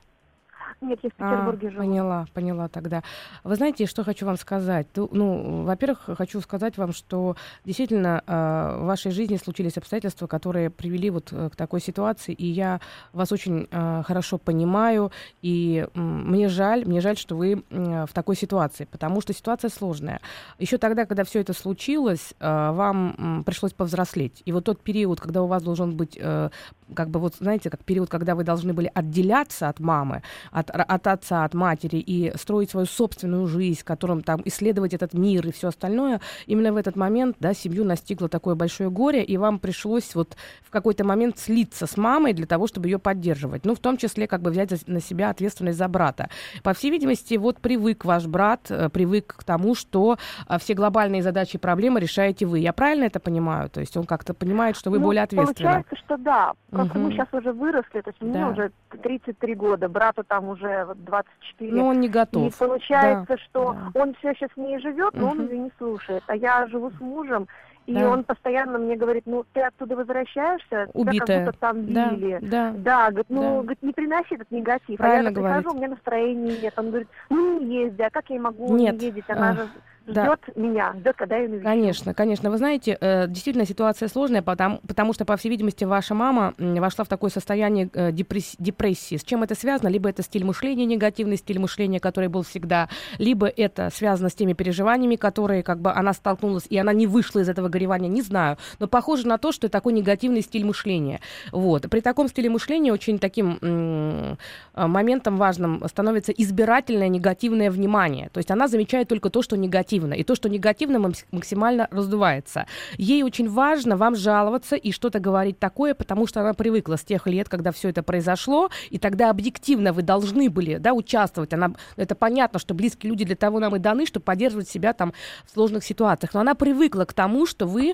Нет, 0.82 1.00
я 1.02 1.10
в 1.10 1.14
Петербурге 1.14 1.68
а, 1.68 1.72
живу. 1.72 1.84
Поняла, 1.84 2.26
поняла 2.34 2.68
тогда. 2.68 3.04
Вы 3.44 3.56
знаете, 3.56 3.86
что 3.86 4.04
хочу 4.04 4.26
вам 4.26 4.38
сказать? 4.38 4.88
Ну, 4.96 5.64
во-первых, 5.64 6.10
хочу 6.18 6.42
сказать 6.42 6.78
вам, 6.78 6.94
что 6.94 7.36
действительно 7.66 8.24
э, 8.26 8.78
в 8.80 8.86
вашей 8.86 9.12
жизни 9.12 9.38
случились 9.38 9.78
обстоятельства, 9.78 10.28
которые 10.28 10.70
привели 10.70 11.10
вот 11.10 11.30
э, 11.32 11.50
к 11.50 11.56
такой 11.56 11.80
ситуации, 11.80 12.34
и 12.34 12.46
я 12.46 12.82
вас 13.14 13.32
очень 13.32 13.68
э, 13.72 14.04
хорошо 14.06 14.38
понимаю, 14.38 15.12
и 15.42 15.88
мне 15.94 16.50
жаль, 16.50 16.86
мне 16.86 17.02
жаль, 17.02 17.18
что 17.18 17.36
вы 17.36 17.64
в 17.70 18.10
такой 18.14 18.36
ситуации, 18.36 18.86
потому 18.86 19.22
что 19.22 19.34
ситуация 19.34 19.70
сложная. 19.70 20.20
Еще 20.60 20.78
тогда, 20.78 21.06
когда 21.06 21.24
все 21.24 21.40
это 21.40 21.54
случилось, 21.54 22.34
вам 22.40 23.44
пришлось 23.46 23.74
повзрослеть, 23.74 24.42
и 24.46 24.52
вот 24.52 24.66
тот 24.66 24.82
период, 24.82 25.20
когда 25.20 25.42
у 25.42 25.48
вас 25.48 25.64
должен 25.64 25.96
быть 25.96 26.18
э, 26.20 26.50
как 26.94 27.10
бы 27.10 27.20
вот, 27.20 27.36
знаете, 27.36 27.70
как 27.70 27.84
период, 27.84 28.10
когда 28.10 28.36
вы 28.36 28.44
должны 28.44 28.74
были 28.74 28.92
отделяться 28.94 29.70
от 29.70 29.80
мамы, 29.80 30.24
от, 30.52 30.70
от 30.70 31.08
отца, 31.08 31.44
от 31.44 31.54
матери 31.54 31.98
и 31.98 32.36
строить 32.38 32.72
свою 32.72 32.86
собственную 32.86 33.48
жизнь, 33.48 33.82
в 33.82 33.86
котором 33.86 34.22
там 34.22 34.42
исследовать 34.46 34.94
этот 34.94 35.14
мир 35.14 35.48
и 35.48 35.52
все 35.52 35.70
остальное, 35.70 36.22
именно 36.46 36.74
в 36.74 36.78
этот 36.78 36.96
момент, 36.96 37.38
да, 37.40 37.54
семью 37.54 37.86
настигло 37.86 38.30
такое 38.30 38.56
большое 38.56 38.90
горе, 38.90 39.24
и 39.24 39.38
вам 39.38 39.60
пришлось 39.60 40.16
вот 40.16 40.36
в 40.64 40.70
какой-то 40.70 41.04
момент 41.04 41.38
слиться 41.38 41.88
с 41.88 41.98
мамой 41.98 42.34
для 42.34 42.46
того, 42.46 42.68
чтобы 42.68 42.88
ее 42.88 43.00
поддерживать. 43.00 43.66
Ну, 43.66 43.76
в 43.76 43.80
том 43.80 43.98
числе, 43.98 44.28
как 44.28 44.42
бы 44.42 44.52
взять 44.52 44.88
на 44.88 45.02
себя 45.02 45.30
ответственность 45.30 45.78
за 45.78 45.88
брата. 45.88 46.30
По 46.64 46.74
всей 46.74 46.92
видимости, 46.92 47.36
вот 47.36 47.60
привык 47.60 48.06
ваш 48.06 48.26
брат, 48.26 48.70
э, 48.70 48.90
привык 48.90 49.36
к 49.38 49.44
тому, 49.44 49.76
что 49.76 50.18
э, 50.48 50.58
все 50.60 50.74
глобальные 50.74 51.24
задачи 51.24 51.56
и 51.56 51.60
проблемы 51.60 52.00
решаете 52.00 52.46
вы. 52.46 52.60
Я 52.60 52.74
правильно 52.74 53.06
это 53.06 53.20
понимаю? 53.20 53.70
То 53.70 53.80
есть 53.80 53.96
он 53.98 54.06
как-то 54.06 54.34
понимает, 54.34 54.76
что 54.76 54.90
вы 54.90 55.00
ну, 55.00 55.06
более 55.06 55.24
ответственны. 55.24 55.84
Получается, 55.84 55.96
что 55.96 56.18
да. 56.18 56.54
Просто 56.74 56.98
угу. 56.98 57.08
мы 57.08 57.12
сейчас 57.12 57.28
уже 57.32 57.52
выросли, 57.54 58.02
то 58.02 58.10
есть 58.10 58.18
да. 58.20 58.26
мне 58.26 58.48
уже 58.48 58.72
33 59.04 59.56
года, 59.56 59.88
брату 59.88 60.24
там 60.24 60.50
уже 60.50 60.88
24. 60.96 61.72
Ну, 61.72 61.86
он 61.86 62.00
не 62.00 62.10
готов. 62.10 62.52
И 62.52 62.58
получается, 62.58 63.36
да. 63.36 63.38
что 63.38 63.76
да. 63.94 64.02
он 64.02 64.16
все 64.16 64.32
еще 64.32 64.48
с 64.52 64.58
ней 64.58 64.80
живет, 64.80 65.14
но 65.14 65.28
угу. 65.28 65.32
он 65.32 65.48
ее 65.48 65.60
не 65.60 65.72
слушает. 65.78 66.24
А 66.28 66.36
я 66.36 66.66
живу 66.68 66.90
с 66.90 67.00
мужем, 67.00 67.48
и 67.86 67.94
да. 67.94 68.10
он 68.10 68.24
постоянно 68.24 68.80
мне 68.80 68.96
говорит, 68.96 69.24
ну, 69.26 69.46
ты 69.54 69.62
оттуда 69.62 69.96
возвращаешься, 69.96 70.90
Убитая. 70.94 71.14
тебя 71.14 71.26
как 71.26 71.46
будто 71.46 71.60
там 71.60 71.82
били. 71.82 72.40
Да, 72.42 72.72
да. 72.72 72.74
да 72.78 73.10
говорит, 73.10 73.26
ну, 73.30 73.42
да. 73.42 73.62
говорит, 73.62 73.84
не 73.84 73.94
приноси 73.94 74.36
этот 74.36 74.50
негатив. 74.52 74.98
Правильно 74.98 75.30
а 75.30 75.32
я 75.32 75.36
говорите. 75.36 75.60
прихожу, 75.60 75.76
у 75.76 75.78
меня 75.78 75.90
настроения 75.90 76.58
нет. 76.62 76.74
Он 76.78 76.90
говорит, 76.90 77.08
ну, 77.30 77.60
не 77.60 77.84
езди, 77.84 78.02
а 78.02 78.10
как 78.10 78.30
я 78.30 78.40
могу 78.40 78.76
нет. 78.78 79.00
не 79.00 79.08
ездить? 79.08 79.26
Она 79.28 79.54
же 79.54 79.68
ждет 80.08 80.40
да. 80.48 80.54
меня, 80.56 80.94
ждет, 80.94 81.16
когда 81.16 81.38
я 81.38 81.48
навещу. 81.48 81.64
Конечно, 81.64 82.14
конечно. 82.14 82.52
Вы 82.52 82.58
знаете, 82.58 82.98
э, 83.00 83.28
действительно 83.28 83.66
ситуация 83.66 84.10
сложная, 84.10 84.42
потому, 84.42 84.80
потому 84.88 85.14
что, 85.14 85.26
по 85.26 85.38
всей 85.38 85.50
видимости, 85.50 85.84
ваша 85.86 86.14
мама 86.14 86.54
вошла 86.58 87.06
в 87.06 87.08
такое 87.08 87.30
состояние 87.30 87.90
э, 87.94 88.12
депресс, 88.12 88.56
депрессии. 88.60 89.18
С 89.18 89.24
чем 89.24 89.44
это 89.44 89.56
связано? 89.56 89.90
Либо 89.90 90.10
это 90.10 90.24
стиль 90.24 90.44
мышления, 90.44 90.86
негативный 90.86 91.38
стиль 91.38 91.60
мышления, 91.60 92.00
который 92.00 92.30
был 92.30 92.44
всегда, 92.44 92.90
либо 93.18 93.48
это 93.48 93.90
связано 93.94 94.30
с 94.30 94.34
теми 94.34 94.54
переживаниями, 94.54 95.16
которые 95.16 95.64
как 95.64 95.80
бы 95.80 95.92
она 95.92 96.14
столкнулась, 96.14 96.66
и 96.70 96.78
она 96.78 96.94
не 96.94 97.08
вышла 97.08 97.40
из 97.40 97.50
этого 97.50 97.70
горевания, 97.70 98.10
не 98.10 98.22
знаю. 98.22 98.58
Но 98.80 98.88
похоже 98.88 99.28
на 99.28 99.38
то, 99.38 99.52
что 99.52 99.68
это 99.68 99.74
такой 99.74 99.94
негативный 99.94 100.42
стиль 100.42 100.66
мышления. 100.66 101.22
Вот. 101.52 101.90
При 101.90 102.02
таком 102.02 102.28
стиле 102.28 102.50
мышления 102.50 102.92
очень 102.92 103.20
таким 103.20 103.58
м- 103.62 104.38
моментом 104.76 105.38
важным 105.38 105.84
становится 105.88 106.32
избирательное 106.32 107.08
негативное 107.08 107.72
внимание. 107.72 108.30
То 108.30 108.40
есть 108.40 108.52
она 108.52 108.68
замечает 108.68 109.08
только 109.08 109.30
то, 109.30 109.42
что 109.42 109.56
негативно 109.58 109.93
негативно. 109.94 110.14
И 110.14 110.24
то, 110.24 110.36
что 110.36 110.50
негативно, 110.50 111.14
максимально 111.32 111.88
раздувается. 111.92 112.66
Ей 112.98 113.24
очень 113.24 113.50
важно 113.50 113.98
вам 113.98 114.16
жаловаться 114.16 114.76
и 114.76 114.92
что-то 114.92 115.20
говорить 115.20 115.60
такое, 115.60 115.94
потому 115.94 116.28
что 116.28 116.42
она 116.42 116.54
привыкла 116.54 116.98
с 116.98 117.04
тех 117.04 117.28
лет, 117.28 117.50
когда 117.50 117.72
все 117.72 117.90
это 117.90 118.04
произошло, 118.04 118.70
и 118.92 118.98
тогда 118.98 119.30
объективно 119.30 119.94
вы 119.94 120.02
должны 120.02 120.50
были 120.50 120.78
да, 120.78 120.94
участвовать. 120.94 121.54
Она, 121.54 121.74
это 121.96 122.16
понятно, 122.16 122.60
что 122.60 122.74
близкие 122.74 123.10
люди 123.10 123.26
для 123.26 123.36
того 123.36 123.60
нам 123.60 123.76
и 123.76 123.80
даны, 123.80 124.06
чтобы 124.06 124.24
поддерживать 124.24 124.70
себя 124.70 124.94
там 124.94 125.14
в 125.46 125.54
сложных 125.54 125.84
ситуациях. 125.84 126.34
Но 126.34 126.40
она 126.40 126.56
привыкла 126.56 127.06
к 127.06 127.14
тому, 127.14 127.46
что 127.46 127.68
вы 127.68 127.92
э, 127.92 127.94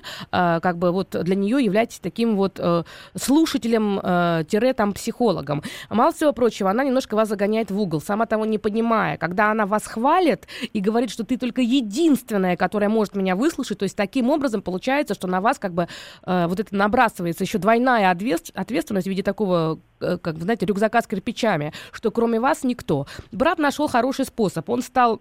как 0.62 0.78
бы 0.78 0.92
вот 0.92 1.10
для 1.10 1.34
нее 1.34 1.64
являетесь 1.64 1.98
таким 1.98 2.36
вот 2.36 2.58
э, 2.58 2.84
слушателем, 3.16 4.00
э, 4.02 4.44
тире 4.48 4.72
там 4.72 4.92
психологом. 4.92 5.62
Мало 5.90 6.12
всего 6.12 6.32
прочего, 6.32 6.70
она 6.70 6.84
немножко 6.84 7.14
вас 7.16 7.28
загоняет 7.28 7.70
в 7.70 7.80
угол, 7.80 8.00
сама 8.00 8.26
того 8.26 8.46
не 8.46 8.58
понимая. 8.58 9.16
Когда 9.16 9.50
она 9.50 9.66
вас 9.66 9.86
хвалит 9.86 10.46
и 10.72 10.80
говорит, 10.80 11.10
что 11.10 11.24
ты 11.24 11.36
только 11.36 11.60
един 11.60 11.89
единственная, 11.90 12.56
которая 12.56 12.88
может 12.88 13.16
меня 13.16 13.36
выслушать. 13.36 13.78
То 13.78 13.82
есть 13.84 13.96
таким 13.96 14.30
образом 14.30 14.62
получается, 14.62 15.14
что 15.14 15.26
на 15.26 15.40
вас 15.40 15.58
как 15.58 15.74
бы 15.74 15.88
э, 16.24 16.46
вот 16.46 16.60
это 16.60 16.74
набрасывается 16.74 17.44
еще 17.44 17.58
двойная 17.58 18.10
ответственность 18.10 19.06
в 19.06 19.10
виде 19.10 19.22
такого, 19.22 19.80
э, 20.00 20.18
как 20.18 20.38
знаете, 20.38 20.66
рюкзака 20.66 21.02
с 21.02 21.06
кирпичами, 21.06 21.72
что 21.92 22.10
кроме 22.10 22.40
вас 22.40 22.62
никто. 22.62 23.06
Брат 23.32 23.58
нашел 23.58 23.88
хороший 23.88 24.24
способ. 24.24 24.68
Он 24.70 24.82
стал 24.82 25.20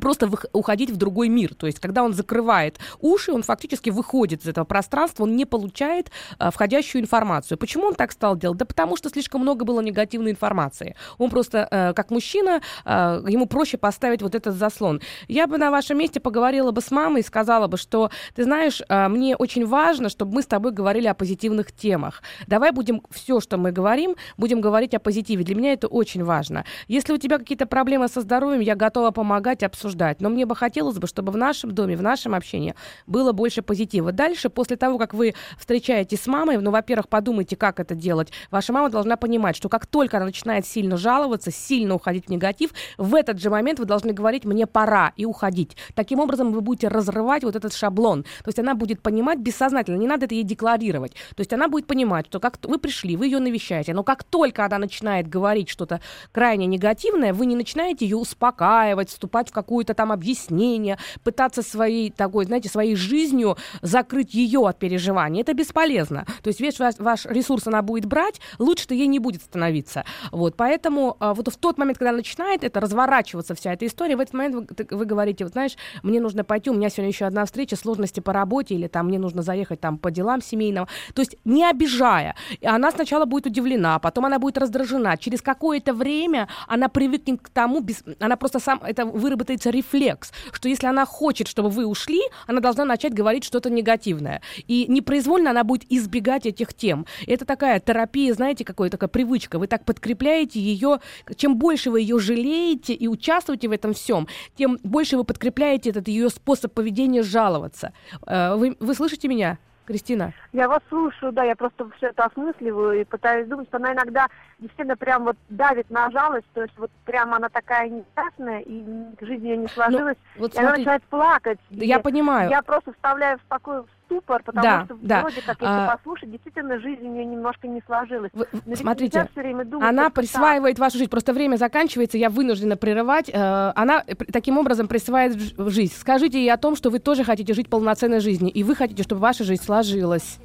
просто 0.00 0.30
уходить 0.52 0.90
в 0.90 0.96
другой 0.96 1.28
мир. 1.28 1.54
То 1.54 1.66
есть, 1.66 1.80
когда 1.80 2.02
он 2.02 2.12
закрывает 2.12 2.78
уши, 3.00 3.32
он 3.32 3.42
фактически 3.42 3.90
выходит 3.90 4.42
из 4.42 4.48
этого 4.48 4.64
пространства, 4.64 5.24
он 5.24 5.36
не 5.36 5.44
получает 5.44 6.10
а, 6.38 6.50
входящую 6.50 7.02
информацию. 7.02 7.58
Почему 7.58 7.86
он 7.86 7.94
так 7.94 8.12
стал 8.12 8.36
делать? 8.36 8.58
Да 8.58 8.64
потому 8.64 8.96
что 8.96 9.08
слишком 9.08 9.40
много 9.40 9.64
было 9.64 9.80
негативной 9.80 10.30
информации. 10.30 10.96
Он 11.18 11.30
просто, 11.30 11.66
а, 11.70 11.92
как 11.92 12.10
мужчина, 12.10 12.60
а, 12.84 13.22
ему 13.26 13.46
проще 13.46 13.78
поставить 13.78 14.22
вот 14.22 14.34
этот 14.34 14.54
заслон. 14.54 15.00
Я 15.28 15.46
бы 15.46 15.58
на 15.58 15.70
вашем 15.70 15.98
месте 15.98 16.20
поговорила 16.20 16.70
бы 16.70 16.80
с 16.80 16.90
мамой 16.90 17.20
и 17.20 17.24
сказала 17.24 17.66
бы, 17.66 17.76
что, 17.76 18.10
ты 18.34 18.44
знаешь, 18.44 18.82
а, 18.88 19.08
мне 19.08 19.36
очень 19.36 19.66
важно, 19.66 20.08
чтобы 20.08 20.34
мы 20.34 20.42
с 20.42 20.46
тобой 20.46 20.72
говорили 20.72 21.06
о 21.06 21.14
позитивных 21.14 21.72
темах. 21.72 22.22
Давай 22.46 22.70
будем 22.70 23.02
все, 23.10 23.40
что 23.40 23.56
мы 23.56 23.72
говорим, 23.72 24.16
будем 24.36 24.60
говорить 24.60 24.94
о 24.94 24.98
позитиве. 24.98 25.44
Для 25.44 25.54
меня 25.54 25.72
это 25.72 25.88
очень 25.88 26.24
важно. 26.24 26.64
Если 26.88 27.12
у 27.12 27.18
тебя 27.18 27.38
какие-то 27.38 27.66
проблемы 27.66 28.08
со 28.08 28.20
здоровьем, 28.20 28.60
я 28.60 28.74
готова 28.74 29.10
помогать, 29.10 29.62
обсуждать 29.62 29.85
обсуждать. 29.86 30.20
Но 30.20 30.28
мне 30.28 30.46
бы 30.46 30.56
хотелось 30.56 30.98
бы, 30.98 31.06
чтобы 31.06 31.32
в 31.32 31.36
нашем 31.36 31.72
доме, 31.72 31.96
в 31.96 32.02
нашем 32.02 32.34
общении 32.34 32.74
было 33.06 33.32
больше 33.32 33.62
позитива. 33.62 34.12
Дальше, 34.12 34.48
после 34.50 34.76
того, 34.76 34.98
как 34.98 35.14
вы 35.14 35.34
встречаетесь 35.58 36.22
с 36.22 36.26
мамой, 36.26 36.58
ну, 36.58 36.70
во-первых, 36.70 37.08
подумайте, 37.08 37.56
как 37.56 37.80
это 37.80 37.94
делать. 37.94 38.32
Ваша 38.50 38.72
мама 38.72 38.90
должна 38.90 39.16
понимать, 39.16 39.56
что 39.56 39.68
как 39.68 39.86
только 39.86 40.16
она 40.16 40.26
начинает 40.26 40.66
сильно 40.66 40.96
жаловаться, 40.96 41.50
сильно 41.50 41.94
уходить 41.94 42.26
в 42.26 42.30
негатив, 42.30 42.70
в 42.98 43.14
этот 43.14 43.40
же 43.40 43.50
момент 43.50 43.78
вы 43.78 43.84
должны 43.84 44.12
говорить 44.12 44.44
«мне 44.44 44.66
пора» 44.66 45.12
и 45.16 45.24
уходить. 45.24 45.76
Таким 45.94 46.20
образом, 46.20 46.52
вы 46.52 46.60
будете 46.60 46.88
разрывать 46.88 47.44
вот 47.44 47.56
этот 47.56 47.72
шаблон. 47.72 48.22
То 48.22 48.48
есть 48.48 48.58
она 48.58 48.74
будет 48.74 49.00
понимать 49.00 49.38
бессознательно, 49.38 49.96
не 49.96 50.06
надо 50.06 50.26
это 50.26 50.34
ей 50.34 50.44
декларировать. 50.44 51.12
То 51.36 51.40
есть 51.40 51.52
она 51.52 51.68
будет 51.68 51.86
понимать, 51.86 52.26
что 52.26 52.40
как 52.40 52.58
вы 52.64 52.78
пришли, 52.78 53.16
вы 53.16 53.26
ее 53.26 53.38
навещаете, 53.38 53.94
но 53.94 54.02
как 54.02 54.24
только 54.24 54.64
она 54.64 54.78
начинает 54.78 55.28
говорить 55.28 55.68
что-то 55.68 56.00
крайне 56.32 56.66
негативное, 56.66 57.32
вы 57.32 57.46
не 57.46 57.56
начинаете 57.56 58.06
ее 58.06 58.16
успокаивать, 58.16 59.10
вступать 59.10 59.50
в 59.50 59.52
какую 59.52 59.65
какое-то 59.66 59.94
там 59.94 60.12
объяснение, 60.12 60.96
пытаться 61.24 61.62
своей 61.62 62.10
такой, 62.10 62.44
знаете, 62.44 62.68
своей 62.68 62.94
жизнью 62.94 63.56
закрыть 63.82 64.32
ее 64.32 64.60
от 64.60 64.78
переживаний. 64.78 65.40
Это 65.40 65.54
бесполезно. 65.54 66.24
То 66.42 66.48
есть 66.48 66.60
весь 66.60 66.78
ваш, 66.78 66.94
ваш 66.98 67.26
ресурс 67.26 67.66
она 67.66 67.82
будет 67.82 68.06
брать, 68.06 68.40
лучше-то 68.58 68.94
ей 68.94 69.08
не 69.08 69.18
будет 69.18 69.42
становиться. 69.42 70.04
Вот, 70.30 70.54
поэтому 70.56 71.16
а, 71.18 71.34
вот 71.34 71.48
в 71.48 71.56
тот 71.56 71.78
момент, 71.78 71.98
когда 71.98 72.12
начинает 72.12 72.62
это 72.62 72.80
разворачиваться 72.80 73.56
вся 73.56 73.72
эта 73.72 73.86
история, 73.86 74.16
в 74.16 74.20
этот 74.20 74.34
момент 74.34 74.54
вы, 74.54 74.86
вы 74.98 75.04
говорите, 75.04 75.44
вот 75.44 75.52
знаешь, 75.52 75.76
мне 76.04 76.20
нужно 76.20 76.44
пойти, 76.44 76.70
у 76.70 76.74
меня 76.74 76.88
сегодня 76.88 77.10
еще 77.10 77.24
одна 77.24 77.44
встреча, 77.44 77.74
сложности 77.74 78.20
по 78.20 78.32
работе, 78.32 78.76
или 78.76 78.86
там 78.86 79.06
мне 79.06 79.18
нужно 79.18 79.42
заехать 79.42 79.80
там 79.80 79.98
по 79.98 80.12
делам 80.12 80.40
семейным. 80.42 80.86
То 81.14 81.22
есть 81.22 81.36
не 81.44 81.68
обижая. 81.68 82.36
Она 82.64 82.92
сначала 82.92 83.24
будет 83.24 83.46
удивлена, 83.46 83.98
потом 83.98 84.26
она 84.26 84.38
будет 84.38 84.58
раздражена. 84.58 85.16
Через 85.16 85.42
какое-то 85.42 85.92
время 85.92 86.46
она 86.68 86.88
привыкнет 86.88 87.40
к 87.42 87.48
тому, 87.48 87.80
без, 87.80 88.04
она 88.20 88.36
просто 88.36 88.60
сам, 88.60 88.80
это 88.84 89.04
выработается 89.04 89.55
появится 89.56 89.70
рефлекс, 89.70 90.32
что 90.52 90.68
если 90.68 90.86
она 90.86 91.04
хочет, 91.06 91.48
чтобы 91.48 91.70
вы 91.70 91.86
ушли, 91.86 92.20
она 92.46 92.60
должна 92.60 92.84
начать 92.84 93.14
говорить 93.14 93.44
что-то 93.44 93.70
негативное. 93.70 94.42
И 94.68 94.86
непроизвольно 94.88 95.50
она 95.50 95.64
будет 95.64 95.84
избегать 95.90 96.46
этих 96.46 96.74
тем. 96.74 97.06
Это 97.26 97.44
такая 97.44 97.80
терапия, 97.80 98.34
знаете, 98.34 98.64
какая 98.64 98.90
такая 98.90 99.08
привычка. 99.08 99.58
Вы 99.58 99.66
так 99.66 99.84
подкрепляете 99.84 100.60
ее. 100.60 101.00
Чем 101.36 101.56
больше 101.56 101.90
вы 101.90 102.00
ее 102.00 102.18
жалеете 102.18 102.94
и 102.94 103.08
участвуете 103.08 103.68
в 103.68 103.72
этом 103.72 103.92
всем, 103.92 104.28
тем 104.56 104.78
больше 104.82 105.16
вы 105.16 105.24
подкрепляете 105.24 105.90
этот 105.90 106.08
ее 106.08 106.28
способ 106.28 106.72
поведения 106.72 107.22
жаловаться. 107.22 107.92
Э, 108.26 108.54
вы, 108.56 108.76
вы 108.80 108.94
слышите 108.94 109.28
меня? 109.28 109.58
Кристина? 109.86 110.32
Я 110.52 110.68
вас 110.68 110.80
слушаю, 110.88 111.32
да, 111.32 111.44
я 111.44 111.56
просто 111.56 111.88
все 111.96 112.08
это 112.08 112.24
осмысливаю 112.24 113.00
и 113.00 113.04
пытаюсь 113.04 113.48
думать, 113.48 113.68
что 113.68 113.78
она 113.78 113.92
иногда 113.92 114.26
действительно 114.58 114.96
прям 114.96 115.24
вот 115.24 115.36
давит 115.48 115.88
на 115.90 116.10
жалость, 116.10 116.46
то 116.52 116.62
есть 116.62 116.76
вот 116.76 116.90
прям 117.04 117.32
она 117.32 117.48
такая 117.48 117.88
несчастная, 117.88 118.60
и 118.60 118.84
жизнь 119.20 119.46
ее 119.46 119.56
не 119.56 119.68
сложилась, 119.68 120.16
ну, 120.34 120.42
вот 120.42 120.50
и 120.50 120.54
смотри, 120.54 120.66
она 120.68 120.76
начинает 120.76 121.02
плакать. 121.04 121.58
Я 121.70 122.00
понимаю. 122.00 122.50
Я 122.50 122.62
просто 122.62 122.92
вставляю 122.92 123.38
в 123.38 123.48
такой 123.48 123.82
ступор, 124.06 124.42
потому 124.42 124.62
да, 124.62 124.84
что 124.84 124.96
да. 125.00 125.20
вроде 125.20 125.42
как, 125.42 125.60
если 125.60 125.74
а... 125.74 125.96
послушать, 125.96 126.30
действительно 126.30 126.78
жизнь 126.80 127.02
у 127.02 127.12
нее 127.12 127.24
немножко 127.24 127.68
не 127.68 127.82
сложилась. 127.86 128.30
Вы, 128.32 128.46
смотрите, 128.74 129.28
все 129.30 129.40
время 129.40 129.64
думаю, 129.64 129.88
она 129.88 130.10
присваивает 130.10 130.76
так. 130.76 130.86
вашу 130.86 130.98
жизнь, 130.98 131.10
просто 131.10 131.32
время 131.32 131.56
заканчивается, 131.56 132.18
я 132.18 132.30
вынуждена 132.30 132.76
прерывать. 132.76 133.28
Э, 133.28 133.72
она 133.74 134.04
таким 134.32 134.58
образом 134.58 134.88
присваивает 134.88 135.40
жизнь. 135.70 135.94
Скажите 135.96 136.38
ей 136.38 136.50
о 136.50 136.56
том, 136.56 136.76
что 136.76 136.90
вы 136.90 136.98
тоже 136.98 137.24
хотите 137.24 137.52
жить 137.54 137.68
полноценной 137.68 138.20
жизнью, 138.20 138.52
и 138.52 138.62
вы 138.62 138.74
хотите, 138.74 139.02
чтобы 139.02 139.20
ваша 139.20 139.44
жизнь 139.44 139.62
сложилась. 139.62 140.38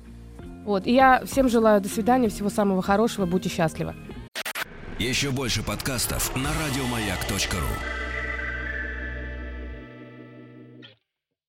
Вот, 0.66 0.86
и 0.86 0.93
я 0.93 1.24
всем 1.26 1.49
желаю 1.49 1.82
до 1.82 1.89
свидания, 1.89 2.30
всего 2.30 2.49
самого 2.49 2.82
хорошего, 2.82 3.26
будьте 3.26 3.49
счастливы. 3.49 3.95
Еще 4.99 5.32
больше 5.32 5.64
подкастов 5.64 6.36
на 6.36 6.49
радиомаяк.ру 6.49 8.00